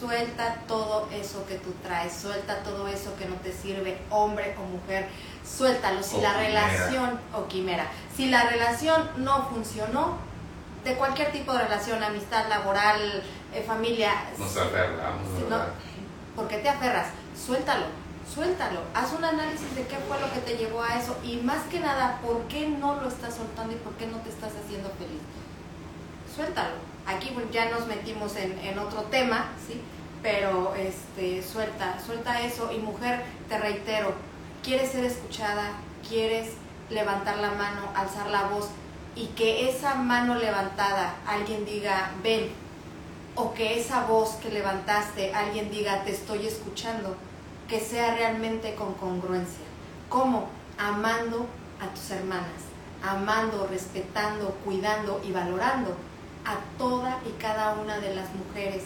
Suelta 0.03 0.55
todo 0.67 1.07
eso 1.13 1.45
que 1.45 1.55
tú 1.55 1.71
traes, 1.81 2.11
suelta 2.13 2.61
todo 2.61 2.89
eso 2.89 3.15
que 3.17 3.25
no 3.25 3.35
te 3.35 3.53
sirve, 3.53 3.97
hombre 4.09 4.53
o 4.59 4.63
mujer. 4.63 5.07
Suéltalo. 5.45 6.03
Si 6.03 6.17
O 6.17 6.21
la 6.21 6.33
quimera. 6.33 6.67
relación, 6.67 7.19
o 7.33 7.47
quimera, 7.47 7.85
si 8.13 8.29
la 8.29 8.43
relación 8.49 9.09
no 9.15 9.47
funcionó, 9.47 10.17
de 10.83 10.95
cualquier 10.95 11.31
tipo 11.31 11.53
de 11.53 11.59
relación, 11.59 12.03
amistad, 12.03 12.49
laboral, 12.49 13.23
eh, 13.53 13.63
familia, 13.65 14.11
Nos 14.37 14.57
aferramos, 14.57 15.25
Si 15.37 15.43
no-. 15.49 15.63
¿Por 16.35 16.49
qué 16.49 16.57
te 16.57 16.67
aferras? 16.67 17.07
Suéltalo, 17.33 17.85
suéltalo. 18.33 18.81
Haz 18.93 19.13
un 19.13 19.23
análisis 19.23 19.73
de 19.73 19.87
qué 19.87 19.95
fue 20.05 20.19
lo 20.19 20.29
que 20.33 20.39
te 20.41 20.57
llevó 20.57 20.83
a 20.83 20.99
eso 20.99 21.17
y 21.23 21.37
más 21.37 21.63
que 21.71 21.79
nada, 21.79 22.19
¿por 22.21 22.41
qué 22.49 22.67
no 22.67 22.95
lo 22.95 23.07
estás 23.07 23.35
soltando 23.35 23.71
y 23.71 23.77
por 23.77 23.93
qué 23.93 24.07
no 24.07 24.17
te 24.17 24.29
estás 24.29 24.51
haciendo 24.61 24.89
feliz? 24.99 25.21
Suéltalo. 26.35 26.75
Aquí 27.05 27.31
pues, 27.33 27.49
ya 27.51 27.69
nos 27.69 27.85
metimos 27.87 28.35
en, 28.35 28.57
en 28.59 28.79
otro 28.79 29.03
tema, 29.03 29.51
¿sí? 29.65 29.81
Pero 30.23 30.73
este, 30.75 31.43
suelta, 31.43 31.99
suelta 32.03 32.41
eso. 32.41 32.71
Y 32.71 32.79
mujer, 32.79 33.23
te 33.47 33.59
reitero, 33.59 34.13
quieres 34.63 34.91
ser 34.91 35.05
escuchada, 35.05 35.73
quieres 36.07 36.53
levantar 36.89 37.37
la 37.37 37.51
mano, 37.51 37.91
alzar 37.95 38.27
la 38.29 38.47
voz 38.47 38.69
y 39.15 39.27
que 39.27 39.69
esa 39.69 39.95
mano 39.95 40.35
levantada 40.35 41.15
alguien 41.27 41.65
diga, 41.65 42.11
ven, 42.23 42.49
o 43.35 43.53
que 43.53 43.79
esa 43.79 44.05
voz 44.05 44.31
que 44.35 44.49
levantaste 44.49 45.33
alguien 45.33 45.71
diga 45.71 46.03
te 46.03 46.11
estoy 46.11 46.47
escuchando, 46.47 47.15
que 47.67 47.79
sea 47.79 48.15
realmente 48.15 48.75
con 48.75 48.93
congruencia. 48.93 49.65
¿Cómo? 50.09 50.47
Amando 50.77 51.47
a 51.81 51.93
tus 51.93 52.11
hermanas, 52.11 52.63
amando, 53.03 53.67
respetando, 53.67 54.57
cuidando 54.63 55.21
y 55.23 55.31
valorando 55.31 55.95
a 56.45 56.57
toda 56.77 57.19
y 57.27 57.31
cada 57.41 57.73
una 57.73 57.99
de 57.99 58.15
las 58.15 58.27
mujeres 58.33 58.83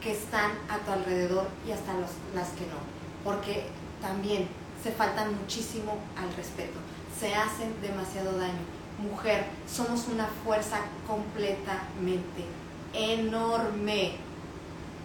que 0.00 0.12
están 0.12 0.52
a 0.68 0.78
tu 0.78 0.92
alrededor 0.92 1.48
y 1.66 1.72
hasta 1.72 1.92
los, 1.94 2.10
las 2.34 2.48
que 2.50 2.66
no. 2.66 2.78
Porque 3.24 3.66
también 4.00 4.48
se 4.82 4.92
faltan 4.92 5.34
muchísimo 5.36 5.98
al 6.16 6.34
respeto, 6.36 6.78
se 7.18 7.34
hacen 7.34 7.74
demasiado 7.82 8.38
daño. 8.38 8.78
Mujer, 8.98 9.46
somos 9.72 10.08
una 10.08 10.26
fuerza 10.44 10.78
completamente 11.06 12.44
enorme. 12.92 14.16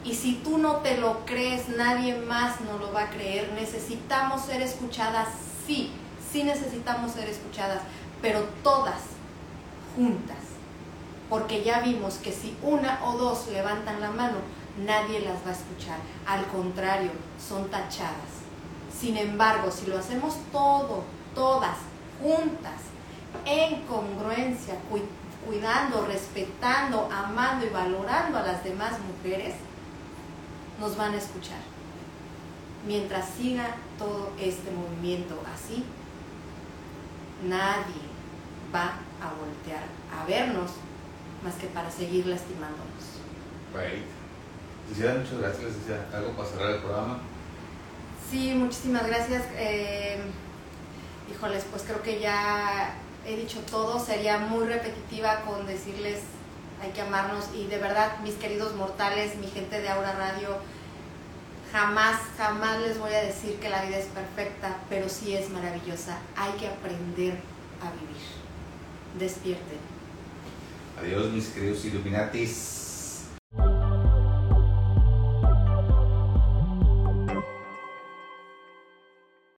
Y 0.04 0.16
si 0.16 0.36
tú 0.36 0.58
no 0.58 0.78
te 0.78 0.98
lo 0.98 1.26
crees, 1.26 1.70
nadie 1.70 2.16
más 2.16 2.60
nos 2.62 2.80
lo 2.80 2.92
va 2.92 3.04
a 3.04 3.10
creer. 3.10 3.52
Necesitamos 3.54 4.42
ser 4.42 4.62
escuchadas, 4.62 5.30
sí, 5.66 5.92
sí 6.32 6.44
necesitamos 6.44 7.12
ser 7.12 7.30
escuchadas, 7.30 7.82
pero 8.22 8.42
todas 8.64 9.02
juntas. 9.96 10.38
Porque 11.30 11.64
ya 11.64 11.80
vimos 11.80 12.16
que 12.16 12.32
si 12.32 12.56
una 12.62 13.00
o 13.06 13.18
dos 13.18 13.48
levantan 13.48 14.02
la 14.02 14.12
mano, 14.12 14.38
nadie 14.78 15.20
las 15.22 15.46
va 15.46 15.50
a 15.50 15.54
escuchar. 15.54 15.98
Al 16.26 16.46
contrario, 16.48 17.12
son 17.40 17.70
tachadas. 17.70 18.42
Sin 18.98 19.18
embargo, 19.18 19.70
si 19.72 19.88
lo 19.88 19.98
hacemos 19.98 20.36
todo, 20.52 21.04
todas, 21.36 21.78
juntas, 22.22 22.80
en 23.46 23.82
congruencia, 23.82 24.76
cu- 24.90 25.02
cuidando, 25.46 26.06
respetando, 26.06 27.10
amando 27.12 27.66
y 27.66 27.70
valorando 27.70 28.38
a 28.38 28.44
las 28.44 28.64
demás 28.64 28.94
mujeres, 29.02 29.56
nos 30.80 30.96
van 30.96 31.14
a 31.14 31.18
escuchar. 31.18 31.60
Mientras 32.88 33.30
siga 33.38 33.76
todo 33.98 34.32
este 34.40 34.70
movimiento 34.72 35.42
así, 35.54 35.84
nadie 37.44 38.02
va 38.74 38.94
a 39.22 39.34
voltear 39.40 39.84
a 40.18 40.26
vernos 40.26 40.72
más 41.44 41.56
que 41.56 41.68
para 41.68 41.90
seguir 41.92 42.26
lastimándonos. 42.28 43.04
Right. 43.74 44.06
Licenciada, 44.94 45.20
muchas 45.22 45.40
gracias. 45.40 45.64
Licenciada. 45.64 46.06
¿Algo 46.14 46.32
para 46.34 46.50
cerrar 46.50 46.72
el 46.72 46.82
programa? 46.82 47.18
Sí, 48.30 48.54
muchísimas 48.54 49.08
gracias. 49.08 49.44
Eh, 49.56 50.22
híjoles, 51.32 51.66
pues 51.72 51.84
creo 51.84 52.02
que 52.04 52.20
ya 52.20 52.94
he 53.26 53.36
dicho 53.36 53.60
todo. 53.70 54.00
Sería 54.00 54.38
muy 54.38 54.66
repetitiva 54.66 55.42
con 55.42 55.66
decirles 55.66 56.20
hay 56.82 56.92
que 56.92 57.02
amarnos 57.02 57.46
y 57.56 57.68
de 57.68 57.78
verdad, 57.78 58.20
mis 58.24 58.36
queridos 58.36 58.76
mortales, 58.76 59.38
mi 59.38 59.48
gente 59.48 59.82
de 59.82 59.88
Aura 59.88 60.12
Radio, 60.14 60.50
jamás, 61.72 62.20
jamás 62.38 62.82
les 62.82 63.00
voy 63.00 63.14
a 63.14 63.24
decir 63.24 63.56
que 63.56 63.70
la 63.70 63.86
vida 63.86 63.98
es 63.98 64.08
perfecta, 64.08 64.78
pero 64.90 65.08
sí 65.08 65.34
es 65.34 65.50
maravillosa. 65.50 66.20
Hay 66.36 66.52
que 66.60 66.68
aprender 66.68 67.40
a 67.82 67.90
vivir. 67.92 68.22
despierten. 69.18 69.78
Adiós 71.00 71.32
mis 71.32 71.48
queridos 71.48 71.86
Illuminatis. 71.86 72.83